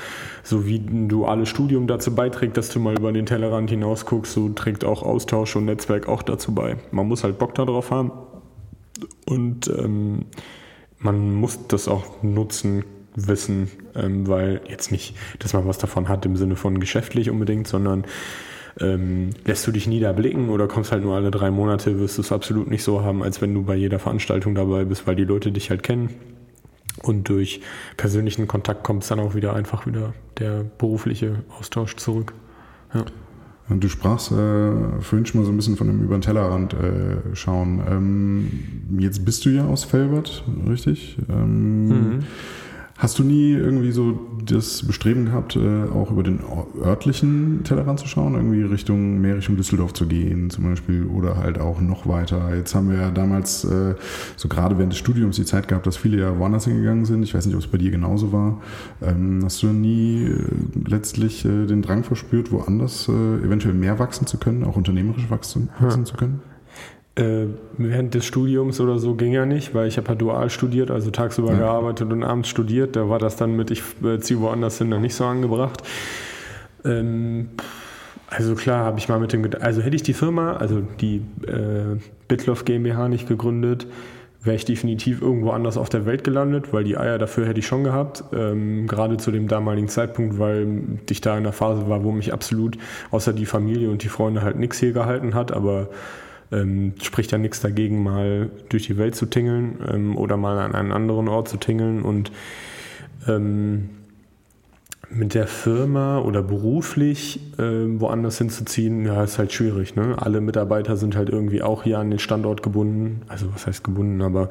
So 0.43 0.67
wie 0.67 0.77
ein 0.77 1.09
duales 1.09 1.49
Studium 1.49 1.87
dazu 1.87 2.15
beiträgt, 2.15 2.57
dass 2.57 2.69
du 2.69 2.81
mal 2.81 2.97
über 2.97 3.13
den 3.13 3.27
Tellerrand 3.27 3.71
hinaus 3.71 4.07
guckst, 4.07 4.33
so 4.33 4.49
trägt 4.51 4.85
auch 4.85 5.03
Austausch 5.03 5.57
und 5.57 5.67
Netzwerk 5.67 6.09
auch 6.09 6.23
dazu 6.23 6.55
bei. 6.55 6.77
Man 6.91 7.07
muss 7.07 7.25
halt 7.25 7.39
Bock 7.39 7.55
darauf 7.55 7.91
haben 7.91 8.13
und 9.27 9.69
ähm, 9.69 10.27
man 10.99 11.35
muss 11.35 11.67
das 11.69 11.89
auch 11.89 12.23
nutzen 12.23 12.85
wissen, 13.15 13.71
ähm, 13.95 14.27
weil 14.27 14.61
jetzt 14.69 14.91
nicht, 14.91 15.15
dass 15.39 15.53
man 15.53 15.67
was 15.67 15.79
davon 15.79 16.09
hat 16.09 16.25
im 16.27 16.37
Sinne 16.37 16.57
von 16.57 16.81
geschäftlich 16.81 17.31
unbedingt, 17.31 17.69
sondern 17.69 18.05
ähm, 18.81 19.31
lässt 19.45 19.67
du 19.67 19.73
dich 19.73 19.87
niederblicken 19.87 20.49
oder 20.49 20.67
kommst 20.67 20.93
halt 20.93 21.03
nur 21.03 21.15
alle 21.15 21.31
drei 21.31 21.51
Monate, 21.51 21.99
wirst 21.99 22.17
du 22.19 22.23
es 22.23 22.33
absolut 22.33 22.69
nicht 22.69 22.83
so 22.83 23.03
haben, 23.03 23.23
als 23.23 23.43
wenn 23.43 23.53
du 23.53 23.63
bei 23.63 23.75
jeder 23.75 23.99
Veranstaltung 23.99 24.55
dabei 24.55 24.85
bist, 24.85 25.07
weil 25.07 25.17
die 25.17 25.25
Leute 25.25 25.53
dich 25.53 25.71
halt 25.71 25.83
kennen. 25.83 26.11
Und 27.03 27.29
durch 27.29 27.61
persönlichen 27.97 28.47
Kontakt 28.47 28.85
kommt 28.85 29.03
es 29.03 29.09
dann 29.09 29.19
auch 29.19 29.35
wieder 29.35 29.55
einfach 29.55 29.87
wieder 29.87 30.15
der 30.39 30.65
berufliche 30.79 31.43
Austausch 31.59 31.97
zurück. 31.97 32.35
Ja. 32.95 33.05
Und 33.69 33.83
du 33.83 33.89
sprachst 33.89 34.33
äh, 34.33 35.01
vorhin 35.01 35.25
schon 35.25 35.41
mal 35.41 35.47
so 35.47 35.53
ein 35.53 35.57
bisschen 35.57 35.77
von 35.77 35.87
dem 35.87 36.03
über 36.03 36.17
den 36.17 36.21
Tellerrand 36.21 36.75
äh, 36.75 37.35
schauen. 37.35 37.83
Ähm, 37.89 38.99
jetzt 38.99 39.25
bist 39.25 39.45
du 39.45 39.51
ja 39.51 39.67
aus 39.67 39.85
Felbert, 39.85 40.45
richtig? 40.69 41.17
Ähm, 41.31 41.89
mhm. 41.89 42.19
Hast 43.03 43.19
du 43.19 43.25
nie 43.25 43.51
irgendwie 43.51 43.91
so 43.91 44.17
das 44.47 44.87
Bestreben 44.87 45.25
gehabt, 45.25 45.57
äh, 45.57 45.89
auch 45.93 46.13
über 46.13 46.23
den 46.23 46.39
örtlichen 46.81 47.65
Tellerrand 47.65 47.99
zu 47.99 48.07
schauen, 48.07 48.35
irgendwie 48.35 48.63
Richtung 48.63 49.21
mehr 49.21 49.37
Richtung 49.37 49.57
Düsseldorf 49.57 49.93
zu 49.93 50.07
gehen 50.07 50.51
zum 50.51 50.63
Beispiel 50.63 51.07
oder 51.07 51.37
halt 51.37 51.61
auch 51.61 51.81
noch 51.81 52.07
weiter? 52.07 52.55
Jetzt 52.55 52.77
haben 52.77 52.91
wir 52.91 52.99
ja 52.99 53.11
damals 53.11 53.65
äh, 53.65 53.97
so 54.37 54.49
gerade 54.49 54.79
während 54.79 54.93
des 54.93 55.01
Studiums 55.01 55.35
die 55.35 55.45
Zeit 55.45 55.67
gehabt, 55.67 55.85
dass 55.85 55.97
viele 55.97 56.19
ja 56.19 56.39
woanders 56.39 56.67
hingegangen 56.67 57.05
sind. 57.05 57.25
Ich 57.25 57.35
weiß 57.35 57.45
nicht, 57.47 57.57
ob 57.57 57.63
es 57.63 57.67
bei 57.67 57.79
dir 57.79 57.91
genauso 57.91 58.31
war. 58.31 58.63
Ähm, 59.03 59.41
hast 59.43 59.61
du 59.65 59.73
nie 59.73 60.27
äh, 60.27 60.39
letztlich 60.87 61.43
den 61.43 61.83
Drang 61.83 62.05
verspürt, 62.05 62.53
woanders 62.53 63.09
eventuell 63.09 63.75
mehr 63.75 63.99
wachsen 63.99 64.29
zu 64.29 64.39
können, 64.39 64.63
auch 64.63 64.77
unternehmerisch 64.77 65.29
wachsen, 65.29 65.71
wachsen 65.81 65.99
hm. 65.99 66.07
zu 66.07 66.15
können? 66.15 66.52
Äh, 67.15 67.49
während 67.77 68.15
des 68.15 68.25
Studiums 68.25 68.81
oder 68.81 68.99
so 68.99 69.15
ging 69.15 69.33
ja 69.33 69.45
nicht, 69.45 69.75
weil 69.75 69.87
ich 69.87 69.99
habe 69.99 70.09
ja 70.09 70.15
dual 70.15 70.49
studiert, 70.49 70.91
also 70.91 71.11
tagsüber 71.11 71.53
ja. 71.53 71.59
gearbeitet 71.59 72.11
und 72.11 72.25
abends 72.25 72.49
studiert. 72.49 72.97
Da 72.97 73.11
war 73.11 73.19
das 73.19 73.37
dann 73.37 73.55
mit, 73.55 73.71
ich 73.71 73.83
äh, 74.03 74.19
ziehe 74.19 74.41
woanders 74.41 74.79
hin, 74.79 74.91
dann 74.91 75.03
nicht 75.03 75.15
so 75.15 75.27
angebracht. 75.27 75.83
Ähm, 76.87 77.51
also 78.29 78.55
klar, 78.55 78.87
habe 78.87 78.99
ich 78.99 79.11
mal 79.11 79.21
mit 79.21 79.35
dem, 79.35 79.47
also 79.61 79.83
hätte 79.83 79.95
ich 79.95 80.03
die 80.03 80.15
Firma, 80.15 80.55
also 80.55 80.81
die 80.81 81.17
äh, 81.47 81.99
Bitloff 82.29 82.65
GmbH 82.65 83.09
nicht 83.09 83.29
gegründet, 83.29 83.87
wäre 84.43 84.57
ich 84.57 84.65
definitiv 84.65 85.21
irgendwo 85.21 85.51
anders 85.51 85.77
auf 85.77 85.91
der 85.91 86.07
Welt 86.07 86.25
gelandet, 86.25 86.73
weil 86.73 86.83
die 86.83 86.97
Eier 86.97 87.19
dafür 87.19 87.47
hätte 87.47 87.61
ich 87.61 87.67
schon 87.67 87.85
gehabt. 87.85 88.25
Ähm, 88.33 88.87
gerade 88.87 89.19
zu 89.19 89.31
dem 89.31 89.49
damaligen 89.49 89.89
Zeitpunkt, 89.89 90.39
weil 90.39 90.67
ich 91.11 91.21
da 91.21 91.37
in 91.37 91.45
der 91.45 91.53
Phase 91.53 91.89
war, 91.91 92.05
wo 92.05 92.11
mich 92.11 92.33
absolut 92.33 92.79
außer 93.11 93.35
die 93.35 93.47
Familie 93.47 93.91
und 93.91 94.03
die 94.03 94.09
Freunde 94.09 94.41
halt 94.41 94.59
nichts 94.59 94.79
hier 94.79 94.93
gehalten 94.93 95.35
hat, 95.35 95.53
aber 95.53 95.91
ähm, 96.53 96.95
spricht 97.03 97.33
ja 97.33 97.39
nichts 97.39 97.61
dagegen, 97.61 98.03
mal 98.03 98.51
durch 98.69 98.87
die 98.87 98.97
Welt 98.97 99.15
zu 99.15 99.27
tingeln 99.27 99.79
ähm, 99.91 100.17
oder 100.17 100.37
mal 100.37 100.59
an 100.59 100.75
einen 100.75 100.93
anderen 100.93 101.29
Ort 101.29 101.49
zu 101.49 101.57
tingeln 101.57 102.03
und 102.03 102.31
ähm, 103.27 103.91
mit 105.15 105.35
der 105.35 105.47
Firma 105.47 106.21
oder 106.21 106.43
beruflich 106.43 107.41
äh, 107.59 108.01
woanders 108.01 108.39
hinzuziehen, 108.39 109.05
ja, 109.05 109.23
ist 109.23 109.39
halt 109.39 109.53
schwierig. 109.53 109.95
Ne? 109.95 110.17
Alle 110.19 110.41
Mitarbeiter 110.41 110.97
sind 110.97 111.17
halt 111.17 111.29
irgendwie 111.29 111.63
auch 111.63 111.83
hier 111.83 111.99
an 111.99 112.11
den 112.11 112.19
Standort 112.19 112.63
gebunden. 112.63 113.23
Also 113.29 113.53
was 113.53 113.67
heißt 113.67 113.85
gebunden, 113.85 114.23
aber 114.23 114.49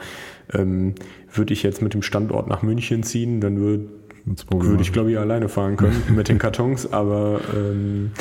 ähm, 0.53 0.93
würde 1.33 1.53
ich 1.53 1.63
jetzt 1.63 1.81
mit 1.81 1.93
dem 1.93 2.03
Standort 2.03 2.47
nach 2.47 2.61
München 2.61 3.03
ziehen, 3.03 3.41
dann 3.41 3.59
würde 3.59 3.85
würd 4.51 4.81
ich, 4.81 4.93
glaube 4.93 5.11
ich, 5.11 5.17
alleine 5.17 5.49
fahren 5.49 5.77
können 5.77 6.03
mit 6.15 6.27
den 6.27 6.37
Kartons. 6.39 6.91
Aber 6.93 7.41
ähm, 7.55 8.11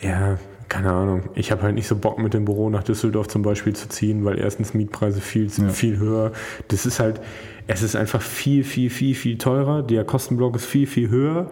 ja, 0.00 0.38
keine 0.70 0.92
Ahnung, 0.92 1.24
ich 1.34 1.50
habe 1.50 1.62
halt 1.62 1.74
nicht 1.74 1.88
so 1.88 1.96
Bock 1.96 2.18
mit 2.18 2.32
dem 2.32 2.44
Büro 2.44 2.70
nach 2.70 2.84
Düsseldorf 2.84 3.26
zum 3.26 3.42
Beispiel 3.42 3.74
zu 3.74 3.88
ziehen, 3.88 4.24
weil 4.24 4.38
erstens 4.38 4.72
Mietpreise 4.72 5.20
viel, 5.20 5.48
ja. 5.48 5.68
viel 5.68 5.98
höher. 5.98 6.32
Das 6.68 6.86
ist 6.86 7.00
halt, 7.00 7.20
es 7.66 7.82
ist 7.82 7.96
einfach 7.96 8.22
viel, 8.22 8.62
viel, 8.62 8.88
viel, 8.88 9.16
viel 9.16 9.36
teurer. 9.36 9.82
Der 9.82 10.04
Kostenblock 10.04 10.56
ist 10.56 10.66
viel, 10.66 10.86
viel 10.86 11.10
höher. 11.10 11.50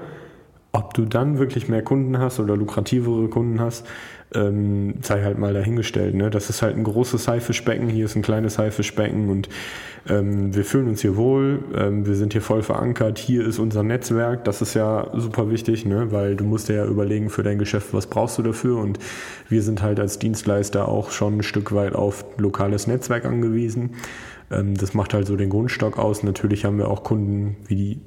Ob 0.70 0.94
du 0.94 1.04
dann 1.04 1.38
wirklich 1.38 1.68
mehr 1.68 1.82
Kunden 1.82 2.18
hast 2.18 2.38
oder 2.38 2.56
lukrativere 2.56 3.28
Kunden 3.28 3.60
hast, 3.60 3.86
ähm, 4.34 4.94
sei 5.02 5.22
halt 5.22 5.38
mal 5.38 5.54
dahingestellt. 5.54 6.14
Ne? 6.14 6.30
Das 6.30 6.50
ist 6.50 6.62
halt 6.62 6.76
ein 6.76 6.84
großes 6.84 7.28
Haifischbecken, 7.28 7.88
hier 7.88 8.04
ist 8.04 8.16
ein 8.16 8.22
kleines 8.22 8.58
Haifischbecken 8.58 9.30
und 9.30 9.48
ähm, 10.08 10.54
wir 10.54 10.64
fühlen 10.64 10.88
uns 10.88 11.00
hier 11.00 11.16
wohl, 11.16 11.64
ähm, 11.74 12.06
wir 12.06 12.14
sind 12.14 12.32
hier 12.32 12.42
voll 12.42 12.62
verankert, 12.62 13.18
hier 13.18 13.46
ist 13.46 13.58
unser 13.58 13.82
Netzwerk, 13.82 14.44
das 14.44 14.62
ist 14.62 14.74
ja 14.74 15.10
super 15.14 15.50
wichtig, 15.50 15.86
ne? 15.86 16.12
weil 16.12 16.36
du 16.36 16.44
musst 16.44 16.68
ja 16.68 16.84
überlegen 16.84 17.30
für 17.30 17.42
dein 17.42 17.58
Geschäft, 17.58 17.92
was 17.92 18.06
brauchst 18.06 18.38
du 18.38 18.42
dafür 18.42 18.78
und 18.78 18.98
wir 19.48 19.62
sind 19.62 19.82
halt 19.82 19.98
als 19.98 20.18
Dienstleister 20.18 20.88
auch 20.88 21.10
schon 21.10 21.38
ein 21.38 21.42
Stück 21.42 21.72
weit 21.74 21.94
auf 21.94 22.24
lokales 22.36 22.86
Netzwerk 22.86 23.24
angewiesen. 23.24 23.90
Ähm, 24.50 24.76
das 24.76 24.94
macht 24.94 25.14
halt 25.14 25.26
so 25.26 25.36
den 25.36 25.50
Grundstock 25.50 25.98
aus. 25.98 26.22
Natürlich 26.22 26.64
haben 26.64 26.78
wir 26.78 26.88
auch 26.88 27.02
Kunden 27.02 27.56
wie 27.66 27.76
die 27.76 28.00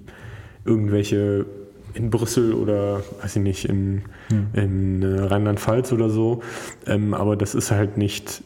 irgendwelche 0.65 1.45
in 1.93 2.09
Brüssel 2.09 2.53
oder 2.53 3.01
weiß 3.21 3.37
ich 3.37 3.41
nicht, 3.41 3.65
in, 3.65 4.03
hm. 4.29 4.47
in 4.53 5.03
äh, 5.03 5.21
Rheinland-Pfalz 5.21 5.91
oder 5.91 6.09
so. 6.09 6.41
Ähm, 6.85 7.13
aber 7.13 7.35
das 7.35 7.55
ist 7.55 7.71
halt 7.71 7.97
nicht 7.97 8.43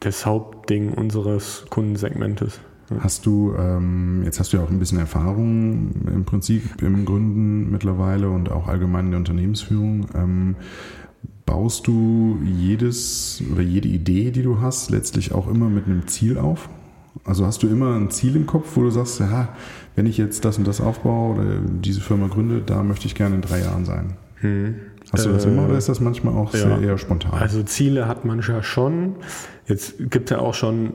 das 0.00 0.26
Hauptding 0.26 0.92
unseres 0.92 1.64
Kundensegmentes. 1.70 2.60
Hast 3.00 3.24
du, 3.24 3.54
ähm, 3.58 4.22
jetzt 4.24 4.38
hast 4.40 4.52
du 4.52 4.58
ja 4.58 4.62
auch 4.62 4.70
ein 4.70 4.78
bisschen 4.78 4.98
Erfahrung 4.98 5.90
im 6.06 6.24
Prinzip 6.24 6.82
im 6.82 7.04
Gründen 7.06 7.70
mittlerweile 7.70 8.28
und 8.28 8.50
auch 8.50 8.68
allgemein 8.68 9.06
in 9.06 9.10
der 9.12 9.18
Unternehmensführung. 9.18 10.06
Ähm, 10.14 10.56
baust 11.46 11.86
du 11.86 12.38
jedes 12.44 13.42
oder 13.52 13.62
jede 13.62 13.88
Idee, 13.88 14.30
die 14.30 14.42
du 14.42 14.60
hast, 14.60 14.90
letztlich 14.90 15.32
auch 15.32 15.48
immer 15.48 15.68
mit 15.68 15.86
einem 15.86 16.06
Ziel 16.06 16.36
auf? 16.36 16.68
Also 17.24 17.46
hast 17.46 17.62
du 17.62 17.68
immer 17.68 17.94
ein 17.94 18.10
Ziel 18.10 18.36
im 18.36 18.46
Kopf, 18.46 18.76
wo 18.76 18.82
du 18.82 18.90
sagst, 18.90 19.20
ja, 19.20 19.48
wenn 19.96 20.06
ich 20.06 20.18
jetzt 20.18 20.44
das 20.44 20.58
und 20.58 20.66
das 20.66 20.80
aufbaue 20.80 21.36
oder 21.36 21.44
diese 21.64 22.00
Firma 22.00 22.26
gründe, 22.28 22.62
da 22.64 22.82
möchte 22.82 23.06
ich 23.06 23.14
gerne 23.14 23.36
in 23.36 23.42
drei 23.42 23.60
Jahren 23.60 23.84
sein. 23.84 24.14
Hm. 24.36 24.74
Hast 25.12 25.26
du 25.26 25.30
das 25.30 25.44
äh, 25.44 25.48
immer 25.48 25.66
oder 25.66 25.78
ist 25.78 25.88
das 25.88 26.00
manchmal 26.00 26.34
auch 26.34 26.52
ja. 26.54 26.80
eher 26.80 26.98
spontan? 26.98 27.32
Also 27.32 27.62
Ziele 27.62 28.08
hat 28.08 28.24
man 28.24 28.40
ja 28.40 28.62
schon. 28.62 29.16
Jetzt 29.66 30.10
gibt 30.10 30.30
es 30.30 30.36
ja 30.36 30.42
auch 30.42 30.54
schon 30.54 30.94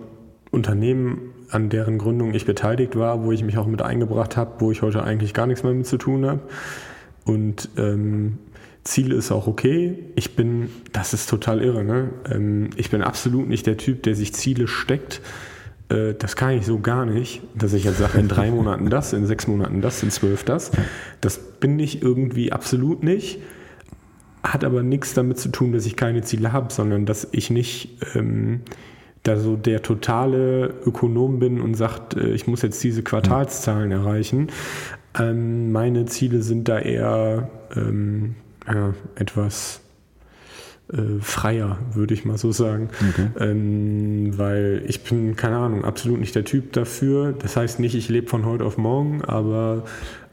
Unternehmen, 0.52 1.32
an 1.50 1.70
deren 1.70 1.98
Gründung 1.98 2.34
ich 2.34 2.46
beteiligt 2.46 2.96
war, 2.96 3.24
wo 3.24 3.32
ich 3.32 3.44
mich 3.44 3.58
auch 3.58 3.68
mit 3.68 3.82
eingebracht 3.82 4.38
habe, 4.38 4.54
wo 4.60 4.72
ich 4.72 4.82
heute 4.82 5.04
eigentlich 5.04 5.34
gar 5.34 5.48
nichts 5.48 5.64
mehr 5.64 5.74
mit 5.74 5.88
zu 5.88 5.98
tun 5.98 6.26
habe. 6.26 6.42
Und 7.26 7.70
ähm, 7.78 8.40
Ziel 8.84 9.12
ist 9.12 9.32
auch 9.32 9.48
okay. 9.48 10.04
Ich 10.16 10.36
bin, 10.36 10.70
das 10.92 11.14
ist 11.14 11.30
total 11.30 11.62
irre, 11.62 11.84
ne? 11.84 12.10
Ähm, 12.30 12.72
ich 12.76 12.90
bin 12.90 13.02
absolut 13.02 13.48
nicht 13.48 13.68
der 13.68 13.78
Typ, 13.78 14.04
der 14.04 14.16
sich 14.16 14.34
Ziele 14.34 14.68
steckt 14.68 15.22
äh, 15.90 16.14
das 16.14 16.36
kann 16.36 16.52
ich 16.52 16.66
so 16.66 16.80
gar 16.80 17.06
nicht, 17.06 17.42
dass 17.56 17.74
ich 17.74 17.84
jetzt 17.84 17.98
sage, 17.98 18.20
in 18.20 18.28
drei 18.28 18.52
Monaten 18.52 18.90
das, 18.90 19.14
in 19.14 19.26
sechs 19.26 19.48
Monaten 19.48 19.82
das, 19.82 20.02
in 20.04 20.12
zwölf 20.12 20.44
das. 20.44 20.72
Das 21.22 21.38
bin 21.38 21.80
ich 21.80 22.02
irgendwie 22.02 22.52
absolut 22.52 23.04
nicht. 23.04 23.40
Hat 24.44 24.64
aber 24.64 24.84
nichts 24.84 25.14
damit 25.14 25.38
zu 25.38 25.50
tun, 25.50 25.74
dass 25.74 25.86
ich 25.86 25.96
keine 25.96 26.22
Ziele 26.22 26.54
habe, 26.54 26.72
sondern 26.72 27.06
dass 27.06 27.28
ich 27.32 27.50
nicht 27.50 27.98
ähm, 28.16 28.62
da 29.24 29.38
so 29.38 29.58
der 29.58 29.82
totale 29.82 30.74
Ökonom 30.86 31.40
bin 31.40 31.60
und 31.60 31.76
sagt, 31.76 32.16
äh, 32.16 32.30
ich 32.30 32.48
muss 32.48 32.62
jetzt 32.62 32.82
diese 32.84 33.04
Quartalszahlen 33.04 33.92
erreichen. 33.92 34.48
Ähm, 35.20 35.72
meine 35.72 36.06
Ziele 36.06 36.42
sind 36.42 36.70
da 36.70 36.80
eher 36.80 37.50
ähm, 37.76 38.36
ja, 38.68 38.94
etwas 39.16 39.82
äh, 40.92 41.22
freier, 41.22 41.78
würde 41.94 42.14
ich 42.14 42.26
mal 42.26 42.38
so 42.38 42.52
sagen. 42.52 42.90
Okay. 43.10 43.28
Ähm, 43.40 44.38
weil 44.38 44.84
ich 44.88 45.04
bin, 45.04 45.36
keine 45.36 45.58
Ahnung, 45.58 45.86
absolut 45.86 46.20
nicht 46.20 46.34
der 46.36 46.46
Typ 46.46 46.74
dafür. 46.74 47.34
Das 47.38 47.56
heißt 47.56 47.80
nicht, 47.80 47.96
ich 47.96 48.10
lebe 48.10 48.28
von 48.28 48.46
heute 48.46 48.66
auf 48.66 48.78
morgen, 48.78 49.24
aber 49.24 49.84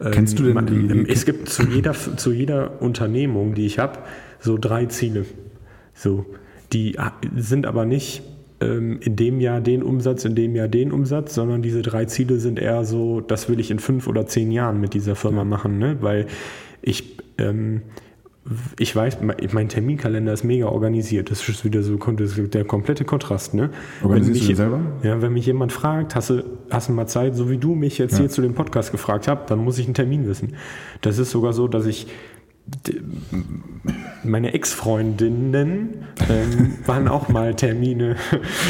ähm, 0.01 0.11
Kennst 0.13 0.39
du 0.39 0.45
denn 0.45 0.55
man, 0.55 0.67
die, 0.67 0.73
ähm, 0.75 1.07
es 1.09 1.27
gibt 1.27 1.49
zu 1.49 1.65
jeder, 1.65 1.93
zu 1.95 2.33
jeder 2.33 2.81
Unternehmung, 2.81 3.55
die 3.55 3.67
ich 3.67 3.79
habe, 3.79 3.99
so 4.41 4.57
drei 4.59 4.87
Ziele. 4.87 5.27
So, 5.95 6.25
die 6.73 6.97
sind 7.37 7.67
aber 7.67 7.85
nicht 7.85 8.23
ähm, 8.61 8.99
in 9.01 9.17
dem 9.17 9.41
Jahr 9.41 9.61
den 9.61 9.83
Umsatz, 9.83 10.25
in 10.25 10.35
dem 10.35 10.57
Jahr 10.57 10.69
den 10.69 10.91
Umsatz, 10.93 11.35
sondern 11.35 11.63
diese 11.63 11.83
drei 11.83 12.07
Ziele 12.07 12.39
sind 12.39 12.59
eher 12.59 12.85
so, 12.85 13.21
das 13.21 13.49
will 13.49 13.61
ich 13.61 13.71
in 13.71 13.79
fünf 13.79 14.07
oder 14.07 14.27
zehn 14.27 14.51
Jahren 14.51 14.81
mit 14.81 14.95
dieser 14.95 15.17
Firma 15.17 15.39
ja. 15.39 15.45
machen, 15.45 15.79
ne? 15.79 15.99
weil 16.01 16.27
ich 16.81 17.19
ähm, 17.39 17.83
ich 18.79 18.95
weiß, 18.95 19.19
mein 19.53 19.69
Terminkalender 19.69 20.33
ist 20.33 20.45
mega 20.45 20.67
organisiert. 20.67 21.31
Das 21.31 21.49
ist 21.49 21.65
wieder 21.65 21.83
so 21.83 21.97
der 21.97 22.65
komplette 22.65 23.05
Kontrast. 23.05 23.55
Ne? 23.55 23.71
Organisierst 24.03 24.43
du 24.43 24.47
den 24.47 24.57
selber? 24.57 24.81
Ja, 25.03 25.21
wenn 25.21 25.33
mich 25.33 25.47
jemand 25.47 25.73
fragt, 25.73 26.15
hast 26.15 26.31
du, 26.31 26.45
hast 26.71 26.89
du 26.89 26.93
mal 26.93 27.07
Zeit, 27.07 27.35
so 27.35 27.51
wie 27.51 27.59
du 27.59 27.75
mich 27.75 27.99
jetzt 27.99 28.13
ja. 28.13 28.21
hier 28.21 28.29
zu 28.29 28.43
dem 28.43 28.55
Podcast 28.55 28.93
gefragt 28.93 29.27
hast, 29.27 29.51
dann 29.51 29.59
muss 29.59 29.79
ich 29.79 29.87
einen 29.87 29.95
Termin 29.95 30.29
wissen. 30.29 30.55
Das 31.01 31.19
ist 31.19 31.31
sogar 31.31 31.53
so, 31.53 31.67
dass 31.67 31.87
ich 31.87 32.07
meine 34.25 34.53
Ex-Freundinnen 34.55 36.07
ähm, 36.29 36.75
waren 36.87 37.09
auch 37.09 37.29
mal 37.29 37.55
Termine 37.55 38.17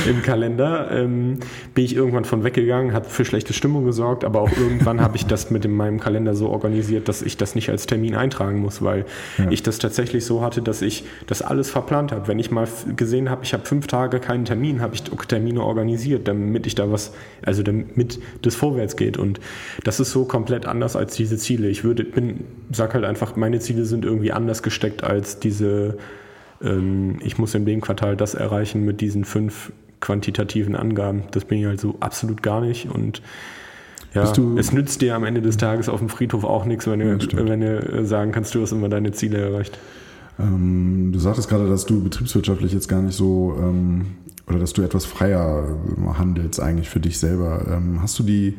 im 0.09 0.23
Kalender. 0.23 0.91
Ähm, 0.91 1.39
bin 1.75 1.85
ich 1.85 1.97
irgendwann 1.97 2.25
von 2.25 2.45
weggegangen, 2.45 2.93
hat 2.93 3.07
für 3.07 3.25
schlechte 3.25 3.53
Stimmung 3.53 3.85
gesorgt, 3.85 4.25
aber 4.25 4.41
auch 4.41 4.53
irgendwann 4.53 5.01
habe 5.01 5.17
ich 5.17 5.27
das 5.27 5.51
mit 5.51 5.65
in 5.65 5.73
meinem 5.73 5.99
Kalender 5.99 6.35
so 6.35 6.49
organisiert, 6.51 7.09
dass 7.09 7.23
ich 7.23 7.37
das 7.37 7.55
nicht 7.55 7.71
als 7.71 7.87
Termin 7.87 8.15
eintragen 8.15 8.61
muss, 8.61 8.83
weil 8.83 9.07
ja. 9.39 9.51
ich 9.51 9.63
das 9.63 9.79
tatsächlich 9.79 10.25
so 10.25 10.43
hatte, 10.43 10.63
dass 10.63 10.83
ich 10.83 11.05
das 11.27 11.43
alles 11.43 11.71
verplant 11.71 12.13
habe. 12.13 12.29
Wenn 12.29 12.39
ich 12.39 12.51
mal 12.51 12.69
gesehen 12.97 13.31
habe, 13.31 13.45
ich 13.45 13.55
habe 13.55 13.65
fünf 13.65 13.87
Tage 13.87 14.21
keinen 14.21 14.45
Termin, 14.45 14.81
habe 14.81 14.95
ich 14.95 15.03
Termine 15.03 15.63
organisiert, 15.63 16.29
damit 16.29 16.67
ich 16.67 16.75
da 16.75 16.91
was, 16.91 17.13
also 17.43 17.63
damit 17.63 18.21
das 18.43 18.55
vorwärts 18.55 18.97
geht. 18.97 19.17
Und 19.17 19.41
das 19.85 20.01
ist 20.01 20.13
so 20.13 20.25
komplett 20.25 20.67
anders 20.67 20.97
als 20.97 21.15
diese 21.15 21.39
Ziele. 21.39 21.69
Ich 21.69 21.83
würde, 21.83 22.05
bin, 22.05 22.45
sag 22.71 22.93
halt 22.95 23.05
einfach, 23.05 23.37
meine 23.37 23.59
Ziele 23.61 23.86
sind 23.87 24.05
irgendwie 24.05 24.33
anders 24.33 24.62
gesteckt 24.62 25.05
als 25.05 25.38
diese, 25.38 25.99
ähm, 26.62 27.18
ich 27.22 27.38
muss 27.38 27.55
in 27.55 27.64
dem 27.64 27.81
Quartal 27.81 28.16
das 28.16 28.35
erreichen 28.35 28.85
mit 28.85 29.01
diesen 29.01 29.25
fünf 29.25 29.72
quantitativen 30.01 30.77
Angaben. 30.77 31.25
Das 31.31 31.44
bin 31.44 31.59
ich 31.59 31.66
halt 31.66 31.81
so 31.81 31.96
absolut 32.01 32.42
gar 32.42 32.61
nicht 32.61 32.90
und 32.90 33.22
ja, 34.14 34.33
es 34.57 34.72
nützt 34.72 35.03
dir 35.03 35.14
am 35.14 35.25
Ende 35.25 35.42
des 35.42 35.59
Tages 35.59 35.90
auf 35.90 35.99
dem 35.99 36.09
Friedhof 36.09 36.44
auch 36.44 36.64
nichts, 36.64 36.87
wenn, 36.87 37.01
du, 37.01 37.49
wenn 37.49 37.61
du 37.61 38.07
sagen 38.07 38.33
kannst, 38.33 38.55
du 38.55 38.62
hast 38.62 38.72
immer 38.72 38.88
deine 38.88 39.12
Ziele 39.12 39.38
erreicht. 39.38 39.79
Ähm, 40.38 41.11
du 41.12 41.18
sagtest 41.18 41.49
gerade, 41.49 41.68
dass 41.68 41.85
du 41.85 42.03
betriebswirtschaftlich 42.03 42.72
jetzt 42.72 42.88
gar 42.88 43.03
nicht 43.03 43.14
so 43.14 43.57
ähm, 43.59 44.07
oder 44.46 44.59
dass 44.59 44.72
du 44.72 44.83
etwas 44.83 45.05
freier 45.05 45.77
handelst 46.16 46.61
eigentlich 46.61 46.88
für 46.88 47.01
dich 47.01 47.18
selber. 47.18 47.66
Ähm, 47.68 48.01
hast 48.01 48.18
du 48.18 48.22
die 48.22 48.57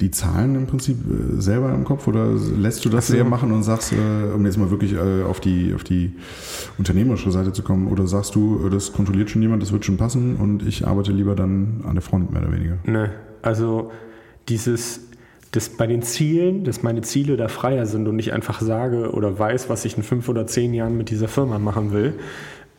die 0.00 0.10
Zahlen 0.10 0.56
im 0.56 0.66
Prinzip 0.66 0.96
äh, 0.98 1.40
selber 1.40 1.72
im 1.72 1.84
Kopf 1.84 2.08
oder 2.08 2.26
lässt 2.32 2.84
du 2.84 2.88
das 2.88 3.08
so. 3.08 3.16
eher 3.16 3.24
machen 3.24 3.52
und 3.52 3.62
sagst, 3.62 3.92
äh, 3.92 4.34
um 4.34 4.44
jetzt 4.44 4.58
mal 4.58 4.70
wirklich 4.70 4.94
äh, 4.94 5.22
auf 5.22 5.40
die, 5.40 5.72
auf 5.74 5.84
die 5.84 6.12
unternehmerische 6.78 7.30
Seite 7.30 7.52
zu 7.52 7.62
kommen, 7.62 7.88
oder 7.88 8.06
sagst 8.06 8.34
du, 8.34 8.68
das 8.68 8.92
kontrolliert 8.92 9.30
schon 9.30 9.42
jemand, 9.42 9.62
das 9.62 9.72
wird 9.72 9.84
schon 9.84 9.96
passen 9.96 10.36
und 10.36 10.66
ich 10.66 10.86
arbeite 10.86 11.12
lieber 11.12 11.36
dann 11.36 11.84
an 11.86 11.94
der 11.94 12.02
Front 12.02 12.32
mehr 12.32 12.42
oder 12.42 12.52
weniger? 12.52 12.78
Ne, 12.84 13.12
also 13.42 13.92
dieses, 14.48 15.00
das 15.52 15.68
bei 15.68 15.86
den 15.86 16.02
Zielen, 16.02 16.64
dass 16.64 16.82
meine 16.82 17.02
Ziele 17.02 17.36
da 17.36 17.46
freier 17.46 17.86
sind 17.86 18.08
und 18.08 18.18
ich 18.18 18.32
einfach 18.32 18.60
sage 18.60 19.12
oder 19.12 19.38
weiß, 19.38 19.68
was 19.68 19.84
ich 19.84 19.96
in 19.96 20.02
fünf 20.02 20.28
oder 20.28 20.46
zehn 20.46 20.74
Jahren 20.74 20.96
mit 20.96 21.10
dieser 21.10 21.28
Firma 21.28 21.60
machen 21.60 21.92
will, 21.92 22.14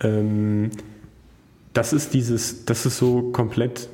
ähm, 0.01 0.69
das 1.71 1.93
ist 1.93 2.13
dieses, 2.13 2.65
das 2.65 2.85
ist 2.85 2.97
so 2.97 3.31
komplett 3.31 3.89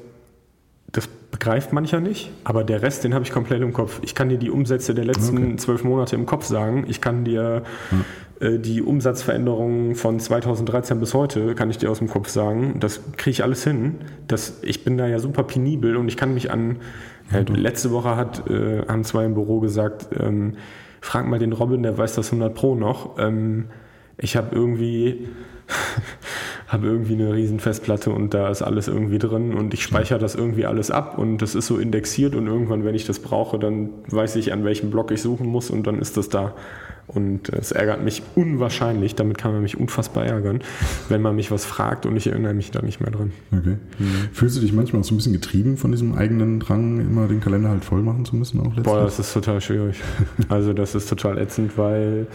begreift 1.32 1.74
mancher 1.74 2.00
nicht, 2.00 2.32
aber 2.44 2.63
der 2.63 2.82
Rest, 2.82 3.04
den 3.04 3.13
habe 3.13 3.24
ich 3.24 3.32
komplett 3.32 3.62
im 3.62 3.74
Kopf. 3.74 4.00
Ich 4.04 4.13
kann 4.13 4.30
dir 4.30 4.38
die 4.38 4.52
Umsätze 4.52 4.94
der 4.94 5.06
letzten 5.06 5.58
zwölf 5.58 5.82
okay. 5.82 5.89
Monate 5.89 6.15
im 6.15 6.26
Kopf 6.26 6.46
sagen. 6.46 6.86
Ich 6.88 7.02
kann 7.02 7.24
dir 7.24 7.63
äh, 8.41 8.60
die 8.60 8.82
Umsatzveränderungen 8.82 9.96
von 9.96 10.20
2013 10.20 11.00
bis 11.00 11.13
heute, 11.13 11.56
kann 11.56 11.70
ich 11.70 11.78
dir 11.78 11.89
aus 11.89 12.00
dem 12.00 12.10
Kopf 12.10 12.28
sagen. 12.28 12.80
Das 12.80 13.02
kriege 13.17 13.32
ich 13.32 13.44
alles 13.44 13.63
hin. 13.63 14.00
Das, 14.28 14.60
ich 14.62 14.84
bin 14.84 14.98
da 14.98 15.08
ja 15.08 15.20
super 15.20 15.44
penibel 15.44 15.96
und 15.96 16.08
ich 16.08 16.17
kann 16.17 16.34
mich 16.34 16.52
an, 16.52 16.78
ja, 17.32 17.39
letzte 17.39 17.91
Woche 17.91 18.15
hat, 18.17 18.50
äh, 18.50 18.86
haben 18.88 19.04
zwei 19.04 19.26
im 19.26 19.34
Büro 19.34 19.60
gesagt, 19.60 20.08
ähm, 20.20 20.58
frag 21.00 21.28
mal 21.28 21.39
den 21.39 21.54
Robin, 21.54 21.82
der 21.82 21.98
weiß 21.98 22.15
das 22.15 22.28
100 22.28 22.54
Pro 22.54 22.76
noch. 22.76 23.17
Ähm, 23.20 23.67
ich 24.17 24.36
habe 24.36 24.54
irgendwie 24.54 25.30
habe 26.72 26.88
irgendwie 26.88 27.14
eine 27.14 27.34
riesen 27.34 27.60
Festplatte 27.60 28.12
und 28.12 28.34
da 28.34 28.50
ist 28.50 28.62
alles 28.62 28.88
irgendwie 28.88 29.20
drin 29.20 29.54
und 29.54 29.74
ich 29.74 29.84
speichere 29.84 30.20
das 30.20 30.36
irgendwie 30.36 30.66
alles 30.66 30.90
ab 30.90 31.18
und 31.18 31.40
das 31.40 31.54
ist 31.54 31.68
so 31.68 31.78
indexiert 31.78 32.34
und 32.34 32.48
irgendwann, 32.48 32.86
wenn 32.86 32.96
ich 32.96 33.06
das 33.06 33.20
brauche, 33.20 33.60
dann 33.60 33.90
weiß 34.08 34.38
ich, 34.38 34.54
an 34.54 34.64
welchem 34.64 34.90
Block 34.90 35.12
ich 35.12 35.22
suchen 35.22 35.48
muss 35.48 35.70
und 35.70 35.86
dann 35.86 36.00
ist 36.00 36.16
das 36.16 36.30
da. 36.30 36.54
Und 37.08 37.50
es 37.50 37.74
ärgert 37.74 38.02
mich 38.02 38.24
unwahrscheinlich, 38.36 39.16
damit 39.16 39.38
kann 39.38 39.52
man 39.52 39.62
mich 39.62 39.78
unfassbar 39.78 40.26
ärgern, 40.26 40.62
wenn 41.10 41.22
man 41.22 41.36
mich 41.36 41.52
was 41.52 41.66
fragt 41.66 42.06
und 42.06 42.16
ich 42.16 42.28
erinnere 42.28 42.54
mich 42.54 42.72
da 42.72 42.82
nicht 42.82 43.02
mehr 43.02 43.12
dran. 43.12 43.34
Okay. 43.52 43.76
Mhm. 44.00 44.30
Fühlst 44.32 44.56
du 44.56 44.62
dich 44.62 44.72
manchmal 44.72 45.02
auch 45.02 45.06
so 45.06 45.14
ein 45.14 45.18
bisschen 45.18 45.34
getrieben 45.34 45.76
von 45.76 45.92
diesem 45.92 46.16
eigenen 46.16 46.62
Drang, 46.62 47.02
immer 47.02 47.28
den 47.28 47.42
Kalender 47.42 47.68
halt 47.68 47.84
voll 47.84 48.02
machen 48.02 48.24
zu 48.24 48.38
müssen? 48.38 48.62
Auch 48.62 48.74
Boah, 48.82 49.04
das 49.04 49.20
ist 49.20 49.34
total 49.34 49.60
schwierig. 49.60 50.00
also 50.48 50.72
das 50.72 50.96
ist 50.96 51.10
total 51.10 51.38
ätzend, 51.38 51.78
weil 51.78 52.28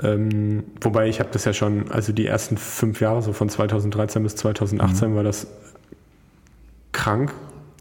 ähm, 0.00 0.64
wobei 0.80 1.08
ich 1.08 1.20
habe 1.20 1.30
das 1.32 1.44
ja 1.44 1.52
schon, 1.52 1.90
also 1.90 2.12
die 2.12 2.26
ersten 2.26 2.56
fünf 2.56 3.00
Jahre, 3.00 3.22
so 3.22 3.32
von 3.32 3.48
2013 3.48 4.22
bis 4.22 4.36
2018 4.36 5.10
mhm. 5.10 5.16
war 5.16 5.22
das 5.22 5.46
krank, 6.92 7.32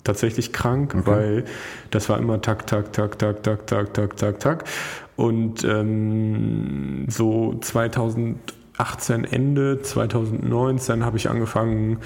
tatsächlich 0.04 0.52
krank, 0.52 0.96
okay. 0.96 1.06
weil 1.06 1.46
das 1.92 2.10
war 2.10 2.18
immer 2.18 2.42
tak, 2.42 2.68
tak, 2.68 2.92
tak, 2.94 3.20
tak, 3.20 3.44
tak, 3.44 3.68
tak, 3.68 3.94
tak, 3.94 4.18
tak, 4.18 4.40
tak. 4.40 4.64
Und 5.16 5.64
ähm, 5.64 7.06
so 7.08 7.58
2018 7.62 9.26
Ende, 9.26 9.82
2019 9.82 11.06
habe 11.06 11.18
ich 11.18 11.30
angefangen, 11.30 12.00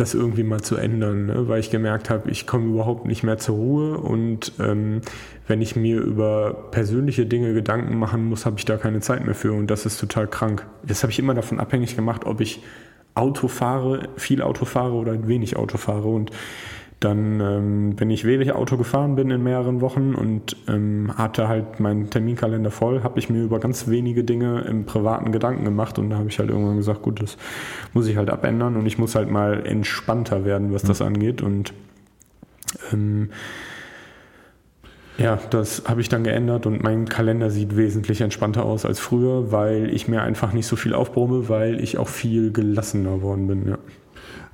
das 0.00 0.14
irgendwie 0.14 0.42
mal 0.42 0.60
zu 0.60 0.76
ändern, 0.76 1.26
ne? 1.26 1.48
weil 1.48 1.60
ich 1.60 1.70
gemerkt 1.70 2.10
habe, 2.10 2.30
ich 2.30 2.46
komme 2.46 2.68
überhaupt 2.72 3.06
nicht 3.06 3.22
mehr 3.22 3.38
zur 3.38 3.56
Ruhe 3.56 3.98
und 3.98 4.52
ähm, 4.58 5.00
wenn 5.46 5.62
ich 5.62 5.76
mir 5.76 6.00
über 6.00 6.68
persönliche 6.70 7.26
Dinge 7.26 7.54
Gedanken 7.54 7.98
machen 7.98 8.24
muss, 8.24 8.46
habe 8.46 8.58
ich 8.58 8.64
da 8.64 8.76
keine 8.76 9.00
Zeit 9.00 9.24
mehr 9.24 9.34
für 9.34 9.52
und 9.52 9.68
das 9.68 9.86
ist 9.86 9.98
total 9.98 10.26
krank. 10.26 10.66
Das 10.82 11.02
habe 11.02 11.10
ich 11.10 11.18
immer 11.18 11.34
davon 11.34 11.60
abhängig 11.60 11.96
gemacht, 11.96 12.24
ob 12.24 12.40
ich 12.40 12.62
Auto 13.14 13.48
fahre, 13.48 14.08
viel 14.16 14.42
Auto 14.42 14.64
fahre 14.64 14.94
oder 14.94 15.26
wenig 15.26 15.56
Auto 15.56 15.76
fahre 15.76 16.08
und 16.08 16.30
dann, 17.00 17.40
ähm, 17.40 18.00
wenn 18.00 18.10
ich 18.10 18.24
wenig 18.24 18.52
Auto 18.52 18.76
gefahren 18.76 19.14
bin 19.14 19.30
in 19.30 19.42
mehreren 19.42 19.80
Wochen 19.80 20.14
und 20.14 20.56
ähm, 20.66 21.12
hatte 21.16 21.46
halt 21.46 21.78
meinen 21.78 22.10
Terminkalender 22.10 22.72
voll, 22.72 23.04
habe 23.04 23.18
ich 23.20 23.30
mir 23.30 23.42
über 23.42 23.60
ganz 23.60 23.86
wenige 23.86 24.24
Dinge 24.24 24.62
im 24.62 24.84
privaten 24.84 25.30
Gedanken 25.30 25.64
gemacht 25.64 25.98
und 25.98 26.10
da 26.10 26.16
habe 26.16 26.28
ich 26.28 26.38
halt 26.40 26.50
irgendwann 26.50 26.76
gesagt, 26.76 27.02
gut, 27.02 27.22
das 27.22 27.36
muss 27.92 28.08
ich 28.08 28.16
halt 28.16 28.30
abändern 28.30 28.76
und 28.76 28.86
ich 28.86 28.98
muss 28.98 29.14
halt 29.14 29.30
mal 29.30 29.64
entspannter 29.64 30.44
werden, 30.44 30.72
was 30.72 30.82
mhm. 30.82 30.88
das 30.88 31.02
angeht 31.02 31.40
und 31.40 31.72
ähm, 32.92 33.30
ja, 35.18 35.38
das 35.50 35.82
habe 35.86 36.00
ich 36.00 36.08
dann 36.08 36.22
geändert 36.22 36.66
und 36.66 36.82
mein 36.82 37.08
Kalender 37.08 37.50
sieht 37.50 37.76
wesentlich 37.76 38.20
entspannter 38.20 38.64
aus 38.64 38.84
als 38.84 39.00
früher, 39.00 39.50
weil 39.50 39.90
ich 39.92 40.06
mir 40.06 40.22
einfach 40.22 40.52
nicht 40.52 40.66
so 40.66 40.76
viel 40.76 40.94
aufbrumme, 40.94 41.48
weil 41.48 41.80
ich 41.80 41.98
auch 41.98 42.08
viel 42.08 42.52
gelassener 42.52 43.16
geworden 43.16 43.48
bin. 43.48 43.68
Ja. 43.68 43.78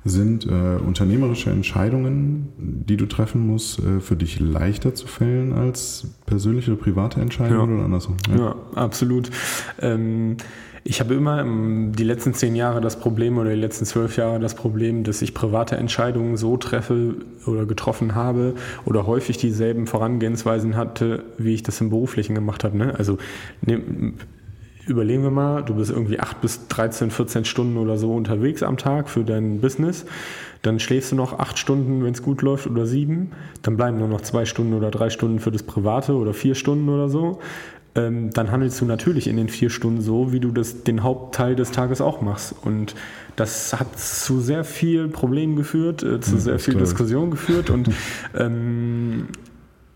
Sind 0.07 0.45
äh, 0.45 0.77
unternehmerische 0.77 1.49
Entscheidungen, 1.49 2.49
die 2.57 2.95
du 2.95 3.07
treffen 3.07 3.45
musst, 3.45 3.79
äh, 3.79 3.99
für 3.99 4.15
dich 4.15 4.39
leichter 4.39 4.93
zu 4.93 5.07
fällen 5.07 5.51
als 5.51 6.07
persönliche 6.27 6.73
oder 6.73 6.81
private 6.81 7.19
Entscheidungen 7.19 7.69
ja. 7.69 7.75
oder 7.75 7.85
andersrum? 7.85 8.17
Ja, 8.29 8.37
ja 8.37 8.55
absolut. 8.75 9.31
Ähm, 9.81 10.37
ich 10.87 10.99
habe 10.99 11.15
immer 11.15 11.43
die 11.43 12.03
letzten 12.03 12.35
zehn 12.35 12.55
Jahre 12.55 12.79
das 12.79 12.99
Problem 12.99 13.39
oder 13.39 13.49
die 13.49 13.59
letzten 13.59 13.85
zwölf 13.85 14.17
Jahre 14.17 14.39
das 14.39 14.53
Problem, 14.53 15.03
dass 15.03 15.23
ich 15.23 15.33
private 15.33 15.77
Entscheidungen 15.77 16.37
so 16.37 16.57
treffe 16.57 17.15
oder 17.47 17.65
getroffen 17.65 18.13
habe 18.13 18.53
oder 18.85 19.07
häufig 19.07 19.37
dieselben 19.37 19.87
Vorangehensweisen 19.87 20.75
hatte, 20.75 21.23
wie 21.39 21.55
ich 21.55 21.63
das 21.63 21.81
im 21.81 21.89
Beruflichen 21.89 22.35
gemacht 22.35 22.63
habe. 22.63 22.77
Ne? 22.77 22.93
Also 22.95 23.17
ne, 23.65 23.81
überlegen 24.87 25.23
wir 25.23 25.31
mal, 25.31 25.63
du 25.63 25.75
bist 25.75 25.91
irgendwie 25.91 26.19
acht 26.19 26.41
bis 26.41 26.67
13, 26.67 27.11
14 27.11 27.45
Stunden 27.45 27.77
oder 27.77 27.97
so 27.97 28.13
unterwegs 28.13 28.63
am 28.63 28.77
Tag 28.77 29.09
für 29.09 29.23
dein 29.23 29.59
Business. 29.61 30.05
Dann 30.61 30.79
schläfst 30.79 31.11
du 31.11 31.15
noch 31.15 31.39
acht 31.39 31.59
Stunden, 31.59 32.03
wenn 32.03 32.13
es 32.13 32.23
gut 32.23 32.41
läuft, 32.41 32.67
oder 32.67 32.85
sieben. 32.85 33.31
Dann 33.61 33.77
bleiben 33.77 33.97
nur 33.97 34.07
noch 34.07 34.21
zwei 34.21 34.45
Stunden 34.45 34.73
oder 34.73 34.91
drei 34.91 35.09
Stunden 35.09 35.39
für 35.39 35.51
das 35.51 35.63
Private 35.63 36.13
oder 36.13 36.33
vier 36.33 36.55
Stunden 36.55 36.89
oder 36.89 37.09
so. 37.09 37.39
Ähm, 37.95 38.31
dann 38.31 38.51
handelst 38.51 38.81
du 38.81 38.85
natürlich 38.85 39.27
in 39.27 39.37
den 39.37 39.47
vier 39.47 39.69
Stunden 39.69 40.01
so, 40.01 40.33
wie 40.33 40.39
du 40.39 40.51
das 40.51 40.83
den 40.83 41.03
Hauptteil 41.03 41.55
des 41.55 41.71
Tages 41.71 42.01
auch 42.01 42.21
machst. 42.21 42.53
Und 42.61 42.95
das 43.35 43.79
hat 43.79 43.97
zu 43.97 44.41
sehr 44.41 44.63
viel 44.63 45.07
Problemen 45.07 45.55
geführt, 45.55 46.03
äh, 46.03 46.19
zu 46.19 46.35
ja, 46.35 46.41
sehr 46.41 46.59
viel 46.59 46.75
Diskussion 46.75 47.31
geführt 47.31 47.69
und 47.69 47.89
ähm, 48.37 49.27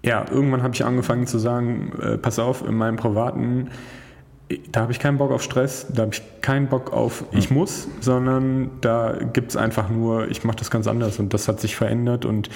ja, 0.04 0.26
irgendwann 0.32 0.64
habe 0.64 0.74
ich 0.74 0.86
angefangen 0.86 1.28
zu 1.28 1.40
sagen, 1.40 1.92
äh, 2.02 2.18
pass 2.18 2.40
auf, 2.40 2.66
in 2.66 2.76
meinem 2.76 2.96
privaten 2.96 3.68
da 4.72 4.82
habe 4.82 4.92
ich 4.92 5.00
keinen 5.00 5.18
Bock 5.18 5.32
auf 5.32 5.44
Stress, 5.44 5.88
da 5.94 6.04
habe 6.04 6.14
ich 6.14 6.24
keinen 6.42 6.68
Bock 6.68 6.92
auf 6.92 7.24
ich 7.32 7.52
muss, 7.52 7.88
sondern 8.02 8.72
da 8.82 9.16
gibt 9.34 9.52
es 9.52 9.56
einfach 9.56 9.90
nur, 9.90 10.28
ich 10.30 10.44
mache 10.44 10.58
das 10.58 10.72
ganz 10.72 10.88
anders 10.88 11.20
und 11.20 11.34
das 11.34 11.48
hat 11.48 11.60
sich 11.60 11.76
verändert 11.76 12.26
und 12.26 12.50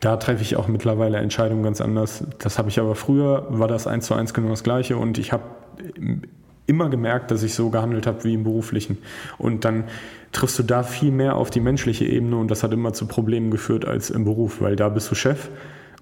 da 0.00 0.16
treffe 0.18 0.42
ich 0.42 0.56
auch 0.56 0.68
mittlerweile 0.68 1.18
Entscheidungen 1.18 1.62
ganz 1.62 1.80
anders. 1.80 2.24
Das 2.38 2.58
habe 2.58 2.68
ich 2.68 2.78
aber 2.78 2.94
früher, 2.94 3.46
war 3.48 3.66
das 3.66 3.86
eins 3.86 4.06
zu 4.06 4.14
eins 4.14 4.34
genau 4.34 4.50
das 4.50 4.62
gleiche 4.62 4.98
und 4.98 5.16
ich 5.16 5.32
habe 5.32 5.44
immer 6.66 6.90
gemerkt, 6.90 7.30
dass 7.30 7.42
ich 7.42 7.54
so 7.54 7.70
gehandelt 7.70 8.06
habe 8.06 8.24
wie 8.24 8.34
im 8.34 8.44
beruflichen. 8.44 8.98
Und 9.38 9.64
dann 9.64 9.84
triffst 10.32 10.58
du 10.58 10.62
da 10.62 10.82
viel 10.82 11.10
mehr 11.10 11.36
auf 11.36 11.48
die 11.48 11.60
menschliche 11.60 12.04
Ebene 12.04 12.36
und 12.36 12.50
das 12.50 12.62
hat 12.62 12.74
immer 12.74 12.92
zu 12.92 13.06
Problemen 13.06 13.50
geführt 13.50 13.86
als 13.86 14.10
im 14.10 14.24
Beruf, 14.24 14.60
weil 14.60 14.76
da 14.76 14.90
bist 14.90 15.10
du 15.10 15.14
Chef 15.14 15.48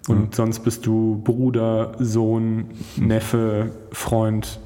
und 0.09 0.19
mhm. 0.19 0.33
sonst 0.33 0.61
bist 0.61 0.85
du 0.87 1.21
Bruder, 1.23 1.93
Sohn, 2.01 2.67
Neffe, 2.97 3.71
Freund, 3.93 4.59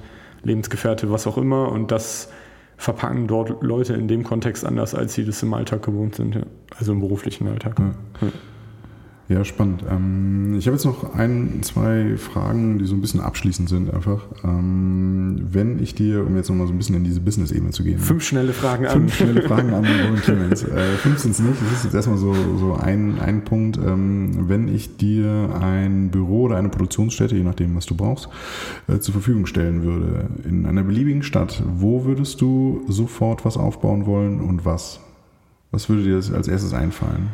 Lebensgefährte, 0.43 1.11
was 1.11 1.26
auch 1.26 1.38
immer. 1.38 1.70
Und 1.70 1.91
das 1.91 2.30
verpacken 2.76 3.26
dort 3.26 3.62
Leute 3.62 3.95
in 3.95 4.09
dem 4.09 4.24
Kontext 4.24 4.64
anders, 4.64 4.95
als 4.95 5.14
sie 5.14 5.24
das 5.24 5.43
im 5.43 5.53
Alltag 5.53 5.82
gewohnt 5.82 6.14
sind, 6.14 6.34
ja. 6.34 6.43
also 6.78 6.93
im 6.93 7.01
beruflichen 7.01 7.47
Alltag. 7.49 7.78
Ja. 7.78 8.28
Ja, 9.31 9.45
spannend. 9.45 9.85
Ähm, 9.89 10.57
ich 10.59 10.66
habe 10.66 10.74
jetzt 10.74 10.85
noch 10.85 11.14
ein, 11.14 11.61
zwei 11.62 12.16
Fragen, 12.16 12.81
die 12.81 12.85
so 12.85 12.97
ein 12.97 13.01
bisschen 13.01 13.20
abschließend 13.20 13.68
sind 13.68 13.95
einfach. 13.95 14.22
Ähm, 14.43 15.47
wenn 15.53 15.81
ich 15.81 15.95
dir, 15.95 16.26
um 16.26 16.35
jetzt 16.35 16.49
nochmal 16.49 16.66
so 16.66 16.72
ein 16.72 16.78
bisschen 16.78 16.97
in 16.97 17.05
diese 17.05 17.20
Business-Ebene 17.20 17.70
zu 17.70 17.85
gehen. 17.85 18.01
Fünf 18.01 18.24
schnelle 18.24 18.53
Fragen 18.53 18.87
an. 18.87 18.93
Fünf 18.93 19.14
schnelle 19.14 19.43
Fragen 19.43 19.72
an 19.72 19.85
Rowan 19.85 20.20
Clemens. 20.20 20.64
Äh, 20.64 20.83
fünf 20.97 21.20
sind 21.20 21.31
es 21.31 21.39
nicht. 21.39 21.62
Das 21.62 21.78
ist 21.78 21.85
jetzt 21.85 21.95
erstmal 21.95 22.18
so, 22.18 22.35
so 22.59 22.74
ein, 22.74 23.20
ein 23.20 23.45
Punkt. 23.45 23.78
Ähm, 23.78 24.49
wenn 24.49 24.66
ich 24.66 24.97
dir 24.97 25.51
ein 25.62 26.11
Büro 26.11 26.47
oder 26.47 26.57
eine 26.57 26.68
Produktionsstätte, 26.68 27.37
je 27.37 27.45
nachdem, 27.45 27.76
was 27.76 27.87
du 27.87 27.95
brauchst, 27.95 28.28
äh, 28.89 28.99
zur 28.99 29.12
Verfügung 29.12 29.47
stellen 29.47 29.85
würde, 29.85 30.28
in 30.45 30.66
einer 30.66 30.83
beliebigen 30.83 31.22
Stadt, 31.22 31.62
wo 31.72 32.05
würdest 32.05 32.41
du 32.41 32.83
sofort 32.89 33.45
was 33.45 33.57
aufbauen 33.57 34.07
wollen 34.07 34.41
und 34.41 34.64
was? 34.64 34.99
Was 35.70 35.89
würde 35.89 36.03
dir 36.03 36.16
als 36.16 36.49
erstes 36.49 36.74
einfallen? 36.74 37.28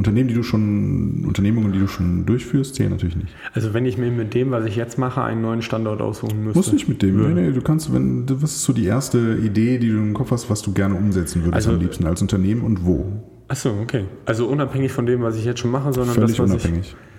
Unternehmen, 0.00 0.28
die 0.28 0.34
du 0.34 0.42
schon, 0.42 1.26
Unternehmungen, 1.26 1.72
die 1.72 1.78
du 1.78 1.86
schon 1.86 2.24
durchführst, 2.24 2.74
zählen 2.74 2.88
natürlich 2.90 3.16
nicht. 3.16 3.34
Also 3.52 3.74
wenn 3.74 3.84
ich 3.84 3.98
mir 3.98 4.10
mit 4.10 4.32
dem, 4.32 4.50
was 4.50 4.64
ich 4.64 4.74
jetzt 4.74 4.96
mache, 4.96 5.22
einen 5.22 5.42
neuen 5.42 5.60
Standort 5.60 6.00
aussuchen 6.00 6.42
müsste. 6.42 6.58
Muss 6.58 6.72
nicht 6.72 6.88
mit 6.88 7.02
dem. 7.02 7.34
Nee, 7.34 7.42
nee, 7.42 7.52
du 7.52 7.60
kannst, 7.60 7.92
wenn, 7.92 8.24
was 8.40 8.52
ist 8.52 8.62
so 8.62 8.72
die 8.72 8.86
erste 8.86 9.36
Idee, 9.36 9.76
die 9.76 9.88
du 9.88 9.98
im 9.98 10.14
Kopf 10.14 10.30
hast, 10.30 10.48
was 10.48 10.62
du 10.62 10.72
gerne 10.72 10.94
umsetzen 10.94 11.44
würdest 11.44 11.66
also, 11.66 11.72
am 11.72 11.80
liebsten 11.80 12.06
als 12.06 12.22
Unternehmen 12.22 12.62
und 12.62 12.86
wo? 12.86 13.12
Achso, 13.48 13.78
okay. 13.82 14.06
Also 14.24 14.46
unabhängig 14.46 14.90
von 14.90 15.04
dem, 15.04 15.20
was 15.20 15.36
ich 15.36 15.44
jetzt 15.44 15.60
schon 15.60 15.70
mache, 15.70 15.92
sondern 15.92 16.14
Völlig 16.14 16.30
das, 16.30 16.38
was 16.38 16.50
unabhängig. 16.50 16.96
ich 16.98 17.09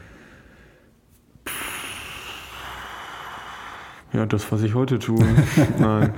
Ja, 4.13 4.25
das, 4.25 4.51
was 4.51 4.61
ich 4.61 4.75
heute 4.75 4.99
tue. 4.99 5.23
Nein. 5.79 6.13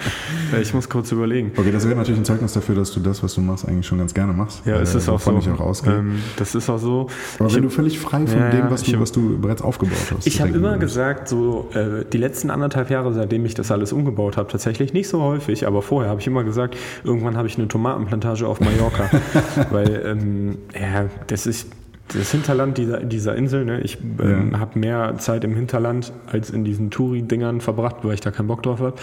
Ich 0.59 0.73
muss 0.73 0.89
kurz 0.89 1.11
überlegen. 1.11 1.51
Okay, 1.55 1.71
das 1.71 1.85
wäre 1.85 1.95
natürlich 1.95 2.19
ein 2.19 2.25
Zeugnis 2.25 2.53
dafür, 2.53 2.73
dass 2.73 2.91
du 2.91 2.99
das, 2.99 3.21
was 3.21 3.35
du 3.35 3.41
machst, 3.41 3.67
eigentlich 3.67 3.85
schon 3.85 3.99
ganz 3.99 4.15
gerne 4.15 4.33
machst. 4.33 4.65
Ja, 4.65 4.77
es 4.79 4.95
ist 4.95 5.07
auch 5.09 5.19
so. 5.19 5.37
Ich 5.37 5.47
auch 5.47 5.87
ähm, 5.87 6.19
das 6.37 6.55
ist 6.55 6.69
auch 6.69 6.79
so. 6.79 7.07
Aber 7.37 7.49
ich 7.49 7.55
wenn 7.55 7.63
du 7.63 7.69
völlig 7.69 7.99
frei 7.99 8.25
von 8.25 8.39
ja, 8.39 8.49
dem, 8.49 8.71
was 8.71 8.81
du, 8.81 8.99
was 8.99 9.11
du 9.11 9.37
bereits 9.39 9.61
aufgebaut 9.61 10.11
hast. 10.15 10.25
Ich 10.25 10.41
habe 10.41 10.51
immer 10.51 10.77
gesagt, 10.79 11.27
so 11.27 11.69
äh, 11.73 12.03
die 12.11 12.17
letzten 12.17 12.49
anderthalb 12.49 12.89
Jahre, 12.89 13.13
seitdem 13.13 13.45
ich 13.45 13.53
das 13.53 13.69
alles 13.69 13.93
umgebaut 13.93 14.37
habe, 14.37 14.51
tatsächlich 14.51 14.93
nicht 14.93 15.07
so 15.07 15.21
häufig, 15.21 15.67
aber 15.67 15.83
vorher 15.83 16.09
habe 16.09 16.19
ich 16.19 16.25
immer 16.25 16.43
gesagt, 16.43 16.75
irgendwann 17.03 17.37
habe 17.37 17.47
ich 17.47 17.59
eine 17.59 17.67
Tomatenplantage 17.67 18.47
auf 18.47 18.59
Mallorca. 18.59 19.09
weil, 19.69 20.03
ähm, 20.05 20.57
ja, 20.73 21.05
das 21.27 21.45
ist 21.45 21.67
das 22.09 22.31
Hinterland 22.31 22.77
dieser, 22.77 22.99
dieser 22.99 23.35
Insel, 23.35 23.65
ne? 23.65 23.81
ich 23.81 23.97
ähm, 24.19 24.51
ja. 24.51 24.59
habe 24.59 24.77
mehr 24.77 25.17
Zeit 25.17 25.43
im 25.43 25.55
Hinterland 25.55 26.11
als 26.27 26.49
in 26.49 26.63
diesen 26.63 26.91
Touri-Dingern 26.91 27.61
verbracht, 27.61 27.97
weil 28.03 28.13
ich 28.13 28.21
da 28.21 28.29
keinen 28.31 28.47
Bock 28.47 28.61
drauf 28.61 28.79
habe. 28.79 28.93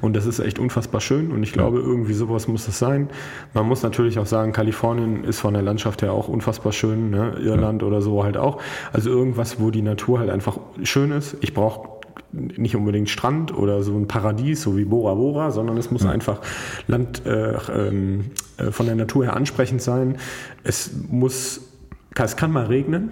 Und 0.00 0.14
das 0.16 0.26
ist 0.26 0.38
echt 0.40 0.58
unfassbar 0.58 1.00
schön 1.00 1.30
und 1.30 1.42
ich 1.42 1.52
glaube, 1.52 1.78
ja. 1.78 1.84
irgendwie 1.84 2.12
sowas 2.12 2.48
muss 2.48 2.66
es 2.68 2.78
sein. 2.78 3.08
Man 3.54 3.66
muss 3.66 3.82
natürlich 3.82 4.18
auch 4.18 4.26
sagen, 4.26 4.52
Kalifornien 4.52 5.24
ist 5.24 5.40
von 5.40 5.54
der 5.54 5.62
Landschaft 5.62 6.02
her 6.02 6.12
auch 6.12 6.28
unfassbar 6.28 6.72
schön, 6.72 7.10
ne? 7.10 7.36
Irland 7.40 7.82
ja. 7.82 7.88
oder 7.88 8.02
so 8.02 8.24
halt 8.24 8.36
auch. 8.36 8.60
Also 8.92 9.10
irgendwas, 9.10 9.60
wo 9.60 9.70
die 9.70 9.82
Natur 9.82 10.18
halt 10.18 10.30
einfach 10.30 10.58
schön 10.82 11.12
ist. 11.12 11.36
Ich 11.40 11.54
brauche 11.54 11.88
nicht 12.32 12.76
unbedingt 12.76 13.08
Strand 13.08 13.56
oder 13.56 13.82
so 13.82 13.96
ein 13.96 14.06
Paradies, 14.06 14.62
so 14.62 14.76
wie 14.76 14.84
Bora 14.84 15.14
Bora, 15.14 15.50
sondern 15.50 15.78
es 15.78 15.90
muss 15.90 16.02
ja. 16.02 16.10
einfach 16.10 16.40
Land 16.86 17.24
äh, 17.24 17.54
ähm, 17.72 18.32
äh, 18.58 18.70
von 18.70 18.86
der 18.86 18.96
Natur 18.96 19.24
her 19.24 19.36
ansprechend 19.36 19.80
sein. 19.80 20.16
Es 20.64 20.90
muss 21.08 21.67
es 22.24 22.36
kann 22.36 22.52
mal 22.52 22.66
regnen, 22.66 23.10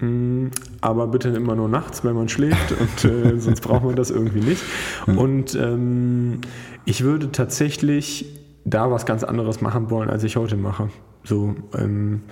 mm, 0.00 0.46
aber 0.80 1.06
bitte 1.06 1.28
immer 1.30 1.54
nur 1.54 1.68
nachts, 1.68 2.04
wenn 2.04 2.14
man 2.14 2.28
schläft 2.28 2.72
und 2.80 3.04
äh, 3.04 3.38
sonst 3.38 3.60
braucht 3.60 3.84
man 3.84 3.96
das 3.96 4.10
irgendwie 4.10 4.40
nicht. 4.40 4.62
Und 5.06 5.54
ähm, 5.54 6.40
ich 6.84 7.02
würde 7.02 7.32
tatsächlich 7.32 8.26
da 8.64 8.90
was 8.90 9.06
ganz 9.06 9.24
anderes 9.24 9.60
machen 9.60 9.90
wollen, 9.90 10.10
als 10.10 10.24
ich 10.24 10.36
heute 10.36 10.56
mache. 10.56 10.88
So 11.22 11.54
ähm, 11.76 12.22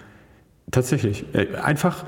tatsächlich 0.71 1.27
äh, 1.35 1.57
einfach 1.57 2.05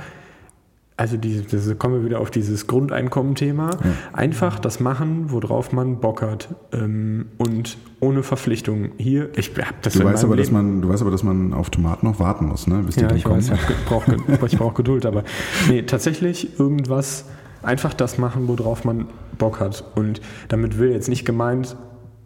also 0.96 1.16
die, 1.16 1.44
das 1.44 1.76
kommen 1.78 1.96
wir 1.96 2.04
wieder 2.04 2.20
auf 2.20 2.30
dieses 2.30 2.68
Grundeinkommen-Thema. 2.68 3.70
Ja. 3.70 3.78
Einfach 4.12 4.60
das 4.60 4.78
machen, 4.78 5.32
worauf 5.32 5.72
man 5.72 5.98
Bock 5.98 6.22
hat 6.22 6.54
ähm, 6.72 7.26
und 7.36 7.78
ohne 7.98 8.22
Verpflichtung. 8.22 8.92
Hier, 8.96 9.30
ich 9.36 9.50
habe 9.56 9.74
das 9.82 9.94
du 9.94 10.04
weißt 10.04 10.24
aber, 10.24 10.36
dass 10.36 10.52
man, 10.52 10.82
Du 10.82 10.88
weißt 10.88 11.02
aber, 11.02 11.10
dass 11.10 11.24
man 11.24 11.52
auf 11.52 11.70
Tomaten 11.70 12.06
noch 12.06 12.20
warten 12.20 12.46
muss, 12.46 12.68
ne? 12.68 12.82
bis 12.86 12.94
die 12.94 13.00
ja, 13.00 13.08
dann 13.08 13.16
ich 13.16 13.24
kommen. 13.24 13.38
Weiß, 13.38 13.50
ich 13.50 13.84
brauche 13.86 14.56
brauch 14.56 14.74
Geduld, 14.74 15.04
aber 15.04 15.24
nee, 15.68 15.82
tatsächlich 15.82 16.60
irgendwas, 16.60 17.24
einfach 17.62 17.94
das 17.94 18.16
machen, 18.18 18.46
worauf 18.46 18.84
man 18.84 19.06
Bock 19.36 19.58
hat. 19.58 19.84
Und 19.96 20.20
damit 20.46 20.78
will 20.78 20.92
jetzt 20.92 21.08
nicht 21.08 21.24
gemeint 21.24 21.76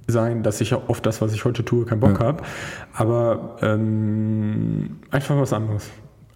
sein, 0.07 0.43
dass 0.43 0.61
ich 0.61 0.75
auf 0.75 1.01
das, 1.01 1.23
was 1.23 1.33
ich 1.33 1.45
heute 1.45 1.65
tue, 1.65 1.87
keinen 1.87 2.01
Bock 2.01 2.21
ja. 2.21 2.27
habe, 2.27 2.43
aber 2.93 3.57
ähm, 3.63 4.99
einfach 5.11 5.39
was 5.39 5.55
anderes. 5.55 5.89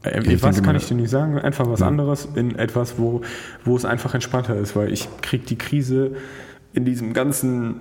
Äh, 0.03 0.43
was 0.43 0.63
kann 0.63 0.77
ich 0.77 0.87
dir 0.87 0.95
nicht 0.95 1.11
sagen? 1.11 1.39
Einfach 1.39 1.69
was 1.69 1.83
anderes 1.83 2.29
in 2.35 2.57
etwas, 2.57 2.99
wo, 2.99 3.23
wo 3.65 3.77
es 3.77 3.85
einfach 3.85 4.15
entspannter 4.15 4.57
ist, 4.57 4.75
weil 4.77 4.93
ich 4.93 5.09
kriege 5.23 5.45
die 5.45 5.57
Krise 5.57 6.13
in 6.73 6.85
diesem 6.85 7.13
ganzen 7.13 7.81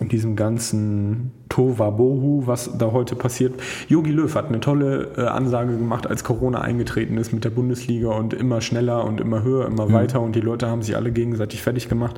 in 0.00 0.08
diesem 0.08 0.36
ganzen 0.36 1.32
Tovabohu, 1.48 2.46
was 2.46 2.76
da 2.76 2.92
heute 2.92 3.16
passiert. 3.16 3.60
Jogi 3.88 4.10
Löw 4.10 4.32
hat 4.34 4.48
eine 4.48 4.60
tolle 4.60 5.12
äh, 5.16 5.22
Ansage 5.22 5.76
gemacht, 5.76 6.06
als 6.06 6.24
Corona 6.24 6.60
eingetreten 6.60 7.16
ist 7.16 7.32
mit 7.32 7.44
der 7.44 7.50
Bundesliga 7.50 8.10
und 8.10 8.34
immer 8.34 8.60
schneller 8.60 9.04
und 9.04 9.20
immer 9.20 9.42
höher, 9.42 9.66
immer 9.66 9.86
mhm. 9.86 9.92
weiter 9.94 10.20
und 10.20 10.36
die 10.36 10.40
Leute 10.40 10.68
haben 10.68 10.82
sich 10.82 10.94
alle 10.94 11.10
gegenseitig 11.10 11.62
fertig 11.62 11.88
gemacht. 11.88 12.16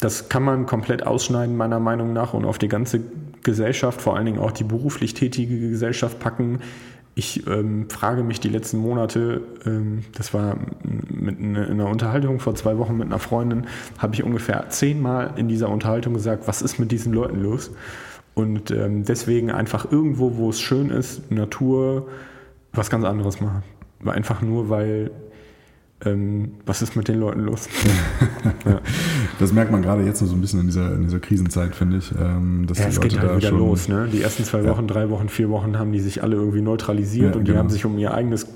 Das 0.00 0.28
kann 0.28 0.42
man 0.42 0.66
komplett 0.66 1.06
ausschneiden, 1.06 1.56
meiner 1.56 1.80
Meinung 1.80 2.12
nach, 2.12 2.34
und 2.34 2.44
auf 2.44 2.58
die 2.58 2.68
ganze 2.68 3.00
Gesellschaft, 3.42 4.02
vor 4.02 4.16
allen 4.16 4.26
Dingen 4.26 4.38
auch 4.38 4.50
die 4.50 4.64
beruflich 4.64 5.14
tätige 5.14 5.58
Gesellschaft 5.70 6.18
packen, 6.18 6.58
ich 7.18 7.46
ähm, 7.46 7.88
frage 7.88 8.22
mich 8.22 8.40
die 8.40 8.50
letzten 8.50 8.76
Monate, 8.76 9.40
ähm, 9.64 10.04
das 10.14 10.34
war 10.34 10.58
mit 11.08 11.40
in 11.40 11.56
einer 11.56 11.88
Unterhaltung 11.88 12.40
vor 12.40 12.54
zwei 12.54 12.76
Wochen 12.76 12.94
mit 12.94 13.06
einer 13.06 13.18
Freundin, 13.18 13.66
habe 13.96 14.14
ich 14.14 14.22
ungefähr 14.22 14.68
zehnmal 14.68 15.32
in 15.36 15.48
dieser 15.48 15.70
Unterhaltung 15.70 16.12
gesagt, 16.12 16.46
was 16.46 16.60
ist 16.60 16.78
mit 16.78 16.92
diesen 16.92 17.14
Leuten 17.14 17.40
los? 17.42 17.70
Und 18.34 18.70
ähm, 18.70 19.06
deswegen 19.06 19.50
einfach 19.50 19.90
irgendwo, 19.90 20.36
wo 20.36 20.50
es 20.50 20.60
schön 20.60 20.90
ist, 20.90 21.30
Natur, 21.30 22.06
was 22.74 22.90
ganz 22.90 23.06
anderes 23.06 23.40
machen. 23.40 23.62
Einfach 24.04 24.42
nur, 24.42 24.68
weil 24.68 25.10
ähm, 26.06 26.52
was 26.64 26.82
ist 26.82 26.96
mit 26.96 27.08
den 27.08 27.20
Leuten 27.20 27.40
los? 27.40 27.68
ja. 28.64 28.80
Das 29.38 29.52
merkt 29.52 29.72
man 29.72 29.82
gerade 29.82 30.04
jetzt 30.04 30.20
so 30.20 30.34
ein 30.34 30.40
bisschen 30.40 30.60
in 30.60 30.66
dieser, 30.66 30.94
in 30.94 31.02
dieser 31.02 31.18
Krisenzeit, 31.18 31.74
finde 31.74 31.98
ich. 31.98 32.12
Ähm, 32.18 32.64
dass 32.66 32.78
ja, 32.78 32.86
es 32.86 33.00
geht 33.00 33.18
halt 33.18 33.36
wieder 33.36 33.48
schon, 33.48 33.58
los. 33.58 33.88
Ne? 33.88 34.08
Die 34.10 34.22
ersten 34.22 34.44
zwei 34.44 34.64
Wochen, 34.64 34.82
ja. 34.82 34.94
drei 34.94 35.10
Wochen, 35.10 35.28
vier 35.28 35.50
Wochen 35.50 35.78
haben 35.78 35.92
die 35.92 36.00
sich 36.00 36.22
alle 36.22 36.36
irgendwie 36.36 36.62
neutralisiert 36.62 37.34
ja, 37.34 37.38
und 37.38 37.44
die 37.44 37.52
genau. 37.52 37.58
haben 37.58 37.70
sich 37.70 37.84
um 37.84 37.98
ihr 37.98 38.14
eigenes 38.14 38.46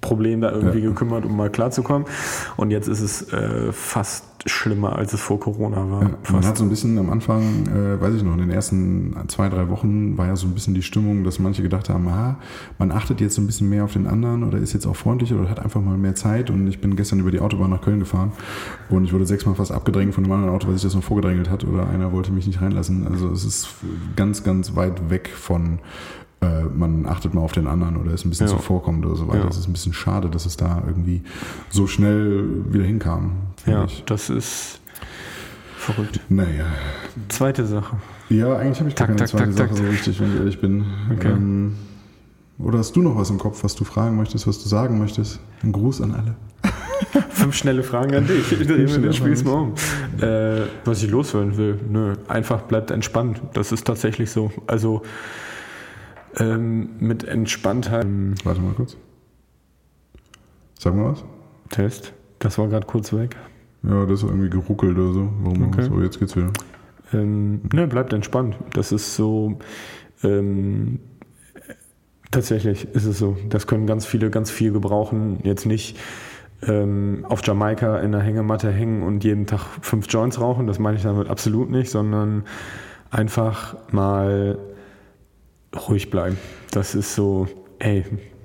Problem 0.00 0.40
da 0.42 0.52
irgendwie 0.52 0.82
gekümmert, 0.82 1.24
um 1.24 1.36
mal 1.36 1.50
klarzukommen. 1.50 2.06
Und 2.56 2.70
jetzt 2.70 2.88
ist 2.88 3.00
es 3.00 3.32
äh, 3.32 3.72
fast 3.72 4.24
schlimmer, 4.46 4.96
als 4.96 5.12
es 5.12 5.20
vor 5.20 5.40
Corona 5.40 5.90
war. 5.90 6.02
Ja, 6.02 6.32
man 6.32 6.44
hat 6.44 6.58
so 6.58 6.64
ein 6.64 6.68
bisschen 6.68 6.98
am 6.98 7.10
Anfang, 7.10 7.66
äh, 7.66 8.00
weiß 8.00 8.14
ich 8.14 8.22
noch, 8.22 8.34
in 8.34 8.40
den 8.40 8.50
ersten 8.50 9.14
zwei, 9.28 9.48
drei 9.48 9.68
Wochen 9.70 10.18
war 10.18 10.26
ja 10.26 10.36
so 10.36 10.46
ein 10.46 10.54
bisschen 10.54 10.74
die 10.74 10.82
Stimmung, 10.82 11.24
dass 11.24 11.38
manche 11.38 11.62
gedacht 11.62 11.88
haben, 11.88 12.06
ah, 12.08 12.36
man 12.78 12.92
achtet 12.92 13.20
jetzt 13.20 13.36
so 13.36 13.42
ein 13.42 13.46
bisschen 13.46 13.70
mehr 13.70 13.84
auf 13.84 13.92
den 13.94 14.06
anderen 14.06 14.44
oder 14.44 14.58
ist 14.58 14.72
jetzt 14.74 14.86
auch 14.86 14.96
freundlicher 14.96 15.36
oder 15.36 15.48
hat 15.48 15.60
einfach 15.60 15.80
mal 15.80 15.96
mehr 15.96 16.14
Zeit. 16.14 16.50
Und 16.50 16.66
ich 16.66 16.80
bin 16.80 16.96
gestern 16.96 17.20
über 17.20 17.30
die 17.30 17.40
Autobahn 17.40 17.70
nach 17.70 17.80
Köln 17.80 18.00
gefahren 18.00 18.32
und 18.90 19.04
ich 19.04 19.12
wurde 19.12 19.26
sechsmal 19.26 19.54
fast 19.54 19.72
abgedrängt 19.72 20.14
von 20.14 20.24
einem 20.24 20.32
anderen 20.32 20.54
Auto, 20.54 20.68
weil 20.68 20.74
sich 20.74 20.82
das 20.82 20.94
noch 20.94 21.04
vorgedrängelt 21.04 21.48
hat 21.48 21.64
oder 21.64 21.88
einer 21.88 22.12
wollte 22.12 22.32
mich 22.32 22.46
nicht 22.46 22.60
reinlassen. 22.60 23.06
Also 23.08 23.30
es 23.30 23.44
ist 23.44 23.68
ganz, 24.16 24.44
ganz 24.44 24.76
weit 24.76 25.10
weg 25.10 25.30
von 25.34 25.78
äh, 26.44 26.64
man 26.64 27.06
achtet 27.06 27.34
mal 27.34 27.40
auf 27.40 27.52
den 27.52 27.66
anderen 27.66 27.96
oder 27.96 28.12
ist 28.12 28.24
ein 28.24 28.30
bisschen 28.30 28.48
ja. 28.48 28.56
zuvorkommend 28.56 29.06
oder 29.06 29.16
so 29.16 29.28
weiter. 29.28 29.40
Ja. 29.40 29.46
Das 29.46 29.56
ist 29.56 29.68
ein 29.68 29.72
bisschen 29.72 29.92
schade, 29.92 30.28
dass 30.28 30.46
es 30.46 30.56
da 30.56 30.82
irgendwie 30.86 31.22
so 31.70 31.86
schnell 31.86 32.44
wieder 32.72 32.84
hinkam. 32.84 33.32
Ja, 33.66 33.84
ich. 33.84 34.04
das 34.04 34.30
ist 34.30 34.80
verrückt. 35.76 36.20
Naja. 36.28 36.66
Zweite 37.28 37.66
Sache. 37.66 37.96
Ja, 38.28 38.56
eigentlich 38.56 38.80
habe 38.80 38.88
ich 38.88 38.94
tak, 38.94 39.08
keine 39.08 39.18
tak, 39.18 39.28
zweite 39.28 39.54
tak, 39.54 39.70
Sache 39.70 39.76
so 39.76 39.84
richtig, 39.84 40.20
wenn 40.20 40.32
ich 40.32 40.38
ehrlich 40.38 40.60
bin. 40.60 40.84
Okay. 41.12 41.28
Ähm, 41.28 41.74
oder 42.58 42.78
hast 42.78 42.94
du 42.94 43.02
noch 43.02 43.16
was 43.16 43.30
im 43.30 43.38
Kopf, 43.38 43.64
was 43.64 43.74
du 43.74 43.84
fragen 43.84 44.16
möchtest, 44.16 44.46
was 44.46 44.62
du 44.62 44.68
sagen 44.68 44.98
möchtest? 44.98 45.40
Ein 45.62 45.72
Gruß 45.72 46.00
an 46.00 46.14
alle. 46.14 46.36
Fünf 47.30 47.54
schnelle 47.54 47.82
Fragen 47.82 48.14
an 48.14 48.26
dich. 48.26 48.52
Ich 48.60 48.66
den 48.66 49.12
Spieß 49.12 49.44
mal 49.44 49.52
um. 49.52 49.74
Äh, 50.20 50.62
was 50.84 51.02
ich 51.02 51.10
loswerden 51.10 51.56
will, 51.56 51.78
nö, 51.88 52.14
einfach 52.28 52.62
bleibt 52.62 52.90
entspannt. 52.90 53.40
Das 53.52 53.72
ist 53.72 53.86
tatsächlich 53.86 54.30
so. 54.30 54.50
Also 54.66 55.02
ähm, 56.38 56.90
mit 56.98 57.24
Entspanntheit. 57.24 58.06
Warte 58.44 58.60
mal 58.60 58.72
kurz. 58.74 58.96
Sag 60.78 60.94
mal 60.94 61.12
was. 61.12 61.24
Test. 61.70 62.12
Das 62.38 62.58
war 62.58 62.68
gerade 62.68 62.86
kurz 62.86 63.12
weg. 63.12 63.36
Ja, 63.82 64.06
das 64.06 64.22
ist 64.22 64.28
irgendwie 64.28 64.50
geruckelt 64.50 64.96
oder 64.96 65.12
so. 65.12 65.28
Warum 65.40 65.62
okay. 65.64 65.82
so? 65.82 66.00
Jetzt 66.00 66.18
geht's 66.18 66.36
wieder. 66.36 66.50
Ähm, 67.12 67.62
ne, 67.72 67.86
bleibt 67.86 68.12
entspannt. 68.12 68.56
Das 68.72 68.92
ist 68.92 69.14
so. 69.14 69.58
Ähm, 70.22 71.00
tatsächlich 72.30 72.88
ist 72.94 73.04
es 73.04 73.18
so. 73.18 73.36
Das 73.48 73.66
können 73.66 73.86
ganz 73.86 74.06
viele 74.06 74.30
ganz 74.30 74.50
viel 74.50 74.72
gebrauchen. 74.72 75.38
Jetzt 75.42 75.66
nicht 75.66 75.98
ähm, 76.62 77.24
auf 77.28 77.46
Jamaika 77.46 77.98
in 77.98 78.12
der 78.12 78.22
Hängematte 78.22 78.70
hängen 78.70 79.02
und 79.02 79.24
jeden 79.24 79.46
Tag 79.46 79.60
fünf 79.80 80.06
Joints 80.08 80.40
rauchen. 80.40 80.66
Das 80.66 80.78
meine 80.78 80.96
ich 80.96 81.02
damit 81.02 81.28
absolut 81.28 81.70
nicht, 81.70 81.90
sondern 81.90 82.44
einfach 83.10 83.76
mal 83.92 84.58
ruhig 85.74 86.10
bleiben. 86.10 86.38
Das 86.70 86.94
ist 86.94 87.14
so, 87.14 87.48
ey, 87.78 88.04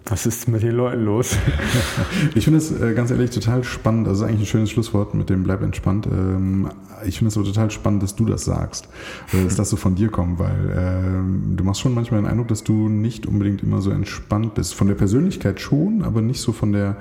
was 0.09 0.25
ist 0.25 0.47
mit 0.47 0.63
den 0.63 0.75
Leuten 0.75 1.05
los? 1.05 1.37
ich 2.35 2.43
finde 2.43 2.57
es 2.57 2.71
äh, 2.71 2.93
ganz 2.93 3.11
ehrlich 3.11 3.29
total 3.29 3.63
spannend. 3.63 4.07
Das 4.07 4.17
ist 4.17 4.23
eigentlich 4.23 4.41
ein 4.41 4.45
schönes 4.47 4.71
Schlusswort 4.71 5.13
mit 5.13 5.29
dem 5.29 5.43
Bleib 5.43 5.61
entspannt. 5.61 6.07
Ähm, 6.07 6.69
ich 7.05 7.17
finde 7.17 7.29
es 7.29 7.35
so 7.35 7.43
total 7.43 7.69
spannend, 7.69 8.01
dass 8.03 8.15
du 8.15 8.25
das 8.25 8.45
sagst. 8.45 8.89
Oder 9.33 9.43
dass 9.43 9.55
das 9.55 9.69
so 9.69 9.77
von 9.77 9.95
dir 9.95 10.09
kommt, 10.09 10.39
weil 10.39 10.73
ähm, 10.75 11.53
du 11.55 11.63
machst 11.63 11.81
schon 11.81 11.93
manchmal 11.93 12.21
den 12.21 12.29
Eindruck, 12.29 12.47
dass 12.47 12.63
du 12.63 12.89
nicht 12.89 13.25
unbedingt 13.25 13.61
immer 13.61 13.81
so 13.81 13.91
entspannt 13.91 14.55
bist. 14.55 14.73
Von 14.73 14.87
der 14.87 14.95
Persönlichkeit 14.95 15.59
schon, 15.59 16.01
aber 16.03 16.21
nicht 16.21 16.41
so 16.41 16.53
von 16.53 16.71
der, 16.71 16.97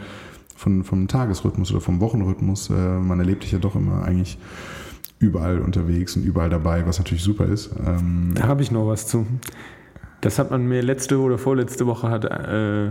von, 0.55 0.85
vom 0.85 1.09
Tagesrhythmus 1.09 1.71
oder 1.71 1.81
vom 1.81 2.01
Wochenrhythmus. 2.01 2.71
Äh, 2.71 2.99
man 2.99 3.19
erlebt 3.21 3.43
dich 3.43 3.53
ja 3.53 3.59
doch 3.59 3.75
immer 3.75 4.05
eigentlich 4.05 4.39
überall 5.19 5.61
unterwegs 5.61 6.15
und 6.17 6.25
überall 6.25 6.51
dabei, 6.51 6.87
was 6.87 6.99
natürlich 6.99 7.25
super 7.25 7.47
ist. 7.47 7.71
Ähm, 7.85 8.33
da 8.35 8.47
habe 8.47 8.63
ich 8.63 8.71
noch 8.71 8.87
was 8.87 9.07
zu. 9.07 9.27
Das 10.21 10.39
hat 10.39 10.51
man 10.51 10.67
mir 10.67 10.83
letzte 10.83 11.19
oder 11.19 11.39
vorletzte 11.39 11.87
Woche 11.87 12.11
hat 12.11 12.25
äh, 12.25 12.91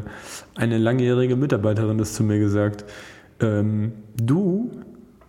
eine 0.55 0.77
langjährige 0.77 1.35
Mitarbeiterin 1.35 1.97
das 1.97 2.13
zu 2.13 2.23
mir 2.23 2.39
gesagt. 2.39 2.85
Ähm, 3.41 3.91
du 4.15 4.71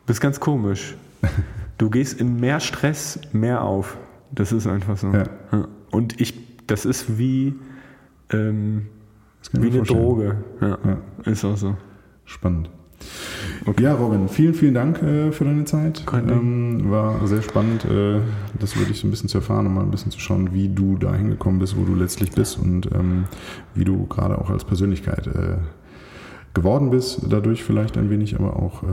bist 0.07 0.21
ganz 0.21 0.41
komisch. 0.41 0.95
Du 1.79 1.91
gehst 1.91 2.21
in 2.21 2.41
mehr 2.41 2.61
Stress 2.61 3.21
mehr 3.33 3.63
auf. 3.63 3.97
Das 4.33 4.53
ist 4.53 4.67
einfach 4.67 4.97
so. 4.97 5.13
Ja. 5.13 5.25
Und 5.91 6.21
ich, 6.21 6.35
das 6.67 6.85
ist 6.85 7.19
wie, 7.19 7.55
ähm, 8.31 8.89
das 9.41 9.63
wie 9.63 9.69
eine 9.71 9.83
Droge. 9.83 10.37
Ja, 10.61 10.79
ja, 10.85 10.99
ist 11.31 11.45
auch 11.45 11.57
so. 11.57 11.77
Spannend. 12.25 12.69
Okay. 13.69 13.83
Ja, 13.83 13.93
Robin, 13.93 14.31
vielen, 14.31 14.55
vielen 14.55 14.73
Dank 14.73 15.03
äh, 15.03 15.31
für 15.31 15.45
deine 15.45 15.67
Zeit. 15.67 16.03
Ähm, 16.15 16.91
war 16.91 17.27
sehr 17.27 17.43
spannend, 17.43 17.85
äh, 17.85 18.19
das 18.59 18.79
wirklich 18.79 18.99
so 18.99 19.07
ein 19.07 19.11
bisschen 19.11 19.29
zu 19.29 19.39
erfahren 19.39 19.67
und 19.67 19.75
mal 19.75 19.83
ein 19.83 19.91
bisschen 19.91 20.11
zu 20.11 20.19
schauen, 20.19 20.55
wie 20.55 20.71
du 20.71 20.97
da 20.97 21.15
hingekommen 21.15 21.61
bist, 21.61 21.77
wo 21.77 21.85
du 21.85 21.95
letztlich 21.95 22.33
bist 22.33 22.59
und 22.59 22.87
ähm, 22.95 23.25
wie 23.75 23.85
du 23.85 24.07
gerade 24.07 24.39
auch 24.39 24.49
als 24.49 24.65
Persönlichkeit 24.65 25.27
äh, 25.27 25.59
geworden 26.55 26.89
bist, 26.89 27.21
dadurch 27.29 27.63
vielleicht 27.63 27.99
ein 27.99 28.09
wenig, 28.09 28.37
aber 28.37 28.57
auch 28.57 28.85
äh, 28.85 28.87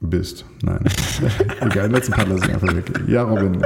bist. 0.00 0.46
Nein. 0.62 0.86
Egal, 1.60 1.90
letzten 1.90 2.14
Part 2.14 2.28
lasse 2.30 2.46
ich 2.46 2.54
einfach 2.54 2.74
weg. 2.74 2.90
Ja, 3.06 3.24
Robin. 3.24 3.62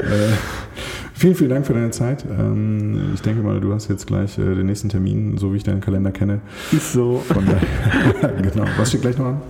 Vielen, 1.23 1.37
vielen 1.37 1.51
Dank 1.51 1.65
für 1.65 1.73
deine 1.73 1.93
Zeit. 1.93 2.25
Ähm, 2.29 3.13
ich 3.15 3.23
denke 3.23 3.45
mal, 3.45 3.61
du 3.61 3.73
hast 3.73 3.87
jetzt 3.87 4.09
gleich 4.09 4.37
äh, 4.39 4.57
den 4.57 4.67
nächsten 4.67 4.89
Termin, 4.89 5.39
so 5.39 5.53
wie 5.53 5.59
ich 5.59 5.63
deinen 5.63 5.81
Kalender 5.81 6.11
kenne. 6.11 6.41
Ist 6.73 6.95
so. 6.95 7.23
Von 7.29 7.47
daher, 7.47 8.33
genau. 8.43 8.65
Was 8.77 8.89
steht 8.89 9.03
gleich 9.03 9.17
noch 9.19 9.27
an? 9.27 9.41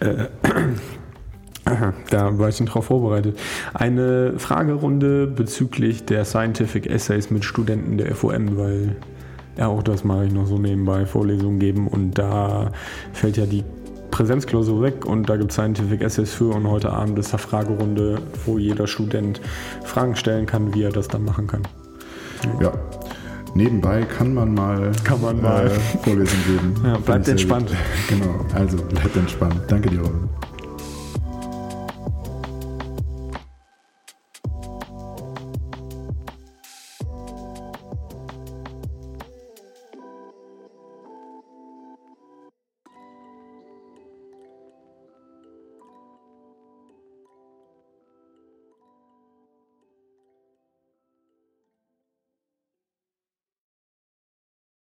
Äh, 0.00 0.26
da 2.10 2.38
war 2.38 2.50
ich 2.50 2.60
nicht 2.60 2.74
drauf 2.74 2.84
vorbereitet. 2.84 3.38
Eine 3.72 4.34
Fragerunde 4.36 5.26
bezüglich 5.26 6.04
der 6.04 6.26
Scientific 6.26 6.84
Essays 6.84 7.30
mit 7.30 7.46
Studenten 7.46 7.96
der 7.96 8.14
FOM, 8.14 8.58
weil 8.58 8.96
ja, 9.56 9.68
auch 9.68 9.82
das 9.82 10.04
mache 10.04 10.26
ich 10.26 10.32
noch 10.34 10.46
so 10.46 10.58
nebenbei, 10.58 11.06
Vorlesungen 11.06 11.58
geben 11.58 11.88
und 11.88 12.18
da 12.18 12.70
fällt 13.14 13.38
ja 13.38 13.46
die 13.46 13.64
Präsenzklausur 14.16 14.80
weg 14.80 15.04
und 15.04 15.28
da 15.28 15.36
gibt 15.36 15.50
es 15.50 15.56
Scientific 15.56 16.00
Essays 16.00 16.32
für 16.32 16.48
und 16.54 16.66
heute 16.66 16.90
Abend 16.90 17.18
ist 17.18 17.34
eine 17.34 17.38
Fragerunde, 17.38 18.18
wo 18.46 18.56
jeder 18.56 18.86
Student 18.86 19.42
Fragen 19.84 20.16
stellen 20.16 20.46
kann, 20.46 20.74
wie 20.74 20.84
er 20.84 20.90
das 20.90 21.06
dann 21.08 21.22
machen 21.22 21.46
kann. 21.46 21.60
Ja. 22.58 22.72
Nebenbei 23.54 24.04
kann 24.04 24.32
man 24.32 24.54
mal, 24.54 24.92
kann 25.04 25.20
man 25.20 25.42
mal. 25.42 25.66
Äh, 25.66 25.70
Vorlesungen 26.02 26.44
geben. 26.46 26.74
Ja, 26.82 26.96
bleibt 26.96 27.28
entspannt. 27.28 27.70
Genau, 28.08 28.40
also 28.54 28.78
bleibt 28.78 29.16
entspannt. 29.16 29.60
Danke 29.68 29.90
dir, 29.90 30.00
Robin. 30.00 30.30